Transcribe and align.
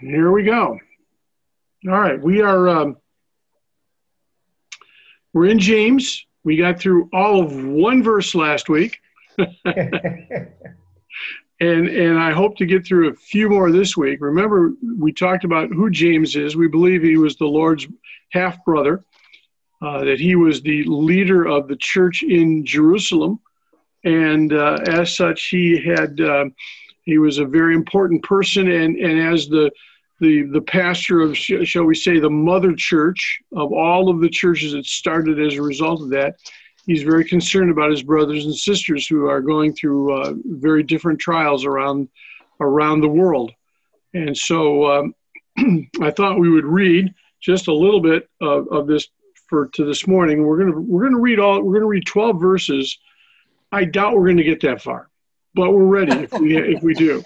here 0.00 0.30
we 0.30 0.42
go. 0.42 0.78
All 1.88 2.00
right, 2.00 2.20
we 2.20 2.40
are 2.42 2.68
um, 2.68 2.96
we're 5.32 5.46
in 5.46 5.58
James. 5.58 6.26
We 6.44 6.56
got 6.56 6.80
through 6.80 7.08
all 7.12 7.42
of 7.42 7.64
one 7.64 8.02
verse 8.02 8.34
last 8.34 8.68
week, 8.68 8.98
and 9.64 10.48
and 11.60 12.18
I 12.18 12.32
hope 12.32 12.56
to 12.56 12.66
get 12.66 12.86
through 12.86 13.10
a 13.10 13.14
few 13.14 13.48
more 13.48 13.70
this 13.70 13.96
week. 13.96 14.20
Remember, 14.20 14.72
we 14.98 15.12
talked 15.12 15.44
about 15.44 15.68
who 15.70 15.90
James 15.90 16.36
is. 16.36 16.56
We 16.56 16.68
believe 16.68 17.02
he 17.02 17.16
was 17.16 17.36
the 17.36 17.46
Lord's 17.46 17.86
half 18.30 18.62
brother, 18.64 19.04
uh, 19.82 20.04
that 20.04 20.20
he 20.20 20.34
was 20.34 20.62
the 20.62 20.84
leader 20.84 21.46
of 21.46 21.68
the 21.68 21.76
church 21.76 22.22
in 22.22 22.64
Jerusalem, 22.64 23.40
and 24.04 24.52
uh, 24.52 24.78
as 24.86 25.16
such, 25.16 25.48
he 25.48 25.82
had 25.82 26.20
uh, 26.20 26.46
he 27.02 27.18
was 27.18 27.38
a 27.38 27.46
very 27.46 27.74
important 27.74 28.22
person, 28.22 28.70
and 28.70 28.96
and 28.96 29.18
as 29.32 29.48
the 29.48 29.70
the 30.20 30.42
the 30.52 30.60
pastor 30.60 31.20
of 31.20 31.36
shall 31.36 31.84
we 31.84 31.94
say 31.94 32.18
the 32.18 32.30
mother 32.30 32.74
church 32.74 33.40
of 33.56 33.72
all 33.72 34.08
of 34.08 34.20
the 34.20 34.28
churches 34.28 34.72
that 34.72 34.86
started 34.86 35.40
as 35.40 35.54
a 35.54 35.62
result 35.62 36.02
of 36.02 36.10
that 36.10 36.36
he's 36.86 37.02
very 37.02 37.24
concerned 37.24 37.70
about 37.70 37.90
his 37.90 38.02
brothers 38.02 38.44
and 38.44 38.54
sisters 38.54 39.06
who 39.06 39.28
are 39.28 39.40
going 39.40 39.72
through 39.72 40.12
uh, 40.12 40.34
very 40.44 40.82
different 40.82 41.18
trials 41.18 41.64
around 41.64 42.08
around 42.60 43.00
the 43.00 43.08
world. 43.08 43.52
And 44.12 44.36
so 44.36 44.86
um, 44.90 45.14
i 46.00 46.10
thought 46.10 46.38
we 46.38 46.50
would 46.50 46.64
read 46.64 47.14
just 47.40 47.68
a 47.68 47.74
little 47.74 48.00
bit 48.00 48.28
of, 48.40 48.68
of 48.68 48.86
this 48.86 49.08
for 49.48 49.68
to 49.68 49.84
this 49.84 50.06
morning. 50.06 50.44
We're 50.44 50.64
to 50.64 50.80
we're 50.80 51.08
to 51.08 51.16
read 51.16 51.38
all 51.38 51.62
we're 51.62 51.80
to 51.80 51.86
read 51.86 52.06
12 52.06 52.40
verses. 52.40 52.98
I 53.72 53.84
doubt 53.84 54.14
we're 54.14 54.32
to 54.34 54.42
get 54.42 54.60
that 54.62 54.82
far 54.82 55.08
but 55.54 55.72
we're 55.72 55.84
ready 55.84 56.12
if 56.12 56.32
we 56.34 56.56
if 56.56 56.82
we 56.82 56.94
do 56.94 57.22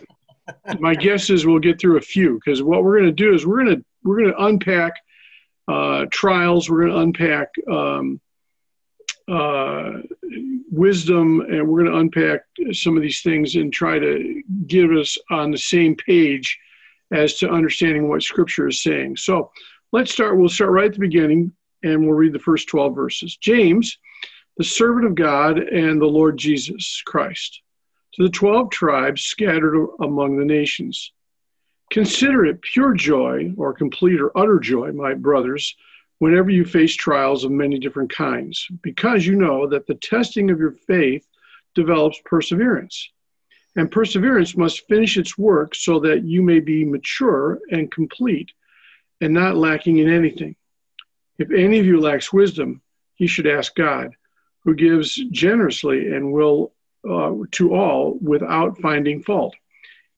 my 0.79 0.95
guess 0.95 1.31
is 1.31 1.47
we'll 1.47 1.59
get 1.59 1.81
through 1.81 1.97
a 1.97 2.03
few 2.03 2.35
because 2.35 2.63
what 2.63 2.85
we're 2.85 2.99
going 2.99 3.11
to 3.11 3.13
do 3.13 3.35
is 3.35 3.47
we're 3.47 3.65
going 3.65 3.77
to 3.77 3.85
we're 4.03 4.19
going 4.19 4.33
to 4.33 4.45
unpack 4.45 4.93
uh, 5.69 6.07
trials. 6.11 6.69
We're 6.69 6.87
going 6.87 6.93
to 6.93 6.99
unpack 6.99 7.49
um, 7.71 8.21
uh, 9.27 10.03
wisdom, 10.71 11.41
and 11.41 11.67
we're 11.67 11.85
going 11.85 11.93
to 11.93 11.99
unpack 11.99 12.43
some 12.73 12.97
of 12.97 13.03
these 13.03 13.23
things 13.23 13.55
and 13.55 13.73
try 13.73 13.99
to 13.99 14.43
give 14.67 14.91
us 14.91 15.17
on 15.31 15.51
the 15.51 15.59
same 15.59 15.97
page 15.97 16.59
as 17.13 17.39
to 17.39 17.51
understanding 17.51 18.09
what 18.09 18.23
Scripture 18.23 18.69
is 18.69 18.83
saying. 18.83 19.17
So 19.17 19.51
let's 19.93 20.13
start. 20.13 20.37
We'll 20.37 20.49
start 20.49 20.73
right 20.73 20.87
at 20.87 20.93
the 20.93 20.99
beginning, 20.99 21.53
and 21.83 22.03
we'll 22.03 22.17
read 22.17 22.35
the 22.35 22.39
first 22.39 22.69
twelve 22.69 22.95
verses. 22.95 23.37
James, 23.39 23.99
the 24.59 24.65
servant 24.65 25.07
of 25.07 25.15
God 25.15 25.59
and 25.59 26.01
the 26.01 26.07
Lord 26.07 26.37
Jesus 26.37 27.03
Christ 27.07 27.63
to 28.15 28.23
the 28.23 28.31
12 28.31 28.71
tribes 28.71 29.23
scattered 29.23 29.89
among 30.01 30.37
the 30.37 30.45
nations. 30.45 31.13
Consider 31.91 32.45
it 32.45 32.63
pure 32.63 32.95
joy, 32.95 33.53
or 33.57 33.73
complete 33.73 34.21
or 34.21 34.37
utter 34.37 34.59
joy, 34.59 34.93
my 34.93 35.15
brothers, 35.15 35.77
whenever 36.19 36.51
you 36.51 36.65
face 36.65 36.95
trials 36.95 37.45
of 37.45 37.51
many 37.51 37.79
different 37.79 38.11
kinds, 38.11 38.67
because 38.83 39.27
you 39.27 39.37
know 39.37 39.67
that 39.67 39.87
the 39.87 39.95
testing 39.97 40.51
of 40.51 40.59
your 40.59 40.73
faith 40.87 41.27
develops 41.75 42.21
perseverance. 42.25 43.11
And 43.77 43.91
perseverance 43.91 44.57
must 44.57 44.87
finish 44.87 45.17
its 45.17 45.37
work 45.37 45.75
so 45.75 45.99
that 46.01 46.25
you 46.25 46.43
may 46.43 46.61
be 46.61 46.85
mature 46.85 47.59
and 47.71 47.91
complete 47.91 48.53
and 49.21 49.35
not 49.35 49.57
lacking 49.57 49.99
in 49.99 50.09
anything. 50.09 50.55
If 51.39 51.51
any 51.51 51.81
of 51.81 51.87
you 51.87 52.01
lacks 52.01 52.33
wisdom, 52.33 52.81
he 53.15 53.27
should 53.27 53.49
ask 53.49 53.75
God, 53.75 54.15
who 54.63 54.75
gives 54.75 55.17
generously 55.33 56.13
and 56.13 56.33
will 56.33 56.73
uh, 57.09 57.35
to 57.53 57.75
all 57.75 58.19
without 58.21 58.79
finding 58.81 59.23
fault. 59.23 59.55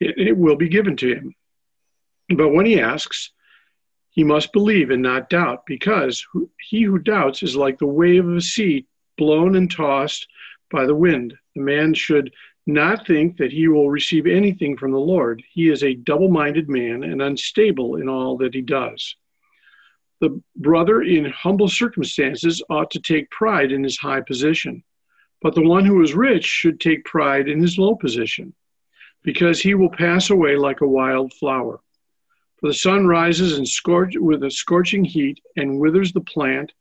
It, 0.01 0.19
it 0.19 0.37
will 0.37 0.57
be 0.57 0.69
given 0.69 0.97
to 0.97 1.15
him. 1.15 1.35
But 2.29 2.51
when 2.51 2.67
he 2.67 2.81
asks, 2.81 3.31
he 4.11 4.25
must 4.25 4.53
believe 4.53 4.91
and 4.91 5.03
not 5.03 5.29
doubt, 5.31 5.67
because 5.67 6.27
he 6.61 6.83
who 6.83 6.99
doubts 6.99 7.43
is 7.43 7.55
like 7.55 7.79
the 7.79 7.87
wave 7.87 8.27
of 8.27 8.37
a 8.37 8.41
sea 8.41 8.87
blown 9.19 9.57
and 9.57 9.71
tossed 9.71 10.27
by 10.71 10.87
the 10.87 10.95
wind. 10.95 11.35
The 11.55 11.63
man 11.63 11.95
should 11.95 12.33
not 12.67 13.07
think 13.07 13.37
that 13.37 13.53
he 13.53 13.69
will 13.69 13.91
receive 13.91 14.27
anything 14.27 14.77
from 14.77 14.91
the 14.91 14.99
Lord. 14.99 15.43
He 15.53 15.69
is 15.69 15.83
a 15.83 15.95
double 15.95 16.31
minded 16.31 16.69
man 16.69 17.05
and 17.05 17.23
unstable 17.23 17.97
in 17.97 18.09
all 18.09 18.37
that 18.39 18.55
he 18.55 18.63
does. 18.63 19.15
The 20.21 20.41
brother 20.57 21.03
in 21.03 21.27
humble 21.27 21.69
circumstances 21.69 22.63
ought 22.71 22.91
to 22.93 23.01
take 23.01 23.31
pride 23.31 23.71
in 23.71 23.85
his 23.85 23.99
high 23.99 24.23
position 24.23 24.83
but 25.47 25.55
the 25.55 25.63
one 25.63 25.85
who 25.85 26.03
is 26.03 26.13
rich 26.13 26.45
should 26.45 26.81
take 26.81 27.05
pride 27.05 27.49
in 27.49 27.61
his 27.61 27.79
low 27.79 27.95
position, 27.95 28.53
because 29.23 29.61
he 29.61 29.75
will 29.75 29.91
pass 29.91 30.31
away 30.31 30.57
like 30.57 30.81
a 30.81 30.89
wild 30.89 31.33
flower. 31.35 31.79
For 32.59 32.67
the 32.67 32.75
sun 32.75 33.07
rises 33.07 33.57
and 33.57 33.69
scorch, 33.69 34.15
with 34.17 34.43
a 34.43 34.51
scorching 34.51 35.05
heat 35.05 35.39
and 35.57 35.79
withers 35.79 36.13
the 36.13 36.21
plant, 36.21 36.73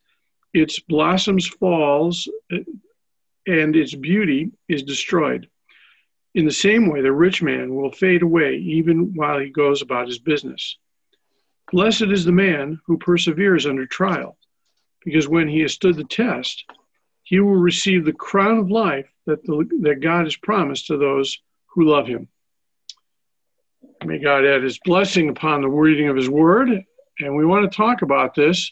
its 0.52 0.80
blossoms 0.80 1.46
falls, 1.46 2.28
eh, 2.50 2.64
and 3.46 3.76
its 3.76 3.94
beauty 3.94 4.50
is 4.66 4.82
destroyed. 4.82 5.48
In 6.34 6.44
the 6.44 6.50
same 6.50 6.88
way, 6.88 7.02
the 7.02 7.12
rich 7.12 7.44
man 7.44 7.72
will 7.72 7.92
fade 7.92 8.22
away 8.22 8.56
even 8.56 9.14
while 9.14 9.38
he 9.38 9.48
goes 9.48 9.80
about 9.80 10.08
his 10.08 10.18
business. 10.18 10.76
Blessed 11.70 12.10
is 12.10 12.24
the 12.24 12.32
man 12.32 12.80
who 12.84 12.98
perseveres 12.98 13.64
under 13.64 13.86
trial, 13.86 14.36
because 15.04 15.28
when 15.28 15.46
he 15.46 15.60
has 15.60 15.72
stood 15.72 15.94
the 15.94 16.02
test, 16.02 16.64
he 17.26 17.40
will 17.40 17.56
receive 17.56 18.04
the 18.04 18.12
crown 18.12 18.58
of 18.58 18.70
life 18.70 19.08
that, 19.26 19.44
the, 19.44 19.68
that 19.82 20.00
God 20.00 20.26
has 20.26 20.36
promised 20.36 20.86
to 20.86 20.96
those 20.96 21.40
who 21.74 21.90
love 21.90 22.06
him. 22.06 22.28
May 24.04 24.18
God 24.18 24.44
add 24.44 24.62
his 24.62 24.78
blessing 24.78 25.28
upon 25.28 25.60
the 25.60 25.68
reading 25.68 26.08
of 26.08 26.14
his 26.14 26.30
word. 26.30 26.68
And 27.18 27.34
we 27.34 27.44
want 27.44 27.68
to 27.68 27.76
talk 27.76 28.02
about 28.02 28.36
this. 28.36 28.70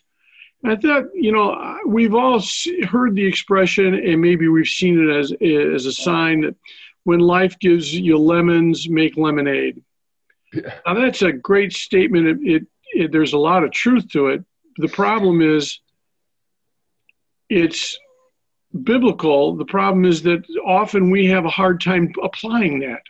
I 0.64 0.76
thought, 0.76 1.06
you 1.14 1.32
know, 1.32 1.78
we've 1.84 2.14
all 2.14 2.40
heard 2.88 3.16
the 3.16 3.26
expression, 3.26 3.92
and 3.92 4.20
maybe 4.20 4.46
we've 4.46 4.68
seen 4.68 5.00
it 5.00 5.12
as, 5.12 5.32
as 5.32 5.86
a 5.86 5.92
sign 5.92 6.42
that 6.42 6.54
when 7.02 7.18
life 7.18 7.58
gives 7.58 7.92
you 7.92 8.16
lemons, 8.18 8.88
make 8.88 9.16
lemonade. 9.16 9.82
Yeah. 10.52 10.74
Now, 10.86 10.94
that's 10.94 11.22
a 11.22 11.32
great 11.32 11.72
statement. 11.72 12.28
It, 12.28 12.38
it, 12.42 12.66
it, 12.92 13.12
there's 13.12 13.32
a 13.32 13.38
lot 13.38 13.64
of 13.64 13.72
truth 13.72 14.08
to 14.10 14.28
it. 14.28 14.44
The 14.76 14.88
problem 14.88 15.42
is, 15.42 15.80
it's 17.50 17.98
biblical. 18.82 19.56
The 19.56 19.64
problem 19.64 20.04
is 20.04 20.22
that 20.22 20.44
often 20.64 21.10
we 21.10 21.26
have 21.26 21.44
a 21.44 21.50
hard 21.50 21.80
time 21.80 22.12
applying 22.22 22.80
that. 22.80 23.02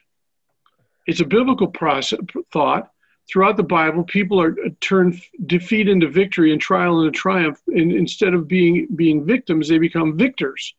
It's 1.07 1.21
a 1.21 1.27
biblical 1.27 1.69
process, 1.69 2.21
thought. 2.53 2.91
Throughout 3.27 3.57
the 3.57 3.63
Bible, 3.63 4.05
people 4.05 4.41
are 4.41 4.55
turned 4.81 5.23
defeat 5.47 5.89
into 5.89 6.09
victory 6.09 6.53
and 6.53 6.61
trial 6.61 7.01
into 7.01 7.11
triumph. 7.11 7.61
And 7.69 7.91
instead 7.91 8.35
of 8.35 8.47
being 8.47 8.87
being 8.95 9.25
victims, 9.25 9.69
they 9.69 9.79
become 9.79 10.19
victors, 10.19 10.75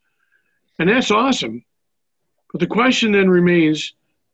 and 0.77 0.89
that's 0.89 1.09
awesome. 1.09 1.65
But 2.51 2.59
the 2.59 2.67
question 2.67 3.11
then 3.11 3.29
remains: 3.29 3.93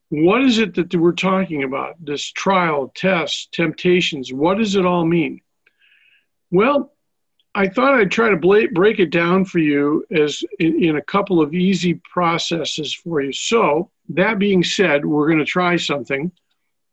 What 0.09 0.43
is 0.43 0.59
it 0.59 0.75
that 0.75 0.93
we're 0.93 1.13
talking 1.13 1.63
about? 1.63 2.03
This 2.03 2.25
trial, 2.25 2.91
tests, 2.93 3.47
temptations. 3.53 4.33
What 4.33 4.57
does 4.57 4.75
it 4.75 4.85
all 4.85 5.05
mean? 5.05 5.39
Well, 6.51 6.93
I 7.53 7.67
thought 7.67 7.95
I'd 7.95 8.11
try 8.11 8.29
to 8.29 8.37
break 8.71 8.99
it 8.99 9.09
down 9.09 9.43
for 9.43 9.59
you 9.59 10.05
as 10.11 10.43
in, 10.59 10.81
in, 10.83 10.95
a 10.95 11.01
couple 11.01 11.41
of 11.41 11.53
easy 11.53 11.95
processes 11.95 12.93
for 12.93 13.21
you. 13.21 13.33
So, 13.33 13.89
that 14.09 14.39
being 14.39 14.63
said, 14.63 15.05
we're 15.05 15.27
going 15.27 15.39
to 15.39 15.45
try 15.45 15.75
something. 15.75 16.31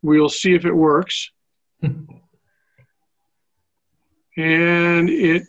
We'll 0.03 0.29
see 0.29 0.55
if 0.55 0.65
it 0.65 0.73
works. 0.73 1.31
and 1.83 2.09
it 4.37 5.45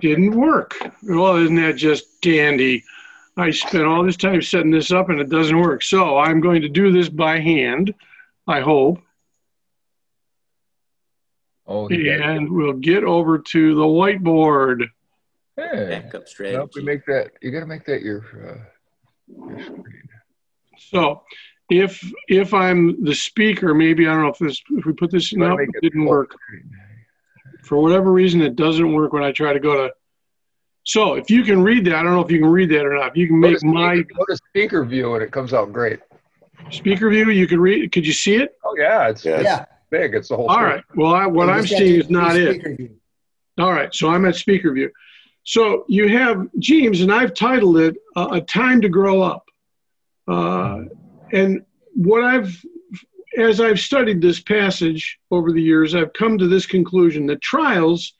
didn't 0.00 0.32
work. 0.32 0.76
Well, 1.04 1.36
isn't 1.36 1.56
that 1.56 1.76
just 1.76 2.20
dandy? 2.22 2.82
I 3.36 3.50
spent 3.50 3.84
all 3.84 4.04
this 4.04 4.16
time 4.16 4.42
setting 4.42 4.72
this 4.72 4.90
up 4.90 5.10
and 5.10 5.20
it 5.20 5.30
doesn't 5.30 5.58
work. 5.58 5.84
So, 5.84 6.18
I'm 6.18 6.40
going 6.40 6.62
to 6.62 6.68
do 6.68 6.90
this 6.90 7.08
by 7.08 7.38
hand, 7.38 7.94
I 8.48 8.60
hope. 8.60 9.00
Oh, 11.66 11.88
and 11.88 12.50
we'll 12.50 12.72
get 12.72 13.04
over 13.04 13.38
to 13.38 13.74
the 13.74 13.82
whiteboard. 13.82 14.86
Hey, 15.56 16.00
backup 16.02 16.26
strategy. 16.26 16.56
Well, 16.56 16.68
we 16.74 16.82
make 16.82 17.04
that. 17.06 17.32
You 17.42 17.50
got 17.50 17.60
to 17.60 17.66
make 17.66 17.84
that 17.84 18.02
your, 18.02 18.24
uh, 18.48 19.38
your 19.48 19.60
screen. 19.62 20.08
So, 20.78 21.22
if 21.70 22.02
if 22.28 22.52
I'm 22.54 23.04
the 23.04 23.14
speaker, 23.14 23.74
maybe 23.74 24.08
I 24.08 24.12
don't 24.12 24.22
know 24.22 24.28
if 24.30 24.38
this 24.38 24.60
if 24.70 24.84
we 24.84 24.92
put 24.92 25.10
this 25.10 25.32
no, 25.32 25.56
it 25.58 25.68
didn't 25.82 26.06
work. 26.06 26.34
For 27.62 27.80
whatever 27.80 28.10
reason, 28.10 28.40
it 28.40 28.56
doesn't 28.56 28.92
work 28.92 29.12
when 29.12 29.22
I 29.22 29.30
try 29.30 29.52
to 29.52 29.60
go 29.60 29.86
to. 29.86 29.92
So, 30.84 31.14
if 31.14 31.30
you 31.30 31.44
can 31.44 31.62
read 31.62 31.84
that, 31.84 31.94
I 31.94 32.02
don't 32.02 32.14
know 32.14 32.24
if 32.24 32.30
you 32.30 32.40
can 32.40 32.48
read 32.48 32.70
that 32.70 32.84
or 32.86 32.94
not. 32.94 33.10
If 33.10 33.16
you 33.16 33.26
can 33.28 33.38
make 33.38 33.58
speaker, 33.58 33.72
my 33.72 33.96
go 33.96 34.24
to 34.28 34.36
speaker 34.36 34.84
view 34.84 35.14
and 35.14 35.22
it 35.22 35.30
comes 35.30 35.52
out 35.52 35.72
great. 35.72 36.00
Speaker 36.70 37.10
view, 37.10 37.30
you 37.30 37.46
can 37.46 37.60
read. 37.60 37.92
Could 37.92 38.06
you 38.06 38.12
see 38.12 38.36
it? 38.36 38.56
Oh 38.64 38.74
yeah, 38.76 39.08
it's 39.08 39.24
yeah. 39.24 39.40
It's, 39.40 39.69
big. 39.90 40.14
It's 40.14 40.28
the 40.28 40.36
whole. 40.36 40.48
All 40.48 40.62
right. 40.62 40.84
Well, 40.94 41.14
I, 41.14 41.26
what 41.26 41.48
I'm 41.48 41.66
seeing 41.66 42.00
is 42.00 42.10
not 42.10 42.36
it. 42.36 42.62
View. 42.76 42.96
All 43.58 43.72
right. 43.72 43.94
So 43.94 44.08
I'm 44.08 44.24
at 44.24 44.36
speaker 44.36 44.72
view. 44.72 44.90
So 45.44 45.84
you 45.88 46.08
have 46.08 46.46
James, 46.58 47.00
and 47.00 47.12
I've 47.12 47.34
titled 47.34 47.78
it 47.78 47.96
uh, 48.16 48.28
"A 48.32 48.40
Time 48.40 48.80
to 48.82 48.88
Grow 48.88 49.22
Up," 49.22 49.44
uh, 50.28 50.82
and 51.32 51.64
what 51.94 52.22
I've 52.22 52.64
as 53.38 53.60
I've 53.60 53.80
studied 53.80 54.20
this 54.20 54.40
passage 54.40 55.18
over 55.30 55.52
the 55.52 55.62
years, 55.62 55.94
I've 55.94 56.12
come 56.12 56.36
to 56.38 56.48
this 56.48 56.66
conclusion 56.66 57.26
that 57.26 57.40
trials 57.40 58.14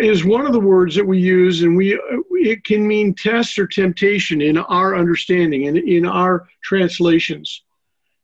is 0.00 0.24
one 0.24 0.46
of 0.46 0.52
the 0.52 0.60
words 0.60 0.96
that 0.96 1.06
we 1.06 1.18
use, 1.18 1.62
and 1.62 1.76
we 1.76 1.98
it 2.30 2.64
can 2.64 2.86
mean 2.86 3.14
test 3.14 3.58
or 3.58 3.66
temptation 3.66 4.40
in 4.40 4.58
our 4.58 4.96
understanding 4.96 5.68
and 5.68 5.78
in, 5.78 5.88
in 5.88 6.06
our 6.06 6.48
translations. 6.62 7.62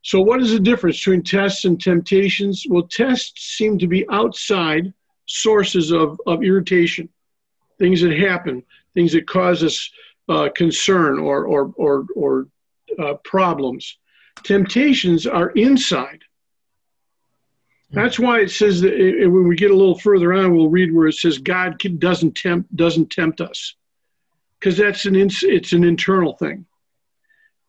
So, 0.02 0.20
what 0.20 0.40
is 0.40 0.50
the 0.50 0.60
difference 0.60 0.98
between 0.98 1.22
tests 1.22 1.64
and 1.64 1.80
temptations? 1.80 2.66
Well, 2.68 2.82
tests 2.82 3.56
seem 3.56 3.78
to 3.78 3.86
be 3.86 4.08
outside 4.10 4.92
sources 5.26 5.92
of, 5.92 6.20
of 6.26 6.42
irritation, 6.42 7.08
things 7.78 8.02
that 8.02 8.18
happen, 8.18 8.64
things 8.94 9.12
that 9.12 9.28
cause 9.28 9.62
us 9.62 9.90
uh, 10.28 10.48
concern 10.54 11.18
or, 11.18 11.44
or, 11.44 11.72
or, 11.76 12.06
or 12.16 12.48
uh, 12.98 13.14
problems. 13.24 13.98
Temptations 14.42 15.26
are 15.26 15.50
inside. 15.50 16.22
That's 17.90 18.18
why 18.18 18.40
it 18.40 18.50
says 18.50 18.80
that 18.80 18.94
it, 18.94 19.28
when 19.28 19.46
we 19.46 19.54
get 19.54 19.70
a 19.70 19.76
little 19.76 19.98
further 19.98 20.32
on, 20.32 20.56
we'll 20.56 20.70
read 20.70 20.92
where 20.92 21.08
it 21.08 21.14
says 21.14 21.38
God 21.38 21.78
doesn't 21.98 22.34
tempt 22.34 22.74
doesn't 22.74 23.10
tempt 23.10 23.42
us, 23.42 23.74
because 24.58 24.78
that's 24.78 25.04
an 25.04 25.14
it's 25.14 25.72
an 25.74 25.84
internal 25.84 26.32
thing. 26.38 26.64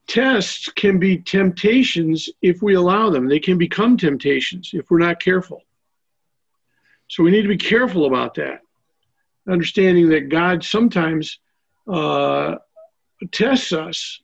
Tests 0.08 0.70
can 0.70 1.00
be 1.00 1.18
temptations 1.18 2.30
if 2.42 2.62
we 2.62 2.74
allow 2.76 3.10
them. 3.10 3.28
They 3.28 3.40
can 3.40 3.58
become 3.58 3.98
temptations 3.98 4.72
if 4.74 4.92
we're 4.92 5.00
not 5.00 5.20
careful. 5.20 5.64
So 7.08 7.24
we 7.24 7.32
need 7.32 7.44
to 7.44 7.48
be 7.48 7.58
careful 7.58 8.06
about 8.06 8.36
that, 8.36 8.62
understanding 9.48 10.10
that 10.10 10.30
God 10.30 10.64
sometimes 10.64 11.40
uh, 11.92 12.56
tests 13.32 13.72
us, 13.72 14.20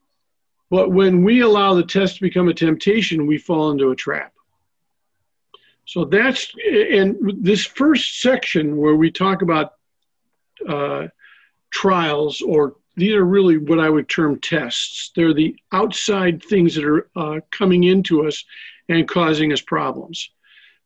but 0.70 0.92
when 0.92 1.24
we 1.24 1.42
allow 1.42 1.74
the 1.74 1.84
test 1.84 2.16
to 2.16 2.22
become 2.22 2.50
a 2.50 2.54
temptation, 2.54 3.26
we 3.26 3.38
fall 3.38 3.72
into 3.72 3.92
a 3.92 3.96
trap. 3.96 4.34
So 5.86 6.06
that's, 6.06 6.54
and 6.72 7.18
this 7.42 7.66
first 7.66 8.22
section 8.22 8.78
where 8.78 8.96
we 8.96 9.12
talk 9.12 9.42
about 9.42 9.74
uh, 10.68 11.08
trials, 11.72 12.42
or 12.42 12.76
these 12.96 13.14
are 13.14 13.24
really 13.24 13.58
what 13.58 13.80
I 13.80 13.90
would 13.90 14.10
term 14.10 14.40
tests. 14.40 15.12
They're 15.16 15.34
the 15.34 15.56
outside 15.72 16.44
things 16.44 16.76
that 16.76 16.86
are 16.86 17.10
uh, 17.16 17.40
coming 17.52 17.86
into 17.86 18.28
us 18.28 18.44
and 18.90 19.08
causing 19.08 19.54
us 19.54 19.62
problems. 19.62 20.30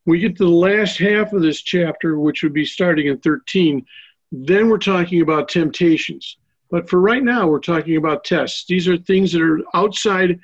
We 0.05 0.19
get 0.19 0.37
to 0.37 0.43
the 0.43 0.49
last 0.49 0.97
half 0.97 1.33
of 1.33 1.41
this 1.41 1.61
chapter, 1.61 2.19
which 2.19 2.43
would 2.43 2.53
be 2.53 2.65
starting 2.65 3.07
in 3.07 3.19
13, 3.19 3.85
then 4.31 4.67
we're 4.67 4.77
talking 4.77 5.21
about 5.21 5.47
temptations. 5.47 6.37
But 6.69 6.89
for 6.89 6.99
right 6.99 7.23
now, 7.23 7.47
we're 7.47 7.59
talking 7.59 7.97
about 7.97 8.25
tests. 8.25 8.65
These 8.67 8.87
are 8.87 8.97
things 8.97 9.31
that 9.31 9.41
are 9.41 9.61
outside 9.73 10.39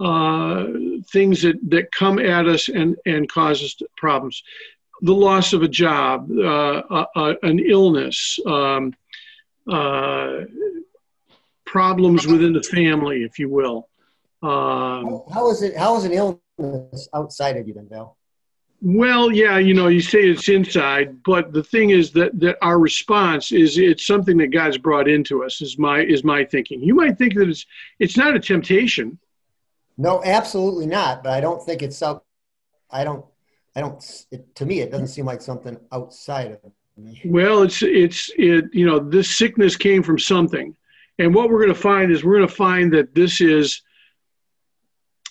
uh, 0.00 0.66
things 1.12 1.42
that, 1.42 1.56
that 1.68 1.92
come 1.92 2.18
at 2.18 2.46
us 2.46 2.68
and, 2.68 2.96
and 3.06 3.28
cause 3.28 3.62
us 3.62 3.76
problems. 3.96 4.42
The 5.02 5.14
loss 5.14 5.52
of 5.52 5.62
a 5.62 5.68
job, 5.68 6.30
uh, 6.32 7.04
an 7.42 7.58
illness, 7.60 8.38
um, 8.46 8.94
uh, 9.70 10.40
problems 11.66 12.26
within 12.26 12.52
the 12.52 12.62
family, 12.62 13.22
if 13.22 13.38
you 13.38 13.48
will. 13.48 13.88
Um, 14.42 15.22
how 15.32 15.50
is 15.50 15.62
it? 15.62 15.76
How 15.76 15.96
is 15.96 16.04
an 16.04 16.12
illness 16.12 17.08
outside 17.14 17.56
of 17.56 17.66
you, 17.66 17.74
then, 17.74 17.86
Bill? 17.86 18.16
Well, 18.86 19.32
yeah, 19.32 19.56
you 19.56 19.72
know, 19.72 19.88
you 19.88 20.02
say 20.02 20.28
it's 20.28 20.50
inside, 20.50 21.22
but 21.24 21.54
the 21.54 21.62
thing 21.62 21.88
is 21.88 22.10
that, 22.12 22.38
that 22.40 22.58
our 22.60 22.78
response 22.78 23.50
is 23.50 23.78
it's 23.78 24.06
something 24.06 24.36
that 24.36 24.48
God's 24.48 24.76
brought 24.76 25.08
into 25.08 25.42
us. 25.42 25.62
Is 25.62 25.78
my 25.78 26.02
is 26.02 26.22
my 26.22 26.44
thinking. 26.44 26.82
You 26.82 26.94
might 26.94 27.16
think 27.16 27.34
that 27.34 27.48
it's 27.48 27.64
it's 27.98 28.18
not 28.18 28.36
a 28.36 28.38
temptation. 28.38 29.18
No, 29.96 30.22
absolutely 30.22 30.86
not. 30.86 31.22
But 31.22 31.32
I 31.32 31.40
don't 31.40 31.64
think 31.64 31.82
it's 31.82 32.02
out. 32.02 32.24
I 32.90 33.04
don't. 33.04 33.24
I 33.74 33.80
don't. 33.80 34.26
It, 34.30 34.54
to 34.56 34.66
me, 34.66 34.80
it 34.80 34.90
doesn't 34.90 35.08
seem 35.08 35.24
like 35.24 35.40
something 35.40 35.78
outside 35.90 36.52
of 36.52 36.60
me. 36.98 37.22
Well, 37.24 37.62
it's 37.62 37.82
it's 37.82 38.30
it. 38.36 38.66
You 38.74 38.84
know, 38.84 38.98
this 38.98 39.34
sickness 39.38 39.76
came 39.76 40.02
from 40.02 40.18
something, 40.18 40.76
and 41.18 41.34
what 41.34 41.48
we're 41.48 41.60
going 41.60 41.74
to 41.74 41.80
find 41.80 42.10
is 42.10 42.24
we're 42.24 42.36
going 42.36 42.48
to 42.48 42.54
find 42.54 42.92
that 42.92 43.14
this 43.14 43.40
is 43.40 43.82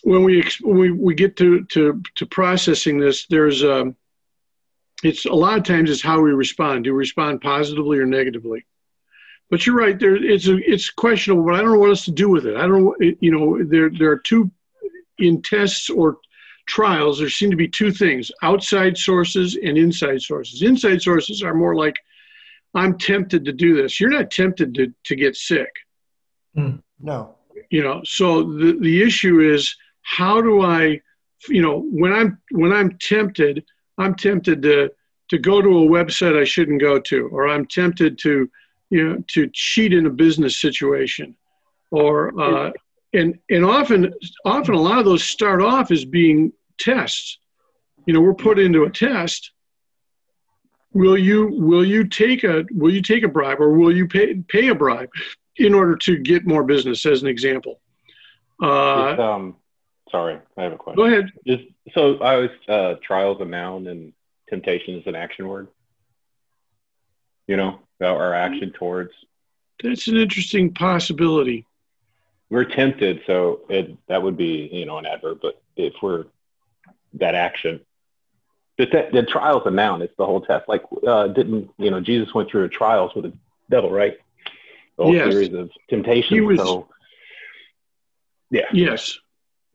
when 0.03 0.23
we 0.23 0.47
when 0.61 0.77
we, 0.77 0.91
we 0.91 1.15
get 1.15 1.35
to, 1.37 1.63
to 1.65 2.01
to 2.15 2.25
processing 2.25 2.99
this, 2.99 3.25
there's 3.27 3.63
um, 3.63 3.95
it's 5.03 5.25
a 5.25 5.33
lot 5.33 5.57
of 5.57 5.63
times 5.63 5.89
it's 5.89 6.01
how 6.01 6.21
we 6.21 6.31
respond. 6.31 6.83
Do 6.83 6.93
we 6.93 6.99
respond 6.99 7.41
positively 7.41 7.99
or 7.99 8.05
negatively? 8.05 8.65
But 9.49 9.65
you're 9.65 9.75
right. 9.75 9.99
There, 9.99 10.15
it's 10.15 10.47
a, 10.47 10.57
it's 10.69 10.89
questionable. 10.89 11.45
But 11.45 11.55
I 11.55 11.57
don't 11.61 11.73
know 11.73 11.79
what 11.79 11.89
else 11.89 12.05
to 12.05 12.11
do 12.11 12.29
with 12.29 12.45
it. 12.45 12.57
I 12.57 12.67
don't. 12.67 12.95
You 13.21 13.31
know, 13.31 13.63
there 13.63 13.89
there 13.89 14.11
are 14.11 14.19
two 14.19 14.51
in 15.19 15.41
tests 15.41 15.89
or 15.89 16.17
trials. 16.65 17.19
There 17.19 17.29
seem 17.29 17.51
to 17.51 17.57
be 17.57 17.67
two 17.67 17.91
things: 17.91 18.31
outside 18.41 18.97
sources 18.97 19.57
and 19.61 19.77
inside 19.77 20.21
sources. 20.21 20.61
Inside 20.63 21.01
sources 21.01 21.43
are 21.43 21.53
more 21.53 21.75
like, 21.75 21.95
I'm 22.75 22.97
tempted 22.97 23.45
to 23.45 23.53
do 23.53 23.81
this. 23.81 23.99
You're 23.99 24.09
not 24.09 24.31
tempted 24.31 24.73
to 24.75 24.93
to 25.05 25.15
get 25.15 25.35
sick. 25.35 25.69
Mm, 26.57 26.81
no. 26.99 27.35
You 27.69 27.83
know. 27.83 28.01
So 28.03 28.43
the 28.43 28.77
the 28.79 29.03
issue 29.03 29.39
is 29.39 29.75
how 30.01 30.41
do 30.41 30.61
I, 30.61 31.01
you 31.49 31.61
know, 31.61 31.79
when 31.91 32.13
I'm 32.13 32.39
when 32.51 32.71
I'm 32.71 32.97
tempted, 32.99 33.63
I'm 33.97 34.15
tempted 34.15 34.61
to 34.63 34.91
to 35.29 35.37
go 35.37 35.61
to 35.61 35.69
a 35.69 35.87
website 35.87 36.39
I 36.39 36.43
shouldn't 36.43 36.81
go 36.81 36.99
to, 36.99 37.27
or 37.29 37.47
I'm 37.47 37.65
tempted 37.65 38.19
to, 38.19 38.49
you 38.89 39.03
know, 39.03 39.23
to 39.29 39.49
cheat 39.53 39.93
in 39.93 40.05
a 40.05 40.11
business 40.11 40.59
situation, 40.59 41.35
or 41.91 42.39
uh, 42.39 42.71
and 43.13 43.39
and 43.49 43.65
often 43.65 44.13
often 44.45 44.75
a 44.75 44.81
lot 44.81 44.99
of 44.99 45.05
those 45.05 45.23
start 45.23 45.61
off 45.61 45.91
as 45.91 46.05
being 46.05 46.51
tests. 46.79 47.39
You 48.05 48.13
know, 48.13 48.21
we're 48.21 48.33
put 48.33 48.59
into 48.59 48.83
a 48.83 48.89
test. 48.89 49.52
Will 50.93 51.17
you 51.17 51.47
will 51.47 51.83
you 51.83 52.07
take 52.07 52.43
a 52.43 52.65
will 52.71 52.93
you 52.93 53.01
take 53.01 53.23
a 53.23 53.27
bribe 53.27 53.59
or 53.59 53.71
will 53.73 53.95
you 53.95 54.07
pay 54.07 54.35
pay 54.47 54.67
a 54.67 54.75
bribe 54.75 55.09
in 55.57 55.73
order 55.73 55.95
to 55.97 56.17
get 56.17 56.45
more 56.45 56.63
business? 56.63 57.05
As 57.05 57.21
an 57.21 57.27
example. 57.27 57.79
Uh, 58.61 59.15
um, 59.19 59.55
Sorry, 60.13 60.37
I 60.55 60.61
have 60.61 60.73
a 60.73 60.77
question. 60.77 60.95
Go 60.95 61.05
ahead. 61.05 61.31
Just 61.45 61.63
so 61.95 62.19
I 62.19 62.35
was 62.35 62.49
uh, 62.69 62.95
trials 63.03 63.41
a 63.41 63.45
noun 63.45 63.87
and 63.87 64.13
temptation 64.47 64.93
is 64.95 65.07
an 65.07 65.15
action 65.15 65.47
word. 65.47 65.69
You 67.47 67.57
know, 67.57 67.79
about 67.99 68.17
our 68.17 68.35
action 68.35 68.71
towards. 68.71 69.11
That's 69.83 70.07
an 70.07 70.17
interesting 70.17 70.71
possibility. 70.71 71.65
We're 72.51 72.65
tempted, 72.65 73.21
so 73.25 73.61
it 73.69 73.97
that 74.07 74.21
would 74.21 74.37
be 74.37 74.69
you 74.71 74.85
know 74.85 74.99
an 74.99 75.07
adverb. 75.07 75.39
But 75.41 75.59
if 75.75 75.93
we're 76.03 76.25
that 77.13 77.33
action, 77.33 77.79
the, 78.77 79.09
the 79.11 79.23
trial's 79.23 79.63
a 79.65 79.71
noun. 79.71 80.01
It's 80.01 80.15
the 80.17 80.25
whole 80.25 80.41
test. 80.41 80.67
Like 80.67 80.83
uh, 81.05 81.27
didn't 81.27 81.69
you 81.77 81.91
know 81.91 82.01
Jesus 82.01 82.33
went 82.33 82.49
through 82.49 82.69
trials 82.69 83.11
with 83.15 83.25
the 83.25 83.33
devil, 83.69 83.91
right? 83.91 84.17
The 84.97 85.03
whole 85.03 85.13
yes. 85.13 85.31
series 85.31 85.53
of 85.53 85.69
temptations. 85.89 86.29
He 86.29 86.41
Was, 86.41 86.59
so 86.59 86.87
yeah. 88.53 88.65
Yes. 88.71 89.17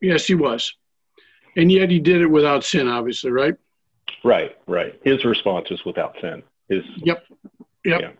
Yes, 0.00 0.25
he 0.25 0.35
was. 0.35 0.73
And 1.57 1.71
yet 1.73 1.90
he 1.90 1.99
did 1.99 2.21
it 2.23 2.28
without 2.28 2.62
sin, 2.62 2.87
obviously, 2.87 3.33
right? 3.33 3.55
Right, 4.23 4.57
right. 4.69 4.99
His 5.02 5.25
response 5.25 5.71
was 5.71 5.85
without 5.85 6.14
sin. 6.21 6.43
His 6.69 6.85
Yep. 6.99 7.25
Yep. 7.85 8.00
Yeah. 8.00 8.11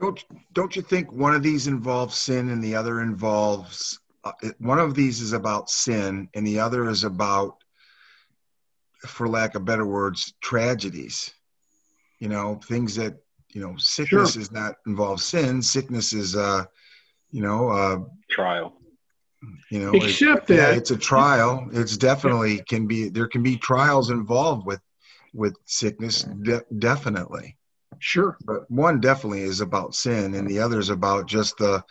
Don't 0.00 0.24
don't 0.52 0.74
you 0.74 0.82
think 0.82 1.12
one 1.12 1.34
of 1.34 1.42
these 1.42 1.66
involves 1.66 2.16
sin 2.16 2.50
and 2.50 2.62
the 2.62 2.74
other 2.74 3.02
involves 3.02 4.00
uh, 4.24 4.32
one 4.58 4.78
of 4.78 4.94
these 4.94 5.20
is 5.20 5.32
about 5.32 5.68
sin 5.70 6.28
and 6.34 6.46
the 6.46 6.58
other 6.58 6.88
is 6.88 7.04
about 7.04 7.61
for 9.06 9.28
lack 9.28 9.54
of 9.54 9.64
better 9.64 9.86
words 9.86 10.34
tragedies. 10.40 11.32
You 12.18 12.28
know, 12.28 12.60
things 12.64 12.94
that, 12.96 13.16
you 13.52 13.60
know, 13.60 13.74
sickness 13.76 14.32
sure. 14.32 14.42
is 14.42 14.52
not 14.52 14.76
involve 14.86 15.20
sin, 15.20 15.62
sickness 15.62 16.12
is 16.12 16.36
uh 16.36 16.64
you 17.30 17.42
know, 17.42 17.68
uh 17.70 17.98
trial. 18.30 18.74
you 19.70 19.80
know 19.80 19.92
except 19.92 20.50
it, 20.50 20.56
that 20.56 20.72
yeah, 20.72 20.76
it's 20.76 20.90
a 20.90 20.96
trial. 20.96 21.68
It's 21.72 21.96
definitely 21.96 22.62
can 22.68 22.86
be 22.86 23.08
there 23.08 23.26
can 23.26 23.42
be 23.42 23.56
trials 23.56 24.10
involved 24.10 24.66
with 24.66 24.80
with 25.32 25.56
sickness 25.64 26.24
de- 26.24 26.64
definitely. 26.78 27.56
Sure. 27.98 28.36
But 28.44 28.70
one 28.70 29.00
definitely 29.00 29.42
is 29.42 29.60
about 29.60 29.94
sin 29.94 30.34
and 30.34 30.48
the 30.48 30.58
other 30.58 30.78
is 30.78 30.90
about 30.90 31.26
just 31.26 31.56
the 31.56 31.82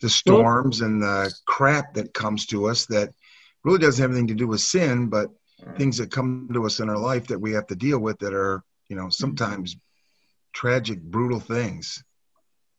the 0.00 0.08
storms 0.08 0.80
and 0.80 1.02
the 1.02 1.32
crap 1.46 1.94
that 1.94 2.14
comes 2.14 2.46
to 2.46 2.66
us 2.66 2.86
that 2.86 3.12
really 3.64 3.78
doesn't 3.78 4.00
have 4.00 4.10
anything 4.10 4.28
to 4.28 4.34
do 4.34 4.46
with 4.46 4.60
sin 4.60 5.08
but 5.08 5.30
Mm. 5.64 5.76
things 5.76 5.98
that 5.98 6.12
come 6.12 6.48
to 6.52 6.66
us 6.66 6.78
in 6.78 6.88
our 6.88 6.98
life 6.98 7.26
that 7.26 7.40
we 7.40 7.52
have 7.52 7.66
to 7.66 7.74
deal 7.74 7.98
with 7.98 8.18
that 8.20 8.32
are 8.32 8.62
you 8.88 8.96
know 8.96 9.06
mm. 9.06 9.12
sometimes 9.12 9.76
tragic 10.52 11.02
brutal 11.02 11.40
things 11.40 12.04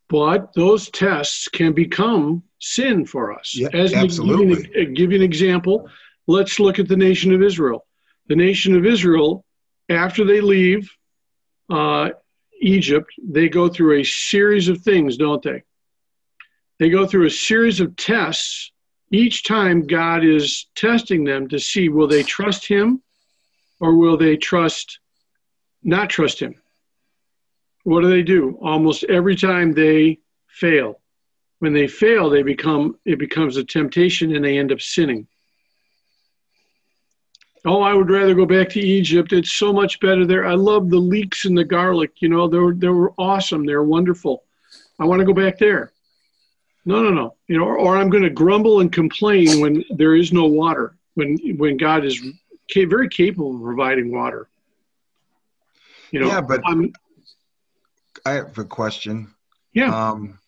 but 0.09 0.53
those 0.53 0.89
tests 0.89 1.48
can 1.48 1.74
become 1.74 2.43
sin 2.59 3.05
for 3.05 3.31
us. 3.31 3.55
Yeah, 3.55 3.69
As 3.74 3.93
absolutely. 3.93 4.63
Give 4.63 4.75
you, 4.75 4.81
an, 4.81 4.88
uh, 4.88 4.93
give 4.95 5.12
you 5.12 5.17
an 5.17 5.24
example, 5.24 5.88
let's 6.27 6.59
look 6.59 6.79
at 6.79 6.88
the 6.88 6.98
nation 6.98 7.33
of 7.33 7.43
Israel. 7.43 7.86
The 8.27 8.36
nation 8.36 8.75
of 8.75 8.86
Israel, 8.86 9.45
after 9.88 10.25
they 10.25 10.41
leave 10.41 10.91
uh, 11.69 12.09
Egypt, 12.59 13.12
they 13.24 13.50
go 13.50 13.69
through 13.69 14.00
a 14.00 14.03
series 14.03 14.67
of 14.67 14.81
things, 14.81 15.15
don't 15.15 15.43
they? 15.43 15.63
They 16.79 16.89
go 16.89 17.05
through 17.05 17.27
a 17.27 17.31
series 17.31 17.79
of 17.79 17.95
tests. 17.95 18.71
Each 19.12 19.44
time 19.44 19.88
God 19.88 20.24
is 20.24 20.68
testing 20.75 21.24
them 21.24 21.48
to 21.50 21.60
see 21.60 21.89
will 21.89 22.08
they 22.08 22.24
trust 22.24 22.68
Him 22.68 23.01
or 23.80 23.96
will 23.96 24.18
they 24.18 24.38
trust, 24.38 25.00
not 25.84 26.10
trust 26.10 26.39
Him? 26.39 26.56
What 27.84 28.01
do 28.01 28.10
they 28.10 28.24
do? 28.24 28.58
Almost 28.62 29.06
every 29.06 29.36
time 29.36 29.74
they 29.74 30.20
fail. 30.48 31.00
When 31.60 31.74
they 31.74 31.88
fail, 31.88 32.30
they 32.30 32.44
become 32.44 32.98
it 33.04 33.20
becomes 33.20 33.58
a 33.58 33.63
temptation 33.63 34.36
and 34.36 34.46
they 34.46 34.58
end 34.58 34.72
up 34.72 34.82
sinning. 34.82 35.28
Oh, 37.66 37.82
I 37.82 37.94
would 37.94 38.10
rather 38.10 38.34
go 38.34 38.46
back 38.46 38.70
to 38.70 38.80
Egypt. 38.80 39.34
It's 39.34 39.54
so 39.54 39.74
much 39.74 40.00
better 40.00 40.25
there. 40.25 40.46
I 40.46 40.54
love 40.54 40.89
the 40.89 41.00
leeks 41.00 41.44
and 41.44 41.58
the 41.58 41.66
garlic. 41.66 42.22
You 42.22 42.30
know, 42.30 42.48
they 42.48 42.58
were 42.58 42.74
they 42.74 42.88
were 42.88 43.13
awesome. 43.18 43.66
They're 43.66 43.84
wonderful. 43.84 44.44
I 45.00 45.06
want 45.06 45.20
to 45.20 45.25
go 45.25 45.34
back 45.34 45.58
there. 45.58 45.92
No, 46.86 47.03
no, 47.03 47.09
no. 47.12 47.36
You 47.48 47.57
know, 47.57 47.65
or, 47.65 47.77
or 47.77 47.98
I'm 47.98 48.09
going 48.09 48.24
to 48.24 48.29
grumble 48.29 48.79
and 48.79 48.91
complain 48.91 49.59
when 49.59 49.83
there 49.91 50.15
is 50.15 50.31
no 50.33 50.45
water. 50.45 50.95
When 51.15 51.38
when 51.57 51.77
God 51.77 52.05
is 52.05 52.19
ca- 52.74 52.86
very 52.86 53.09
capable 53.09 53.55
of 53.55 53.62
providing 53.62 54.12
water. 54.12 54.50
You 56.12 56.21
know, 56.21 56.27
Yeah, 56.27 56.41
but- 56.41 56.62
I'm, 56.65 56.93
I 58.25 58.31
have 58.31 58.57
a 58.57 58.63
question. 58.65 59.33
yeah. 59.74 59.93
Um, 60.09 60.39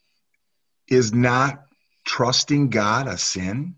is 0.88 1.14
not 1.14 1.64
trusting 2.06 2.70
God 2.70 3.08
a 3.08 3.18
sin? 3.18 3.76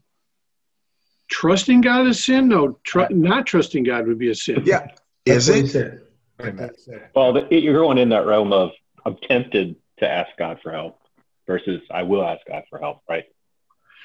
trusting 1.29 1.81
God 1.81 2.05
is 2.05 2.23
sin? 2.23 2.47
No, 2.47 2.77
tr- 2.83 3.09
not 3.09 3.47
trusting 3.47 3.83
God 3.83 4.05
would 4.07 4.19
be 4.19 4.29
a 4.29 4.35
sin. 4.35 4.61
Yeah. 4.65 4.87
Is 5.25 5.47
That's 5.47 5.59
it? 5.61 5.67
said. 5.69 6.01
Wait 6.39 6.49
a 6.49 6.53
minute. 6.53 6.77
Well, 7.15 7.33
the, 7.33 7.47
you're 7.49 7.73
going 7.73 7.97
in 7.97 8.09
that 8.09 8.25
realm 8.27 8.53
of 8.53 8.71
I'm 9.05 9.17
tempted 9.27 9.75
to 9.99 10.07
ask 10.09 10.29
God 10.37 10.59
for 10.61 10.71
help 10.71 10.99
versus 11.47 11.81
I 11.91 12.03
will 12.03 12.23
ask 12.23 12.41
God 12.47 12.63
for 12.69 12.79
help, 12.79 13.01
right? 13.09 13.25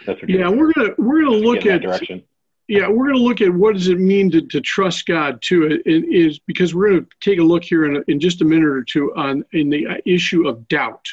That's 0.06 0.20
what 0.20 0.30
Yeah, 0.30 0.48
we're 0.48 0.72
gonna 0.72 0.94
we're 0.98 1.24
gonna 1.24 1.36
look 1.36 1.66
at 1.66 1.82
direction. 1.82 2.22
yeah 2.68 2.88
we're 2.88 3.06
gonna 3.08 3.18
look 3.18 3.40
at 3.40 3.52
what 3.52 3.74
does 3.74 3.88
it 3.88 3.98
mean 3.98 4.30
to, 4.32 4.42
to 4.42 4.60
trust 4.60 5.06
God 5.06 5.40
too. 5.42 5.80
It, 5.84 6.04
is 6.04 6.38
because 6.38 6.74
we're 6.74 6.90
gonna 6.90 7.06
take 7.20 7.38
a 7.38 7.44
look 7.44 7.64
here 7.64 7.84
in, 7.84 7.96
a, 7.96 8.00
in 8.08 8.20
just 8.20 8.42
a 8.42 8.44
minute 8.44 8.68
or 8.68 8.84
two 8.84 9.14
on 9.16 9.44
in 9.52 9.70
the 9.70 10.00
issue 10.04 10.48
of 10.48 10.68
doubt, 10.68 11.06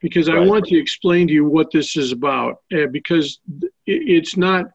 because 0.00 0.28
I 0.28 0.38
want 0.38 0.66
to 0.66 0.78
explain 0.78 1.28
to 1.28 1.34
you 1.34 1.44
what 1.44 1.70
this 1.70 1.96
is 1.96 2.12
about. 2.12 2.62
Uh, 2.72 2.86
because 2.86 3.38
it's 3.86 4.36
not 4.36 4.66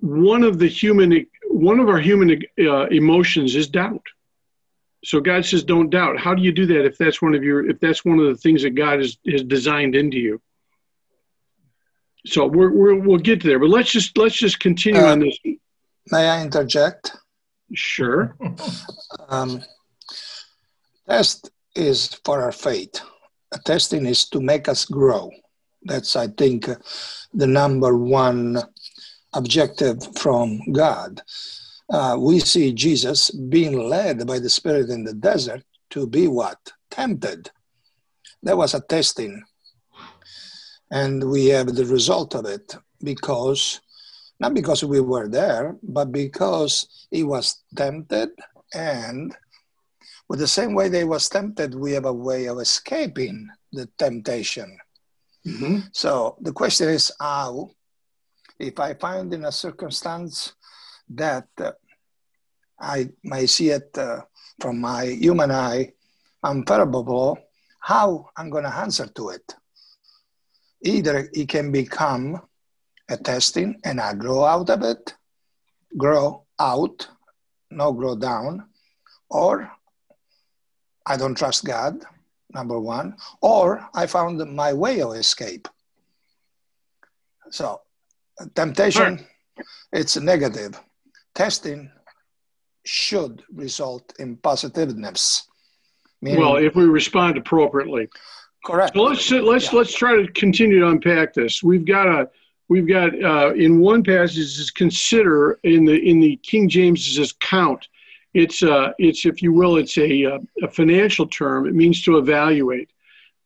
one 0.00 0.42
of 0.42 0.58
the 0.58 0.68
human 0.68 1.26
one 1.48 1.78
of 1.78 1.88
our 1.88 2.00
human 2.00 2.42
uh, 2.58 2.86
emotions 2.86 3.54
is 3.54 3.68
doubt. 3.68 4.04
So 5.04 5.20
God 5.20 5.44
says, 5.44 5.64
"Don't 5.64 5.90
doubt." 5.90 6.18
How 6.18 6.34
do 6.34 6.42
you 6.42 6.52
do 6.52 6.66
that 6.66 6.84
if 6.84 6.96
that's 6.98 7.20
one 7.20 7.34
of 7.34 7.42
your 7.44 7.68
if 7.68 7.78
that's 7.80 8.04
one 8.04 8.18
of 8.18 8.26
the 8.26 8.36
things 8.36 8.62
that 8.62 8.70
God 8.70 8.98
has 8.98 9.16
has 9.28 9.42
designed 9.42 9.94
into 9.94 10.16
you? 10.18 10.40
So 12.26 12.46
we're, 12.46 12.72
we're 12.72 12.94
we'll 12.94 13.18
get 13.18 13.42
there, 13.42 13.58
but 13.58 13.68
let's 13.68 13.92
just 13.92 14.16
let's 14.16 14.34
just 14.34 14.58
continue 14.60 15.02
Uh, 15.02 15.12
on 15.12 15.18
this. 15.20 15.38
May 16.10 16.28
I 16.28 16.42
interject? 16.42 17.12
Sure. 17.74 18.36
Um, 19.28 19.62
test 21.08 21.50
is 21.74 22.14
for 22.24 22.42
our 22.42 22.52
faith. 22.52 23.00
Testing 23.64 24.06
is 24.06 24.28
to 24.30 24.40
make 24.40 24.68
us 24.68 24.84
grow. 24.84 25.30
That's, 25.82 26.16
I 26.16 26.28
think, 26.28 26.68
the 27.32 27.46
number 27.46 27.96
one 27.96 28.58
objective 29.32 29.98
from 30.16 30.60
God. 30.72 31.22
Uh, 31.90 32.16
we 32.18 32.40
see 32.40 32.72
Jesus 32.72 33.30
being 33.30 33.78
led 33.78 34.26
by 34.26 34.38
the 34.38 34.48
Spirit 34.48 34.90
in 34.90 35.04
the 35.04 35.12
desert 35.14 35.62
to 35.90 36.06
be 36.06 36.26
what? 36.28 36.72
Tempted. 36.90 37.50
That 38.42 38.56
was 38.56 38.74
a 38.74 38.80
testing. 38.80 39.42
And 40.90 41.30
we 41.30 41.46
have 41.46 41.74
the 41.74 41.86
result 41.86 42.34
of 42.34 42.46
it 42.46 42.76
because, 43.02 43.80
not 44.40 44.54
because 44.54 44.84
we 44.84 45.00
were 45.00 45.28
there, 45.28 45.76
but 45.82 46.12
because 46.12 47.06
he 47.10 47.22
was 47.22 47.62
tempted 47.76 48.30
and 48.72 49.36
with 50.28 50.40
the 50.40 50.48
same 50.48 50.74
way 50.74 50.88
they 50.88 51.04
was 51.04 51.28
tempted, 51.28 51.74
we 51.74 51.92
have 51.92 52.06
a 52.06 52.12
way 52.12 52.46
of 52.46 52.58
escaping 52.58 53.48
the 53.72 53.88
temptation. 53.98 54.78
hmm 55.44 55.80
So 55.92 56.36
the 56.40 56.52
question 56.52 56.88
is 56.88 57.12
how, 57.20 57.70
if 58.58 58.80
I 58.80 58.94
find 58.94 59.34
in 59.34 59.44
a 59.44 59.52
circumstance 59.52 60.54
that 61.10 61.48
uh, 61.58 61.72
I 62.80 63.10
may 63.22 63.46
see 63.46 63.70
it 63.70 63.96
uh, 63.96 64.22
from 64.60 64.80
my 64.80 65.04
human 65.06 65.50
eye 65.50 65.92
unfavorable, 66.42 67.38
how 67.80 68.28
I'm 68.36 68.50
going 68.50 68.64
to 68.64 68.74
answer 68.74 69.06
to 69.06 69.30
it. 69.30 69.54
Either 70.82 71.28
it 71.32 71.48
can 71.48 71.72
become 71.72 72.40
a 73.08 73.16
testing 73.16 73.80
and 73.84 74.00
I 74.00 74.14
grow 74.14 74.44
out 74.44 74.70
of 74.70 74.82
it, 74.82 75.14
grow 75.96 76.44
out, 76.58 77.08
no 77.70 77.92
grow 77.92 78.16
down, 78.16 78.68
or 79.30 79.70
I 81.06 81.16
don't 81.16 81.36
trust 81.36 81.64
God, 81.64 82.04
number 82.52 82.78
one, 82.78 83.16
or 83.40 83.86
I 83.94 84.06
found 84.06 84.38
my 84.54 84.72
way 84.72 85.00
of 85.00 85.14
escape. 85.14 85.68
So, 87.50 87.82
temptation, 88.54 89.26
it's 89.92 90.16
negative. 90.16 90.80
Testing 91.34 91.90
should 92.84 93.42
result 93.52 94.12
in 94.18 94.36
positiveness. 94.36 95.48
Meaning, 96.22 96.40
Well, 96.40 96.56
if 96.56 96.74
we 96.76 96.84
respond 96.84 97.36
appropriately. 97.36 98.08
correct. 98.64 98.94
So 98.94 99.02
let's 99.02 99.30
let's 99.30 99.72
Yeah. 99.72 99.78
let's 99.78 99.94
try 99.94 100.16
to 100.16 100.26
continue 100.32 100.80
to 100.80 100.88
unpack 100.88 101.34
this. 101.34 101.62
We've 101.62 101.84
got 101.84 102.06
a 102.06 102.30
we've 102.68 102.86
got 102.86 103.10
uh, 103.22 103.52
in 103.54 103.78
one 103.80 104.02
passage 104.02 104.38
is 104.38 104.70
consider 104.70 105.58
in 105.64 105.84
the 105.84 105.96
in 105.96 106.20
the 106.20 106.36
King 106.36 106.68
James 106.68 107.18
is 107.18 107.32
count. 107.32 107.88
It's 108.32 108.62
uh 108.62 108.92
it's 108.98 109.26
if 109.26 109.42
you 109.42 109.52
will 109.52 109.76
it's 109.76 109.98
a 109.98 110.24
uh, 110.24 110.38
a 110.62 110.68
financial 110.70 111.26
term. 111.26 111.66
It 111.66 111.74
means 111.74 112.02
to 112.04 112.16
evaluate. 112.18 112.90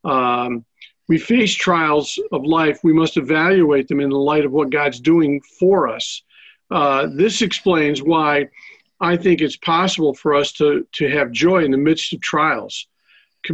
Um, 0.04 0.64
we 1.08 1.18
face 1.18 1.54
trials 1.54 2.18
of 2.32 2.44
life. 2.44 2.80
We 2.84 2.92
must 2.92 3.16
evaluate 3.16 3.88
them 3.88 4.00
in 4.00 4.10
the 4.10 4.18
light 4.18 4.44
of 4.44 4.52
what 4.52 4.70
God's 4.70 5.00
doing 5.00 5.40
for 5.58 5.88
us. 5.88 6.22
Uh, 6.70 7.08
this 7.12 7.42
explains 7.42 8.02
why 8.02 8.48
I 9.00 9.16
think 9.16 9.40
it's 9.40 9.56
possible 9.56 10.14
for 10.14 10.34
us 10.34 10.52
to 10.52 10.86
to 10.94 11.08
have 11.08 11.30
joy 11.32 11.64
in 11.64 11.70
the 11.70 11.78
midst 11.78 12.12
of 12.12 12.20
trials 12.20 12.86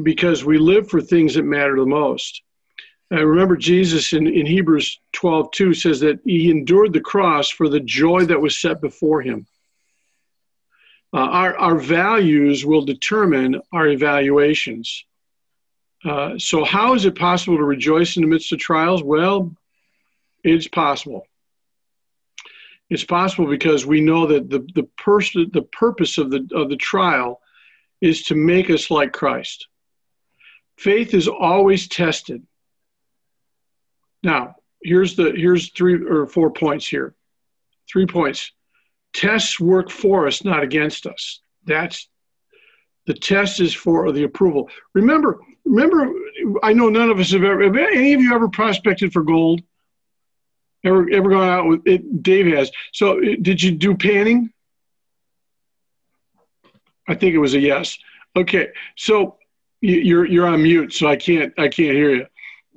because 0.02 0.44
we 0.44 0.58
live 0.58 0.88
for 0.88 1.00
things 1.00 1.34
that 1.34 1.44
matter 1.44 1.76
the 1.76 1.86
most. 1.86 2.42
I 3.12 3.20
remember 3.20 3.56
Jesus 3.56 4.12
in, 4.12 4.26
in 4.26 4.46
Hebrews 4.46 4.98
12, 5.12 5.50
2 5.52 5.74
says 5.74 6.00
that 6.00 6.20
he 6.24 6.50
endured 6.50 6.92
the 6.92 7.00
cross 7.00 7.50
for 7.50 7.68
the 7.68 7.80
joy 7.80 8.24
that 8.24 8.40
was 8.40 8.60
set 8.60 8.80
before 8.80 9.20
him. 9.20 9.46
Uh, 11.12 11.18
our, 11.18 11.56
our 11.58 11.78
values 11.78 12.66
will 12.66 12.84
determine 12.84 13.60
our 13.72 13.86
evaluations. 13.86 15.04
Uh, 16.04 16.38
so, 16.38 16.64
how 16.64 16.94
is 16.94 17.04
it 17.04 17.14
possible 17.14 17.56
to 17.56 17.62
rejoice 17.62 18.16
in 18.16 18.22
the 18.22 18.28
midst 18.28 18.52
of 18.52 18.58
trials? 18.58 19.02
Well, 19.02 19.54
it's 20.42 20.66
possible. 20.66 21.26
It's 22.90 23.04
possible 23.04 23.46
because 23.46 23.86
we 23.86 24.00
know 24.00 24.26
that 24.26 24.50
the, 24.50 24.66
the, 24.74 24.88
pers- 24.98 25.32
the 25.32 25.66
purpose 25.72 26.18
of 26.18 26.30
the, 26.30 26.46
of 26.54 26.68
the 26.68 26.76
trial 26.76 27.40
is 28.00 28.22
to 28.24 28.34
make 28.34 28.70
us 28.70 28.90
like 28.90 29.12
Christ. 29.12 29.68
Faith 30.76 31.14
is 31.14 31.28
always 31.28 31.88
tested. 31.88 32.46
Now, 34.22 34.56
here's 34.82 35.16
the 35.16 35.32
here's 35.32 35.70
three 35.70 35.94
or 35.94 36.26
four 36.26 36.50
points 36.50 36.86
here. 36.86 37.14
Three 37.90 38.06
points. 38.06 38.52
Tests 39.12 39.60
work 39.60 39.90
for 39.90 40.26
us, 40.26 40.44
not 40.44 40.62
against 40.62 41.06
us. 41.06 41.40
That's 41.64 42.08
the 43.06 43.14
test 43.14 43.60
is 43.60 43.74
for 43.74 44.10
the 44.12 44.24
approval. 44.24 44.70
Remember, 44.94 45.38
remember, 45.64 46.12
I 46.62 46.72
know 46.72 46.88
none 46.88 47.10
of 47.10 47.20
us 47.20 47.32
have 47.32 47.44
ever 47.44 47.62
have 47.62 47.76
any 47.76 48.14
of 48.14 48.20
you 48.20 48.34
ever 48.34 48.48
prospected 48.48 49.12
for 49.12 49.22
gold? 49.22 49.62
Ever 50.84 51.08
ever 51.10 51.30
gone 51.30 51.48
out 51.48 51.66
with 51.66 51.82
it? 51.86 52.22
Dave 52.22 52.46
has. 52.54 52.70
So 52.92 53.18
did 53.20 53.62
you 53.62 53.70
do 53.72 53.96
panning? 53.96 54.50
I 57.08 57.14
think 57.14 57.34
it 57.34 57.38
was 57.38 57.54
a 57.54 57.60
yes. 57.60 57.98
Okay, 58.36 58.68
so 58.96 59.38
you- 59.80 60.00
you're 60.00 60.24
you're 60.26 60.46
on 60.46 60.62
mute, 60.62 60.92
so 60.92 61.06
I 61.06 61.16
can't 61.16 61.52
I 61.58 61.68
can't 61.68 61.94
hear 61.96 62.10
you. 62.14 62.26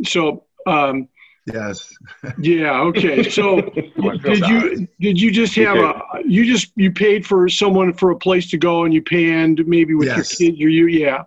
So 0.05 0.45
um, 0.65 1.07
Yes. 1.53 1.93
yeah, 2.39 2.81
okay. 2.81 3.29
So 3.29 3.61
did 4.23 4.39
you 4.47 4.87
did 4.99 5.19
you 5.21 5.31
just 5.31 5.55
have 5.55 5.77
a 5.77 6.01
you 6.25 6.45
just 6.45 6.71
you 6.75 6.91
paid 6.91 7.25
for 7.25 7.47
someone 7.47 7.93
for 7.93 8.11
a 8.11 8.17
place 8.17 8.49
to 8.51 8.57
go 8.57 8.83
and 8.83 8.93
you 8.93 9.01
panned 9.01 9.65
maybe 9.65 9.95
with 9.95 10.07
Yes. 10.07 10.39
your 10.39 10.49
kids 10.51 10.61
or 10.63 10.69
you 10.69 10.87
yeah. 10.87 11.23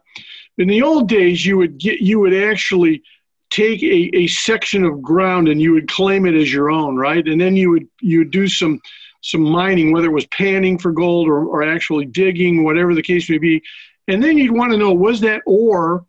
In 0.59 0.69
the 0.69 0.83
old 0.83 1.09
days, 1.09 1.45
you 1.47 1.57
would 1.57 1.79
get 1.79 2.01
you 2.01 2.21
would 2.21 2.35
actually 2.35 3.03
take 3.51 3.83
a, 3.83 4.11
a 4.17 4.27
section 4.29 4.85
of 4.85 5.03
ground 5.03 5.49
and 5.49 5.61
you 5.61 5.73
would 5.73 5.89
claim 5.89 6.27
it 6.27 6.35
as 6.35 6.53
your 6.53 6.71
own, 6.71 6.97
right? 6.97 7.27
And 7.27 7.41
then 7.41 7.57
you 7.57 7.71
would 7.71 7.89
you 8.01 8.19
would 8.19 8.31
do 8.31 8.49
some 8.49 8.81
some 9.23 9.43
mining, 9.43 9.93
whether 9.93 10.07
it 10.07 10.13
was 10.13 10.27
panning 10.27 10.79
for 10.79 10.93
gold 10.93 11.29
or, 11.29 11.45
or 11.45 11.63
actually 11.63 12.07
digging, 12.07 12.65
whatever 12.65 12.95
the 12.95 13.03
case 13.03 13.29
may 13.29 13.39
be. 13.39 13.63
And 14.09 14.23
then 14.23 14.39
you'd 14.39 14.57
want 14.57 14.73
to 14.73 14.79
know 14.79 14.93
was 14.93 15.21
that 15.21 15.43
ore 15.47 16.07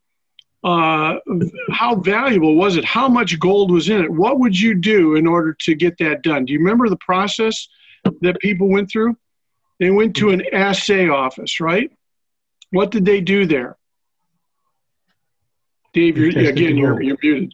uh, 0.64 1.16
how 1.72 1.96
valuable 1.96 2.56
was 2.56 2.78
it? 2.78 2.86
How 2.86 3.08
much 3.08 3.40
gold 3.40 3.72
was 3.72 3.90
in 3.90 4.04
it? 4.04 4.12
What 4.12 4.40
would 4.40 4.58
you 4.58 4.76
do 4.76 5.16
in 5.16 5.26
order 5.26 5.56
to 5.62 5.74
get 5.74 5.98
that 5.98 6.22
done? 6.22 6.46
Do 6.46 6.54
you 6.54 6.60
remember 6.60 6.88
the 6.88 6.98
process 6.98 7.68
that 8.22 8.40
people 8.40 8.70
went 8.70 8.92
through? 8.92 9.18
They 9.80 9.90
went 9.90 10.16
to 10.18 10.30
an 10.30 10.44
assay 10.54 11.10
office, 11.10 11.60
right? 11.60 11.92
What 12.70 12.92
did 12.92 13.06
they 13.06 13.22
do 13.22 13.48
there? 13.48 13.78
Dave, 15.94 16.18
you're, 16.18 16.30
again, 16.30 16.78
you're, 16.78 17.02
you're 17.02 17.18
muted. 17.22 17.54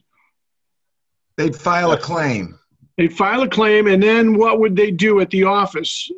They'd 1.37 1.55
file 1.55 1.91
a 1.91 1.97
claim. 1.97 2.59
They'd 2.97 3.15
file 3.15 3.43
a 3.43 3.47
claim, 3.49 3.87
and 3.87 4.01
then 4.01 4.37
what 4.37 4.59
would 4.59 4.75
they 4.75 4.91
do 4.91 5.19
at 5.19 5.29
the 5.29 5.43
office? 5.43 6.09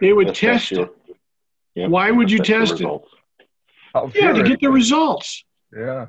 They 0.00 0.12
would 0.12 0.34
test 0.34 0.72
it. 0.72 0.90
Yep. 1.74 1.90
Why 1.90 2.10
would 2.10 2.30
you 2.30 2.38
test 2.38 2.80
it? 2.80 2.86
Oh, 3.94 4.12
yeah, 4.14 4.32
to 4.32 4.42
get 4.42 4.60
the 4.60 4.70
results. 4.70 5.44
Yeah. 5.74 6.06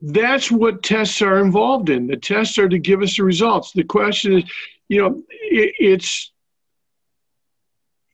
That's 0.00 0.50
what 0.50 0.82
tests 0.82 1.22
are 1.22 1.40
involved 1.40 1.88
in. 1.88 2.06
The 2.06 2.16
tests 2.16 2.58
are 2.58 2.68
to 2.68 2.78
give 2.78 3.02
us 3.02 3.16
the 3.16 3.24
results. 3.24 3.72
The 3.72 3.84
question 3.84 4.38
is, 4.38 4.44
you 4.88 5.02
know, 5.02 5.22
it, 5.30 5.74
it's 5.78 6.32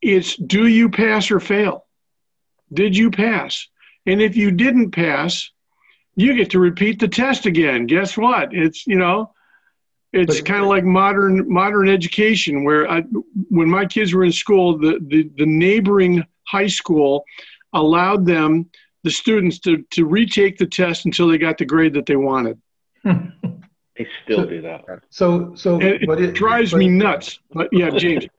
it's 0.00 0.36
do 0.36 0.66
you 0.66 0.88
pass 0.88 1.30
or 1.30 1.40
fail? 1.40 1.86
Did 2.72 2.96
you 2.96 3.10
pass? 3.10 3.68
And 4.06 4.20
if 4.20 4.36
you 4.36 4.50
didn't 4.50 4.90
pass, 4.90 5.50
you 6.14 6.34
get 6.34 6.50
to 6.50 6.58
repeat 6.58 7.00
the 7.00 7.08
test 7.08 7.46
again. 7.46 7.86
Guess 7.86 8.16
what? 8.16 8.54
It's 8.54 8.86
you 8.86 8.96
know, 8.96 9.32
it's 10.12 10.40
kind 10.40 10.62
of 10.62 10.68
like 10.68 10.84
modern 10.84 11.50
modern 11.50 11.88
education 11.88 12.64
where 12.64 12.90
I, 12.90 13.02
when 13.48 13.68
my 13.68 13.86
kids 13.86 14.12
were 14.12 14.24
in 14.24 14.32
school, 14.32 14.78
the, 14.78 14.98
the, 15.06 15.30
the 15.38 15.46
neighboring 15.46 16.24
high 16.46 16.66
school 16.66 17.24
allowed 17.72 18.26
them 18.26 18.68
the 19.04 19.10
students 19.10 19.58
to, 19.60 19.82
to 19.90 20.04
retake 20.04 20.58
the 20.58 20.66
test 20.66 21.06
until 21.06 21.28
they 21.28 21.38
got 21.38 21.58
the 21.58 21.64
grade 21.64 21.94
that 21.94 22.06
they 22.06 22.16
wanted. 22.16 22.60
they 23.04 24.06
still 24.24 24.40
so, 24.40 24.46
do 24.46 24.60
that. 24.62 24.84
So 25.08 25.54
so 25.54 25.80
it, 25.80 26.02
but 26.06 26.20
it 26.20 26.34
drives 26.34 26.72
but, 26.72 26.78
me 26.78 26.88
nuts. 26.88 27.40
But 27.52 27.68
yeah, 27.72 27.90
James. 27.90 28.26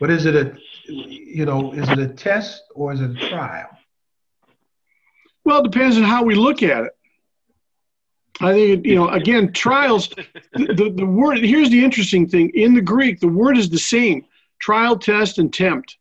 But 0.00 0.10
is 0.10 0.26
it 0.26 0.36
a 0.36 0.56
you 0.84 1.44
know, 1.44 1.72
is 1.72 1.88
it 1.88 1.98
a 1.98 2.06
test 2.06 2.62
or 2.72 2.92
is 2.92 3.00
it 3.00 3.10
a 3.10 3.28
trial? 3.28 3.66
Well, 5.44 5.58
it 5.58 5.72
depends 5.72 5.96
on 5.96 6.04
how 6.04 6.22
we 6.22 6.36
look 6.36 6.62
at 6.62 6.84
it. 6.84 6.92
I 8.40 8.52
think, 8.52 8.86
you 8.86 8.94
know, 8.94 9.08
again, 9.08 9.52
trials, 9.52 10.08
the, 10.52 10.92
the, 10.94 11.06
word, 11.06 11.38
here's 11.38 11.70
the 11.70 11.82
interesting 11.82 12.28
thing. 12.28 12.50
In 12.54 12.74
the 12.74 12.80
Greek, 12.80 13.20
the 13.20 13.28
word 13.28 13.58
is 13.58 13.68
the 13.68 13.78
same 13.78 14.24
trial, 14.60 14.96
test, 14.98 15.38
and 15.38 15.52
tempt. 15.52 15.96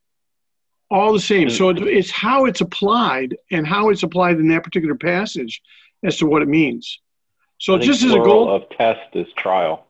All 0.89 1.13
the 1.13 1.19
same. 1.19 1.49
So 1.49 1.69
it's 1.69 2.11
how 2.11 2.45
it's 2.45 2.61
applied 2.61 3.35
and 3.51 3.67
how 3.67 3.89
it's 3.89 4.03
applied 4.03 4.37
in 4.37 4.47
that 4.49 4.63
particular 4.63 4.95
passage 4.95 5.61
as 6.03 6.17
to 6.17 6.25
what 6.25 6.41
it 6.41 6.47
means. 6.47 6.99
So 7.59 7.77
just 7.77 8.03
as 8.03 8.13
a 8.13 8.19
goal 8.19 8.49
of 8.49 8.69
test 8.69 9.15
is 9.15 9.27
trial. 9.35 9.87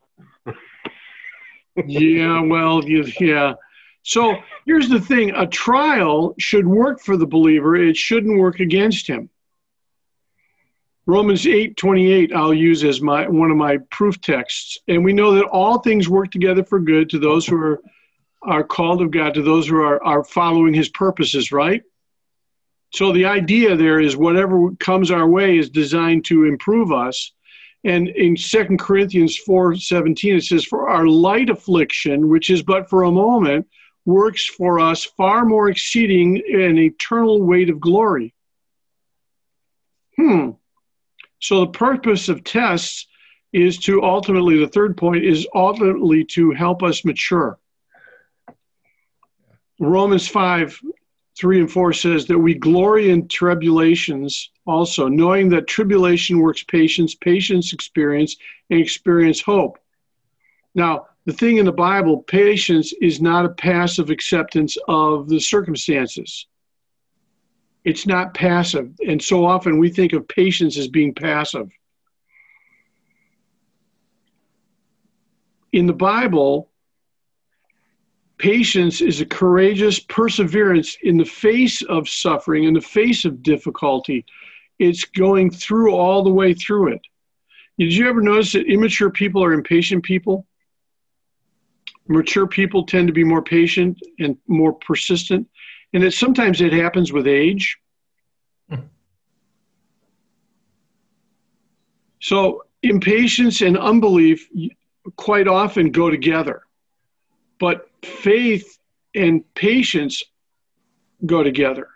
yeah, 1.86 2.40
well, 2.40 2.82
yeah. 2.84 3.54
So 4.02 4.36
here's 4.64 4.88
the 4.88 5.00
thing 5.00 5.30
a 5.30 5.46
trial 5.46 6.34
should 6.38 6.66
work 6.66 7.00
for 7.00 7.16
the 7.16 7.26
believer, 7.26 7.76
it 7.76 7.96
shouldn't 7.96 8.38
work 8.38 8.58
against 8.58 9.06
him. 9.06 9.28
Romans 11.08 11.46
8 11.46 11.74
28, 11.78 12.34
I'll 12.34 12.52
use 12.52 12.84
as 12.84 13.00
my 13.00 13.26
one 13.26 13.50
of 13.50 13.56
my 13.56 13.78
proof 13.90 14.20
texts. 14.20 14.76
And 14.88 15.02
we 15.02 15.14
know 15.14 15.32
that 15.32 15.46
all 15.46 15.78
things 15.78 16.06
work 16.06 16.30
together 16.30 16.62
for 16.62 16.78
good 16.78 17.08
to 17.08 17.18
those 17.18 17.46
who 17.46 17.56
are, 17.56 17.80
are 18.42 18.62
called 18.62 19.00
of 19.00 19.10
God, 19.10 19.32
to 19.32 19.42
those 19.42 19.66
who 19.66 19.80
are, 19.80 20.04
are 20.04 20.22
following 20.22 20.74
his 20.74 20.90
purposes, 20.90 21.50
right? 21.50 21.82
So 22.92 23.10
the 23.10 23.24
idea 23.24 23.74
there 23.74 24.00
is 24.00 24.18
whatever 24.18 24.70
comes 24.80 25.10
our 25.10 25.26
way 25.26 25.56
is 25.56 25.70
designed 25.70 26.26
to 26.26 26.44
improve 26.44 26.92
us. 26.92 27.32
And 27.84 28.08
in 28.08 28.36
Second 28.36 28.78
Corinthians 28.78 29.38
4 29.38 29.76
17, 29.76 30.36
it 30.36 30.44
says, 30.44 30.66
For 30.66 30.90
our 30.90 31.06
light 31.06 31.48
affliction, 31.48 32.28
which 32.28 32.50
is 32.50 32.62
but 32.62 32.90
for 32.90 33.04
a 33.04 33.10
moment, 33.10 33.66
works 34.04 34.44
for 34.44 34.78
us 34.78 35.06
far 35.06 35.46
more 35.46 35.70
exceeding 35.70 36.36
an 36.52 36.76
eternal 36.76 37.40
weight 37.40 37.70
of 37.70 37.80
glory. 37.80 38.34
Hmm. 40.18 40.50
So 41.40 41.60
the 41.60 41.72
purpose 41.72 42.28
of 42.28 42.44
tests 42.44 43.06
is 43.52 43.78
to 43.78 44.02
ultimately, 44.02 44.58
the 44.58 44.68
third 44.68 44.96
point 44.96 45.24
is 45.24 45.46
ultimately 45.54 46.24
to 46.24 46.50
help 46.52 46.82
us 46.82 47.04
mature. 47.04 47.58
Romans 49.80 50.26
5 50.26 50.80
3 51.38 51.60
and 51.60 51.70
4 51.70 51.92
says 51.92 52.26
that 52.26 52.38
we 52.38 52.52
glory 52.52 53.10
in 53.10 53.28
tribulations 53.28 54.50
also, 54.66 55.06
knowing 55.06 55.48
that 55.48 55.68
tribulation 55.68 56.40
works 56.40 56.64
patience, 56.64 57.14
patience 57.14 57.72
experience, 57.72 58.36
and 58.70 58.80
experience 58.80 59.40
hope. 59.40 59.78
Now, 60.74 61.06
the 61.26 61.32
thing 61.32 61.58
in 61.58 61.64
the 61.64 61.72
Bible, 61.72 62.22
patience 62.22 62.92
is 63.00 63.20
not 63.20 63.44
a 63.44 63.50
passive 63.50 64.10
acceptance 64.10 64.76
of 64.88 65.28
the 65.28 65.38
circumstances. 65.38 66.46
It's 67.88 68.06
not 68.06 68.34
passive. 68.34 68.92
And 69.08 69.22
so 69.22 69.46
often 69.46 69.78
we 69.78 69.88
think 69.88 70.12
of 70.12 70.28
patience 70.28 70.76
as 70.76 70.88
being 70.88 71.14
passive. 71.14 71.70
In 75.72 75.86
the 75.86 75.94
Bible, 75.94 76.68
patience 78.36 79.00
is 79.00 79.22
a 79.22 79.24
courageous 79.24 80.00
perseverance 80.00 80.98
in 81.02 81.16
the 81.16 81.24
face 81.24 81.80
of 81.80 82.10
suffering, 82.10 82.64
in 82.64 82.74
the 82.74 82.82
face 82.82 83.24
of 83.24 83.42
difficulty. 83.42 84.26
It's 84.78 85.06
going 85.06 85.50
through 85.50 85.94
all 85.94 86.22
the 86.22 86.30
way 86.30 86.52
through 86.52 86.92
it. 86.92 87.00
Did 87.78 87.94
you 87.94 88.06
ever 88.06 88.20
notice 88.20 88.52
that 88.52 88.66
immature 88.66 89.08
people 89.08 89.42
are 89.42 89.54
impatient 89.54 90.04
people? 90.04 90.46
Mature 92.06 92.46
people 92.46 92.84
tend 92.84 93.06
to 93.06 93.14
be 93.14 93.24
more 93.24 93.42
patient 93.42 93.98
and 94.18 94.36
more 94.46 94.74
persistent 94.74 95.48
and 95.92 96.02
that 96.02 96.12
sometimes 96.12 96.60
it 96.60 96.72
happens 96.72 97.12
with 97.12 97.26
age. 97.26 97.78
Hmm. 98.68 98.86
So 102.20 102.64
impatience 102.82 103.60
and 103.60 103.76
unbelief 103.76 104.48
quite 105.16 105.48
often 105.48 105.90
go 105.90 106.10
together, 106.10 106.62
but 107.58 107.88
faith 108.04 108.78
and 109.14 109.42
patience 109.54 110.22
go 111.26 111.42
together. 111.42 111.88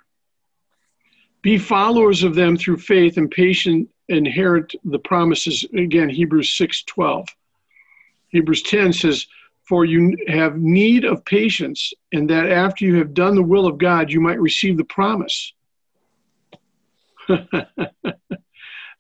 Be 1.43 1.59
followers 1.59 2.23
of 2.23 2.35
them 2.35 2.57
through 2.57 2.79
faith 2.79 3.17
and 3.17 3.31
patient 3.31 3.89
inherit 4.09 4.73
the 4.85 4.99
promises. 4.99 5.65
Again, 5.77 6.09
Hebrews 6.09 6.57
6 6.57 6.85
12. 6.85 7.29
Hebrews 8.29 8.63
10 8.63 8.93
says, 8.93 9.27
for 9.73 9.87
you 9.87 10.15
have 10.29 10.59
need 10.59 11.07
of 11.07 11.25
patience, 11.25 11.95
and 12.13 12.29
that 12.29 12.53
after 12.53 12.85
you 12.85 12.97
have 12.97 13.15
done 13.15 13.35
the 13.35 13.43
will 13.43 13.67
of 13.67 13.79
God, 13.79 14.13
you 14.13 14.21
might 14.21 14.39
receive 14.39 14.77
the 14.77 14.85
promise. 14.85 15.55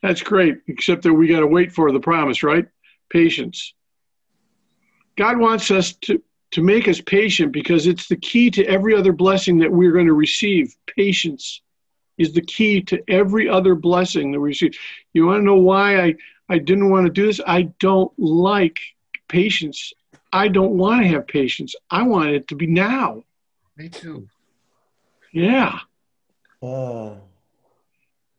That's 0.03 0.23
great, 0.23 0.61
except 0.69 1.03
that 1.03 1.13
we 1.13 1.29
got 1.29 1.41
to 1.41 1.47
wait 1.47 1.73
for 1.73 1.93
the 1.93 2.01
promise, 2.01 2.43
right? 2.43 2.65
Patience. 3.11 3.75
God 5.19 5.37
wants 5.37 5.71
us 5.71 5.93
to, 6.05 6.23
to 6.53 6.63
make 6.63 6.89
us 6.89 7.03
patient 7.03 7.53
because 7.53 7.87
it's 7.87 8.09
the 8.09 8.17
key 8.17 8.49
to 8.53 8.65
every 8.65 8.95
other 8.95 9.13
blessing 9.13 9.59
that 9.59 9.71
we're 9.71 9.93
going 9.93 10.07
to 10.07 10.15
receive. 10.15 10.75
Patience 10.97 11.61
is 12.17 12.33
the 12.33 12.41
key 12.41 12.81
to 12.85 13.03
every 13.11 13.47
other 13.47 13.75
blessing 13.75 14.33
that 14.33 14.41
we 14.41 14.49
receive. 14.49 14.73
You 15.13 15.27
want 15.27 15.41
to 15.41 15.45
know 15.45 15.57
why 15.57 16.01
I, 16.01 16.15
I 16.49 16.57
didn't 16.57 16.89
want 16.89 17.05
to 17.05 17.13
do 17.13 17.27
this? 17.27 17.43
I 17.47 17.65
don't 17.79 18.11
like 18.19 18.79
patience. 19.29 19.93
I 20.33 20.49
don't 20.49 20.77
want 20.79 21.03
to 21.03 21.09
have 21.09 21.27
patience. 21.27 21.75
I 21.91 22.03
want 22.03 22.31
it 22.31 22.49
to 22.49 22.55
be 22.55 22.67
now. 22.67 23.23
Me 23.77 23.89
too. 23.89 24.29
Yeah. 25.33 25.79
Uh. 26.63 27.15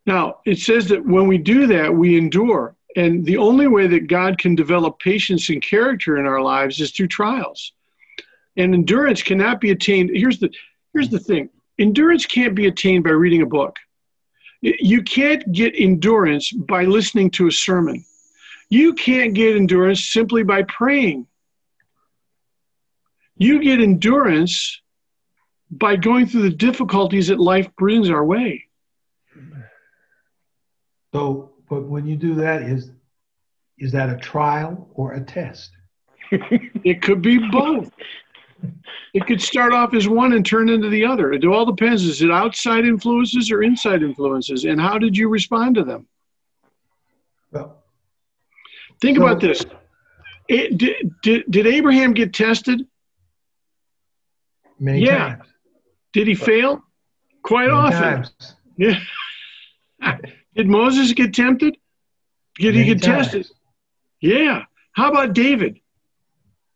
Now, 0.05 0.39
it 0.45 0.59
says 0.59 0.87
that 0.89 1.05
when 1.05 1.27
we 1.27 1.37
do 1.37 1.67
that, 1.67 1.93
we 1.93 2.17
endure. 2.17 2.75
And 2.95 3.25
the 3.25 3.37
only 3.37 3.67
way 3.67 3.87
that 3.87 4.07
God 4.07 4.37
can 4.37 4.55
develop 4.55 4.99
patience 4.99 5.49
and 5.49 5.61
character 5.61 6.17
in 6.17 6.25
our 6.25 6.41
lives 6.41 6.79
is 6.79 6.91
through 6.91 7.07
trials. 7.07 7.73
And 8.57 8.73
endurance 8.73 9.23
cannot 9.23 9.61
be 9.61 9.71
attained. 9.71 10.11
Here's 10.13 10.39
the, 10.39 10.51
here's 10.93 11.09
the 11.09 11.19
thing 11.19 11.49
endurance 11.79 12.25
can't 12.25 12.53
be 12.53 12.67
attained 12.67 13.03
by 13.03 13.11
reading 13.11 13.41
a 13.41 13.47
book. 13.47 13.77
You 14.61 15.01
can't 15.03 15.51
get 15.51 15.73
endurance 15.75 16.51
by 16.51 16.85
listening 16.85 17.31
to 17.31 17.47
a 17.47 17.51
sermon. 17.51 18.05
You 18.69 18.93
can't 18.93 19.33
get 19.33 19.55
endurance 19.55 20.09
simply 20.09 20.43
by 20.43 20.63
praying. 20.63 21.27
You 23.37 23.61
get 23.61 23.79
endurance 23.79 24.81
by 25.69 25.95
going 25.95 26.27
through 26.27 26.43
the 26.43 26.55
difficulties 26.55 27.27
that 27.27 27.39
life 27.39 27.69
brings 27.77 28.09
our 28.09 28.23
way. 28.23 28.65
So, 31.13 31.53
but 31.69 31.83
when 31.83 32.07
you 32.07 32.15
do 32.15 32.35
that, 32.35 32.63
is 32.63 32.91
is 33.77 33.91
that 33.91 34.09
a 34.09 34.17
trial 34.17 34.89
or 34.93 35.13
a 35.13 35.21
test? 35.21 35.71
it 36.31 37.01
could 37.01 37.21
be 37.21 37.37
both. 37.49 37.91
It 39.13 39.27
could 39.27 39.41
start 39.41 39.73
off 39.73 39.93
as 39.93 40.07
one 40.07 40.33
and 40.33 40.45
turn 40.45 40.69
into 40.69 40.89
the 40.89 41.05
other. 41.05 41.33
It 41.33 41.45
all 41.45 41.65
depends. 41.65 42.03
Is 42.03 42.21
it 42.21 42.31
outside 42.31 42.85
influences 42.85 43.51
or 43.51 43.61
inside 43.61 44.01
influences? 44.03 44.63
And 44.65 44.79
how 44.79 44.97
did 44.97 45.17
you 45.17 45.27
respond 45.27 45.75
to 45.75 45.83
them? 45.83 46.07
Well, 47.51 47.83
think 49.01 49.17
so, 49.17 49.23
about 49.25 49.41
this. 49.41 49.65
It, 50.47 50.77
did, 50.77 51.11
did, 51.21 51.43
did 51.49 51.67
Abraham 51.67 52.13
get 52.13 52.33
tested? 52.33 52.87
Many 54.83 55.05
yeah. 55.05 55.17
times. 55.17 55.45
Did 56.11 56.27
he 56.27 56.35
fail? 56.35 56.83
Quite 57.41 57.67
Many 57.67 57.77
often. 57.77 58.01
times. 58.01 58.55
Yeah. 58.77 58.99
Did 60.55 60.67
Moses 60.67 61.13
get 61.13 61.33
tempted? 61.33 61.77
Did 62.59 62.75
he 62.75 62.81
Many 62.81 62.93
get 62.93 63.01
tested? 63.03 63.47
Yeah. 64.19 64.63
How 64.91 65.09
about 65.09 65.33
David? 65.33 65.79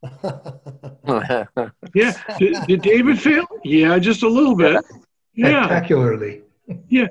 Yeah. 1.96 2.14
Did, 2.38 2.58
did 2.68 2.82
David 2.82 3.20
fail? 3.20 3.46
Yeah, 3.64 3.98
just 3.98 4.22
a 4.22 4.28
little 4.28 4.56
bit. 4.56 4.84
Yeah. 5.34 5.66
Spectacularly. 5.66 6.42
Yeah. 6.90 7.08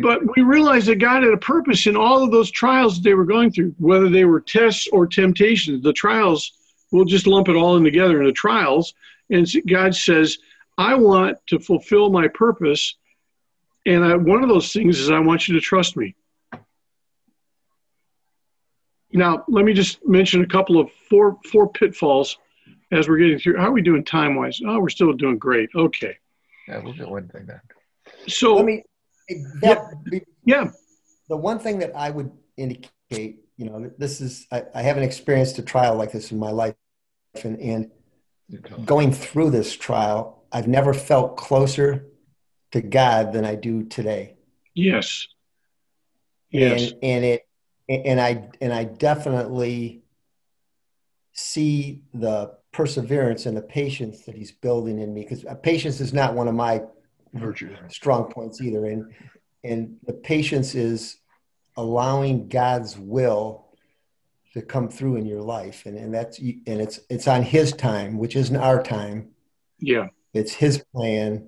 But 0.00 0.20
we 0.34 0.42
realized 0.42 0.86
that 0.88 0.96
God 0.96 1.22
had 1.22 1.32
a 1.32 1.36
purpose 1.36 1.86
in 1.86 1.96
all 1.96 2.24
of 2.24 2.30
those 2.30 2.50
trials 2.50 2.96
that 2.96 3.02
they 3.02 3.14
were 3.14 3.26
going 3.26 3.52
through, 3.52 3.74
whether 3.78 4.08
they 4.08 4.24
were 4.24 4.40
tests 4.40 4.88
or 4.90 5.06
temptations. 5.06 5.82
The 5.82 5.92
trials, 5.92 6.52
we'll 6.90 7.04
just 7.04 7.26
lump 7.26 7.48
it 7.48 7.56
all 7.56 7.76
in 7.76 7.84
together 7.84 8.20
into 8.20 8.32
trials. 8.32 8.94
And 9.30 9.46
God 9.68 9.94
says, 9.94 10.38
I 10.78 10.94
want 10.94 11.38
to 11.48 11.58
fulfill 11.58 12.10
my 12.10 12.28
purpose. 12.28 12.96
And 13.86 14.04
I, 14.04 14.16
one 14.16 14.42
of 14.42 14.48
those 14.48 14.72
things 14.72 14.98
is 14.98 15.10
I 15.10 15.18
want 15.18 15.48
you 15.48 15.54
to 15.54 15.60
trust 15.60 15.96
me. 15.96 16.14
Now, 19.12 19.44
let 19.48 19.64
me 19.64 19.72
just 19.72 20.04
mention 20.06 20.42
a 20.42 20.46
couple 20.46 20.78
of 20.78 20.90
four 21.08 21.38
four 21.50 21.70
pitfalls 21.70 22.38
as 22.92 23.08
we're 23.08 23.16
getting 23.18 23.38
through. 23.38 23.56
How 23.56 23.68
are 23.68 23.72
we 23.72 23.80
doing 23.80 24.04
time 24.04 24.34
wise? 24.34 24.60
Oh, 24.66 24.80
we're 24.80 24.88
still 24.90 25.12
doing 25.12 25.38
great. 25.38 25.70
Okay. 25.74 26.16
Yeah, 26.68 26.80
we'll 26.82 26.92
get 26.92 27.08
one 27.08 27.28
thing 27.28 27.46
then. 27.46 27.60
So, 28.28 28.56
Let 28.56 28.64
me, 28.64 28.82
that, 29.62 29.92
yeah, 30.44 30.70
the 31.28 31.36
one 31.36 31.58
thing 31.58 31.78
that 31.78 31.96
I 31.96 32.10
would 32.10 32.30
indicate, 32.56 33.44
you 33.56 33.70
know, 33.70 33.90
this 33.98 34.20
is, 34.20 34.46
I, 34.52 34.64
I 34.74 34.82
haven't 34.82 35.04
experienced 35.04 35.58
a 35.58 35.62
trial 35.62 35.96
like 35.96 36.12
this 36.12 36.30
in 36.30 36.38
my 36.38 36.50
life. 36.50 36.74
And, 37.42 37.58
and 37.60 37.90
going 38.84 39.12
through 39.12 39.50
this 39.50 39.74
trial, 39.76 40.44
I've 40.52 40.68
never 40.68 40.94
felt 40.94 41.36
closer 41.36 42.06
to 42.72 42.80
God 42.80 43.32
than 43.32 43.44
I 43.44 43.54
do 43.54 43.84
today. 43.84 44.36
yes. 44.74 45.26
Yes. 46.50 46.92
And, 46.92 46.98
and 47.02 47.24
it, 47.24 47.46
and 47.88 48.20
I, 48.20 48.48
and 48.60 48.72
I 48.72 48.84
definitely 48.84 50.02
see 51.32 52.02
the 52.14 52.56
perseverance 52.72 53.46
and 53.46 53.56
the 53.56 53.62
patience 53.62 54.22
that 54.22 54.34
he's 54.34 54.52
building 54.52 54.98
in 54.98 55.12
me 55.12 55.22
because 55.22 55.44
uh, 55.44 55.54
patience 55.54 56.00
is 56.00 56.12
not 56.12 56.34
one 56.34 56.48
of 56.48 56.54
my 56.54 56.82
Virtue. 57.34 57.74
strong 57.88 58.30
points 58.30 58.60
either. 58.60 58.86
And 58.86 59.12
and 59.64 59.96
the 60.06 60.12
patience 60.12 60.74
is 60.74 61.18
allowing 61.76 62.48
God's 62.48 62.96
will 62.98 63.65
to 64.56 64.62
come 64.62 64.88
through 64.88 65.16
in 65.16 65.26
your 65.26 65.42
life, 65.42 65.84
and 65.84 65.98
and 65.98 66.14
that's 66.14 66.38
and 66.38 66.62
it's 66.66 67.00
it's 67.10 67.28
on 67.28 67.42
His 67.42 67.72
time, 67.72 68.16
which 68.16 68.34
isn't 68.36 68.56
our 68.56 68.82
time. 68.82 69.28
Yeah. 69.78 70.06
It's 70.32 70.54
His 70.54 70.82
plan, 70.94 71.46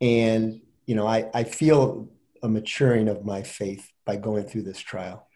and 0.00 0.62
you 0.86 0.94
know 0.94 1.06
I 1.06 1.28
I 1.34 1.44
feel 1.44 2.08
a 2.42 2.48
maturing 2.48 3.08
of 3.08 3.26
my 3.26 3.42
faith 3.42 3.92
by 4.06 4.16
going 4.16 4.44
through 4.44 4.62
this 4.62 4.78
trial. 4.78 5.28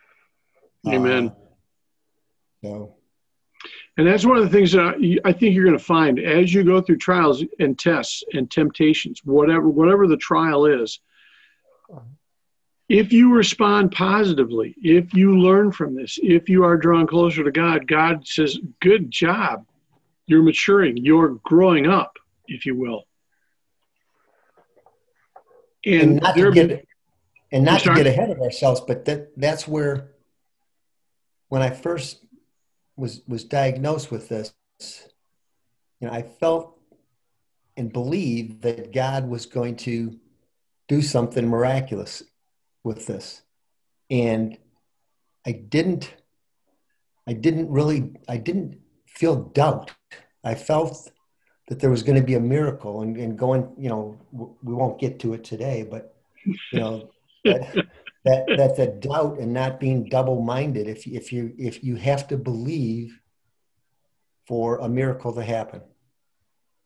Amen. 0.88 1.28
Uh, 1.28 1.34
so 2.62 2.96
And 3.98 4.06
that's 4.06 4.24
one 4.24 4.38
of 4.38 4.44
the 4.44 4.50
things 4.50 4.72
that 4.72 4.80
I, 4.80 5.28
I 5.28 5.32
think 5.32 5.54
you're 5.54 5.66
going 5.66 5.76
to 5.76 5.84
find 5.84 6.18
as 6.18 6.54
you 6.54 6.64
go 6.64 6.80
through 6.80 6.96
trials 6.96 7.44
and 7.58 7.78
tests 7.78 8.24
and 8.32 8.50
temptations, 8.50 9.20
whatever 9.24 9.68
whatever 9.68 10.06
the 10.06 10.16
trial 10.16 10.64
is. 10.64 11.00
If 12.88 13.12
you 13.12 13.32
respond 13.32 13.92
positively, 13.92 14.74
if 14.82 15.14
you 15.14 15.38
learn 15.38 15.72
from 15.72 15.94
this, 15.94 16.18
if 16.22 16.48
you 16.48 16.64
are 16.64 16.76
drawn 16.76 17.06
closer 17.06 17.42
to 17.42 17.50
God, 17.50 17.86
God 17.86 18.26
says, 18.26 18.58
"Good 18.80 19.10
job. 19.10 19.66
You're 20.26 20.42
maturing. 20.42 20.98
You're 20.98 21.40
growing 21.44 21.86
up, 21.86 22.18
if 22.46 22.66
you 22.66 22.76
will." 22.76 23.04
and, 25.84 26.02
And, 26.02 26.20
not 26.20 26.34
to 26.34 26.52
get 26.52 26.88
and 27.52 27.64
not 27.64 27.80
to 27.80 27.94
get 27.94 28.06
ahead 28.06 28.30
of 28.30 28.40
ourselves, 28.40 28.80
but 28.80 29.04
that 29.04 29.38
that's 29.38 29.68
where 29.68 30.12
when 31.48 31.62
I 31.62 31.70
first 31.70 32.24
was 32.96 33.22
was 33.26 33.44
diagnosed 33.44 34.10
with 34.10 34.28
this, 34.28 34.52
you 36.00 36.08
know, 36.08 36.12
I 36.12 36.22
felt 36.22 36.78
and 37.76 37.92
believed 37.92 38.62
that 38.62 38.92
God 38.92 39.28
was 39.28 39.46
going 39.46 39.76
to 39.78 40.18
do 40.88 41.02
something 41.02 41.48
miraculous 41.48 42.22
with 42.84 43.06
this. 43.06 43.42
And 44.10 44.58
I 45.46 45.52
didn't 45.52 46.14
I 47.26 47.32
didn't 47.32 47.70
really 47.70 48.12
I 48.28 48.36
didn't 48.36 48.78
feel 49.06 49.36
doubt. 49.36 49.92
I 50.44 50.54
felt 50.54 51.10
that 51.68 51.80
there 51.80 51.90
was 51.90 52.02
going 52.02 52.20
to 52.20 52.26
be 52.26 52.34
a 52.34 52.40
miracle 52.40 53.00
and, 53.00 53.16
and 53.16 53.38
going, 53.38 53.72
you 53.78 53.88
know, 53.88 54.18
w- 54.32 54.54
we 54.62 54.74
won't 54.74 55.00
get 55.00 55.18
to 55.20 55.32
it 55.32 55.42
today, 55.42 55.86
but 55.90 56.14
you 56.44 56.80
know, 56.80 57.10
that, 57.44 57.74
that 58.24 58.46
that 58.56 58.76
the 58.76 58.86
doubt 58.86 59.38
and 59.38 59.52
not 59.52 59.78
being 59.78 60.08
double-minded 60.08 60.88
if 60.88 61.06
if 61.06 61.32
you 61.32 61.54
if 61.58 61.84
you 61.84 61.96
have 61.96 62.26
to 62.28 62.36
believe 62.36 63.20
for 64.46 64.78
a 64.78 64.88
miracle 64.88 65.32
to 65.32 65.42
happen 65.42 65.82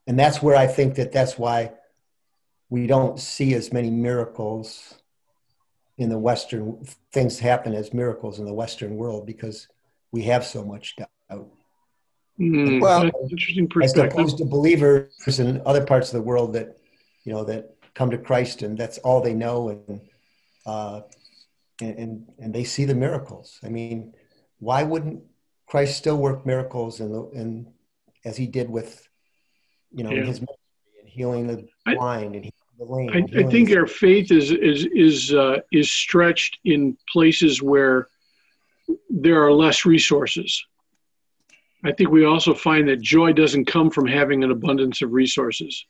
and 0.06 0.18
that's 0.18 0.42
where 0.42 0.56
i 0.56 0.66
think 0.66 0.96
that 0.96 1.12
that's 1.12 1.38
why 1.38 1.72
we 2.70 2.86
don't 2.86 3.18
see 3.18 3.54
as 3.54 3.72
many 3.72 3.90
miracles 3.90 4.97
in 5.98 6.08
the 6.08 6.18
western 6.18 6.64
things 7.12 7.38
happen 7.38 7.74
as 7.74 7.92
miracles 7.92 8.38
in 8.38 8.44
the 8.46 8.54
western 8.54 8.96
world 8.96 9.26
because 9.26 9.68
we 10.12 10.22
have 10.22 10.44
so 10.44 10.64
much 10.64 10.96
doubt 10.96 11.46
Mm, 12.40 12.80
Well- 12.80 13.10
interesting 13.32 13.68
as 13.82 13.96
opposed 13.98 14.38
to 14.38 14.44
believers 14.44 15.40
in 15.40 15.60
other 15.66 15.84
parts 15.84 16.06
of 16.12 16.18
the 16.20 16.22
world 16.30 16.52
that 16.52 16.68
you 17.24 17.32
know 17.32 17.42
that 17.44 17.74
come 17.94 18.10
to 18.12 18.18
Christ 18.18 18.62
and 18.62 18.78
that's 18.78 18.98
all 18.98 19.20
they 19.20 19.34
know 19.34 19.70
and 19.70 20.00
uh, 20.64 21.00
and, 21.82 21.98
and 21.98 22.12
and 22.38 22.54
they 22.54 22.62
see 22.62 22.84
the 22.84 22.94
miracles. 22.94 23.58
I 23.64 23.68
mean, 23.70 24.14
why 24.60 24.84
wouldn't 24.84 25.24
Christ 25.66 25.96
still 25.96 26.16
work 26.16 26.46
miracles 26.46 27.00
and 27.00 27.12
and 27.40 27.66
as 28.24 28.36
he 28.36 28.46
did 28.46 28.70
with 28.70 28.90
you 29.90 30.04
know 30.04 30.10
Yeah. 30.12 30.22
his 30.30 30.38
ministry 30.40 30.98
and 31.00 31.08
healing 31.08 31.46
the 31.48 31.66
I- 31.86 31.94
blind 31.96 32.36
and 32.36 32.44
healing 32.44 32.57
the. 32.78 33.38
I, 33.38 33.40
I 33.40 33.50
think 33.50 33.70
our 33.72 33.86
faith 33.86 34.30
is 34.30 34.50
is 34.50 34.86
is 34.92 35.34
uh, 35.34 35.58
is 35.72 35.90
stretched 35.90 36.58
in 36.64 36.96
places 37.10 37.62
where 37.62 38.08
there 39.10 39.44
are 39.44 39.52
less 39.52 39.84
resources. 39.84 40.64
I 41.84 41.92
think 41.92 42.10
we 42.10 42.24
also 42.24 42.54
find 42.54 42.88
that 42.88 43.00
joy 43.00 43.32
doesn't 43.32 43.66
come 43.66 43.90
from 43.90 44.06
having 44.06 44.42
an 44.42 44.50
abundance 44.50 45.02
of 45.02 45.12
resources. 45.12 45.84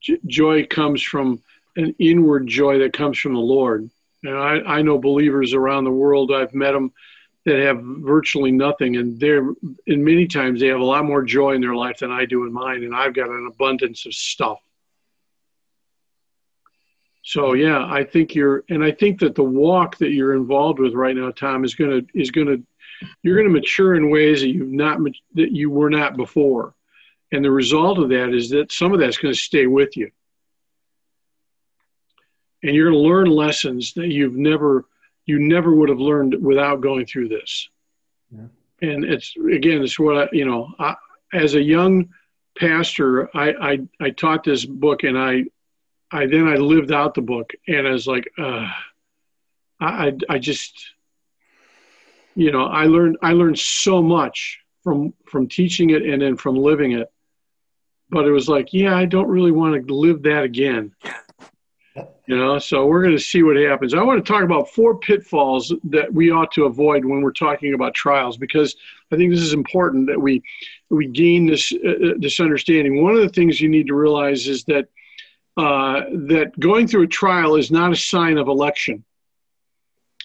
J- 0.00 0.18
joy 0.26 0.66
comes 0.66 1.02
from 1.02 1.42
an 1.76 1.94
inward 1.98 2.46
joy 2.46 2.78
that 2.78 2.92
comes 2.92 3.18
from 3.18 3.34
the 3.34 3.40
Lord. 3.40 3.88
And 4.24 4.36
I, 4.36 4.78
I 4.78 4.82
know 4.82 4.98
believers 4.98 5.54
around 5.54 5.84
the 5.84 5.92
world. 5.92 6.32
I've 6.32 6.54
met 6.54 6.72
them 6.72 6.92
that 7.44 7.60
have 7.60 7.80
virtually 7.80 8.50
nothing, 8.50 8.96
and 8.96 9.18
they're 9.20 9.48
and 9.86 10.04
many 10.04 10.26
times 10.26 10.60
they 10.60 10.66
have 10.66 10.80
a 10.80 10.84
lot 10.84 11.04
more 11.04 11.22
joy 11.22 11.52
in 11.52 11.60
their 11.60 11.74
life 11.74 11.98
than 11.98 12.10
I 12.10 12.24
do 12.24 12.44
in 12.44 12.52
mine. 12.52 12.82
And 12.82 12.94
I've 12.94 13.14
got 13.14 13.30
an 13.30 13.48
abundance 13.50 14.04
of 14.06 14.14
stuff. 14.14 14.58
So 17.28 17.52
yeah, 17.52 17.84
I 17.84 18.04
think 18.04 18.34
you're, 18.34 18.64
and 18.70 18.82
I 18.82 18.90
think 18.90 19.20
that 19.20 19.34
the 19.34 19.44
walk 19.44 19.98
that 19.98 20.12
you're 20.12 20.34
involved 20.34 20.78
with 20.78 20.94
right 20.94 21.14
now, 21.14 21.30
Tom, 21.30 21.62
is 21.62 21.74
gonna 21.74 22.00
is 22.14 22.30
gonna 22.30 22.56
you're 23.22 23.36
gonna 23.36 23.50
mature 23.50 23.96
in 23.96 24.08
ways 24.08 24.40
that 24.40 24.48
you've 24.48 24.72
not 24.72 24.98
that 25.34 25.52
you 25.52 25.68
were 25.68 25.90
not 25.90 26.16
before, 26.16 26.74
and 27.30 27.44
the 27.44 27.50
result 27.50 27.98
of 27.98 28.08
that 28.08 28.32
is 28.32 28.48
that 28.48 28.72
some 28.72 28.94
of 28.94 28.98
that's 28.98 29.18
going 29.18 29.34
to 29.34 29.38
stay 29.38 29.66
with 29.66 29.94
you, 29.94 30.10
and 32.62 32.74
you're 32.74 32.90
going 32.90 33.02
to 33.02 33.06
learn 33.06 33.26
lessons 33.26 33.92
that 33.92 34.08
you've 34.08 34.34
never 34.34 34.86
you 35.26 35.38
never 35.38 35.74
would 35.74 35.90
have 35.90 36.00
learned 36.00 36.34
without 36.40 36.80
going 36.80 37.04
through 37.04 37.28
this. 37.28 37.68
Yeah. 38.30 38.46
And 38.80 39.04
it's 39.04 39.34
again, 39.36 39.82
it's 39.82 39.98
what 39.98 40.16
I 40.16 40.28
you 40.32 40.46
know, 40.46 40.72
I, 40.78 40.94
as 41.34 41.56
a 41.56 41.62
young 41.62 42.08
pastor, 42.58 43.28
I, 43.36 43.52
I 43.52 43.78
I 44.00 44.10
taught 44.12 44.44
this 44.44 44.64
book 44.64 45.02
and 45.02 45.18
I 45.18 45.44
I 46.10 46.26
then 46.26 46.48
I 46.48 46.56
lived 46.56 46.92
out 46.92 47.14
the 47.14 47.20
book, 47.20 47.52
and 47.66 47.86
I 47.86 47.90
was 47.90 48.06
like, 48.06 48.30
uh, 48.38 48.68
I, 49.80 50.12
I 50.28 50.38
just, 50.38 50.72
you 52.34 52.50
know, 52.50 52.64
I 52.64 52.86
learned 52.86 53.18
I 53.22 53.32
learned 53.32 53.58
so 53.58 54.02
much 54.02 54.58
from 54.82 55.12
from 55.26 55.48
teaching 55.48 55.90
it 55.90 56.02
and 56.02 56.22
then 56.22 56.36
from 56.36 56.56
living 56.56 56.92
it, 56.92 57.12
but 58.10 58.24
it 58.26 58.32
was 58.32 58.48
like, 58.48 58.72
yeah, 58.72 58.96
I 58.96 59.04
don't 59.04 59.28
really 59.28 59.52
want 59.52 59.86
to 59.86 59.94
live 59.94 60.22
that 60.22 60.44
again. 60.44 60.94
You 62.26 62.36
know, 62.36 62.58
so 62.58 62.86
we're 62.86 63.02
going 63.02 63.16
to 63.16 63.22
see 63.22 63.42
what 63.42 63.56
happens. 63.56 63.94
I 63.94 64.02
want 64.02 64.24
to 64.24 64.32
talk 64.32 64.44
about 64.44 64.68
four 64.68 64.98
pitfalls 64.98 65.74
that 65.84 66.12
we 66.12 66.30
ought 66.30 66.52
to 66.52 66.64
avoid 66.64 67.04
when 67.04 67.22
we're 67.22 67.32
talking 67.32 67.72
about 67.72 67.94
trials, 67.94 68.36
because 68.36 68.76
I 69.10 69.16
think 69.16 69.30
this 69.32 69.40
is 69.40 69.54
important 69.54 70.06
that 70.08 70.20
we 70.20 70.42
we 70.90 71.06
gain 71.06 71.46
this 71.46 71.72
uh, 71.72 72.14
this 72.18 72.38
understanding. 72.38 73.02
One 73.02 73.14
of 73.14 73.20
the 73.20 73.30
things 73.30 73.60
you 73.60 73.68
need 73.68 73.86
to 73.86 73.94
realize 73.94 74.46
is 74.46 74.64
that 74.64 74.88
uh, 75.58 76.04
that 76.28 76.52
going 76.60 76.86
through 76.86 77.02
a 77.02 77.08
trial 77.08 77.56
is 77.56 77.70
not 77.70 77.90
a 77.90 77.96
sign 77.96 78.38
of 78.38 78.46
election. 78.46 79.04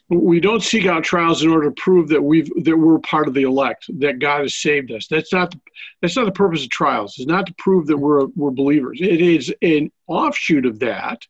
We 0.08 0.40
don't 0.40 0.62
seek 0.62 0.86
out 0.86 1.04
trials 1.04 1.42
in 1.42 1.50
order 1.50 1.70
to 1.70 1.82
prove 1.82 2.10
that 2.10 2.22
we've 2.22 2.52
that 2.66 2.78
we're 2.78 3.00
part 3.00 3.28
of 3.28 3.34
the 3.34 3.42
elect, 3.42 3.86
that 4.00 4.20
God 4.20 4.42
has 4.42 4.56
saved 4.56 4.92
us. 4.92 5.08
That's 5.08 5.34
not 5.34 5.50
the, 5.50 5.60
that's 6.02 6.16
not 6.16 6.26
the 6.26 6.32
purpose 6.32 6.64
of 6.64 6.70
trials. 6.70 7.16
It's 7.18 7.28
not 7.28 7.48
to 7.48 7.56
prove 7.58 7.88
that 7.88 7.98
we're 7.98 8.28
we're 8.36 8.52
believers. 8.52 9.00
It 9.02 9.22
is 9.22 9.52
an 9.64 9.92
offshoot 10.08 10.68
of 10.68 10.80
that 10.80 11.26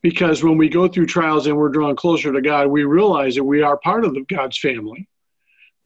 because 0.00 0.42
when 0.42 0.56
we 0.56 0.70
go 0.70 0.88
through 0.88 1.06
trials 1.06 1.46
and 1.46 1.58
we're 1.58 1.68
drawn 1.68 1.94
closer 1.94 2.32
to 2.32 2.40
God, 2.40 2.68
we 2.68 2.84
realize 2.84 3.34
that 3.34 3.44
we 3.44 3.60
are 3.60 3.76
part 3.76 4.06
of 4.06 4.14
the 4.14 4.24
God's 4.34 4.58
family. 4.58 5.08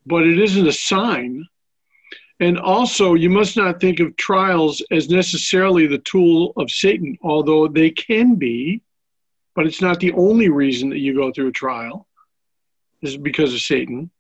But 0.07 0.25
it 0.25 0.39
isn't 0.39 0.69
a 0.69 0.73
sign. 0.73 1.47
And 2.43 2.59
also, 2.59 3.15
you 3.15 3.31
must 3.31 3.57
not 3.57 3.81
think 3.81 4.01
of 4.01 4.17
trials 4.17 4.83
as 4.91 5.09
necessarily 5.09 5.87
the 5.87 5.99
tool 5.99 6.53
of 6.57 6.71
Satan, 6.71 7.17
although 7.23 7.69
they 7.69 7.91
can 7.91 8.35
be, 8.35 8.83
but 9.55 9.65
it's 9.65 9.81
not 9.81 10.01
the 10.01 10.13
only 10.15 10.49
reason 10.49 10.91
that 10.91 10.99
you 10.99 11.15
go 11.15 11.31
through 11.31 11.49
a 11.49 11.53
trial, 11.53 12.09
is 13.01 13.17
because 13.17 13.55
of 13.55 13.61
Satan. 13.61 14.11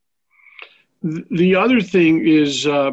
The 1.02 1.56
other 1.56 1.80
thing 1.80 2.24
is 2.24 2.64
uh, 2.64 2.92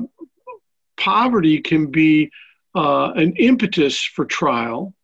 poverty 0.97 1.61
can 1.61 1.91
be 1.91 2.31
uh, 2.73 3.11
an 3.11 3.35
impetus 3.35 4.03
for 4.03 4.25
trial 4.25 4.95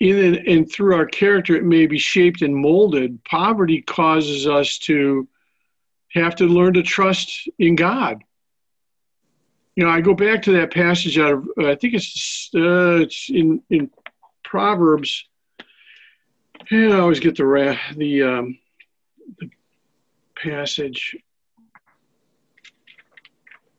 in 0.00 0.16
and, 0.18 0.36
and 0.48 0.72
through 0.72 0.96
our 0.96 1.06
character, 1.06 1.54
it 1.54 1.64
may 1.64 1.86
be 1.86 1.98
shaped 1.98 2.42
and 2.42 2.54
molded. 2.54 3.22
Poverty 3.24 3.82
causes 3.82 4.48
us 4.48 4.78
to 4.78 5.28
have 6.12 6.34
to 6.36 6.46
learn 6.46 6.74
to 6.74 6.82
trust 6.82 7.48
in 7.58 7.76
God. 7.76 8.22
You 9.76 9.84
know, 9.84 9.90
I 9.90 10.00
go 10.00 10.14
back 10.14 10.42
to 10.42 10.52
that 10.52 10.72
passage 10.72 11.18
out 11.18 11.34
of 11.34 11.48
I 11.58 11.74
think 11.74 11.94
it's 11.94 12.50
uh, 12.54 13.02
it's 13.02 13.28
in 13.28 13.62
in 13.70 13.90
Proverbs. 14.42 15.28
Yeah, 16.70 16.96
I 16.96 17.00
always 17.00 17.20
get 17.20 17.36
the 17.36 17.78
the 17.94 18.22
um, 18.22 18.58
the 19.38 19.50
passage. 20.34 21.14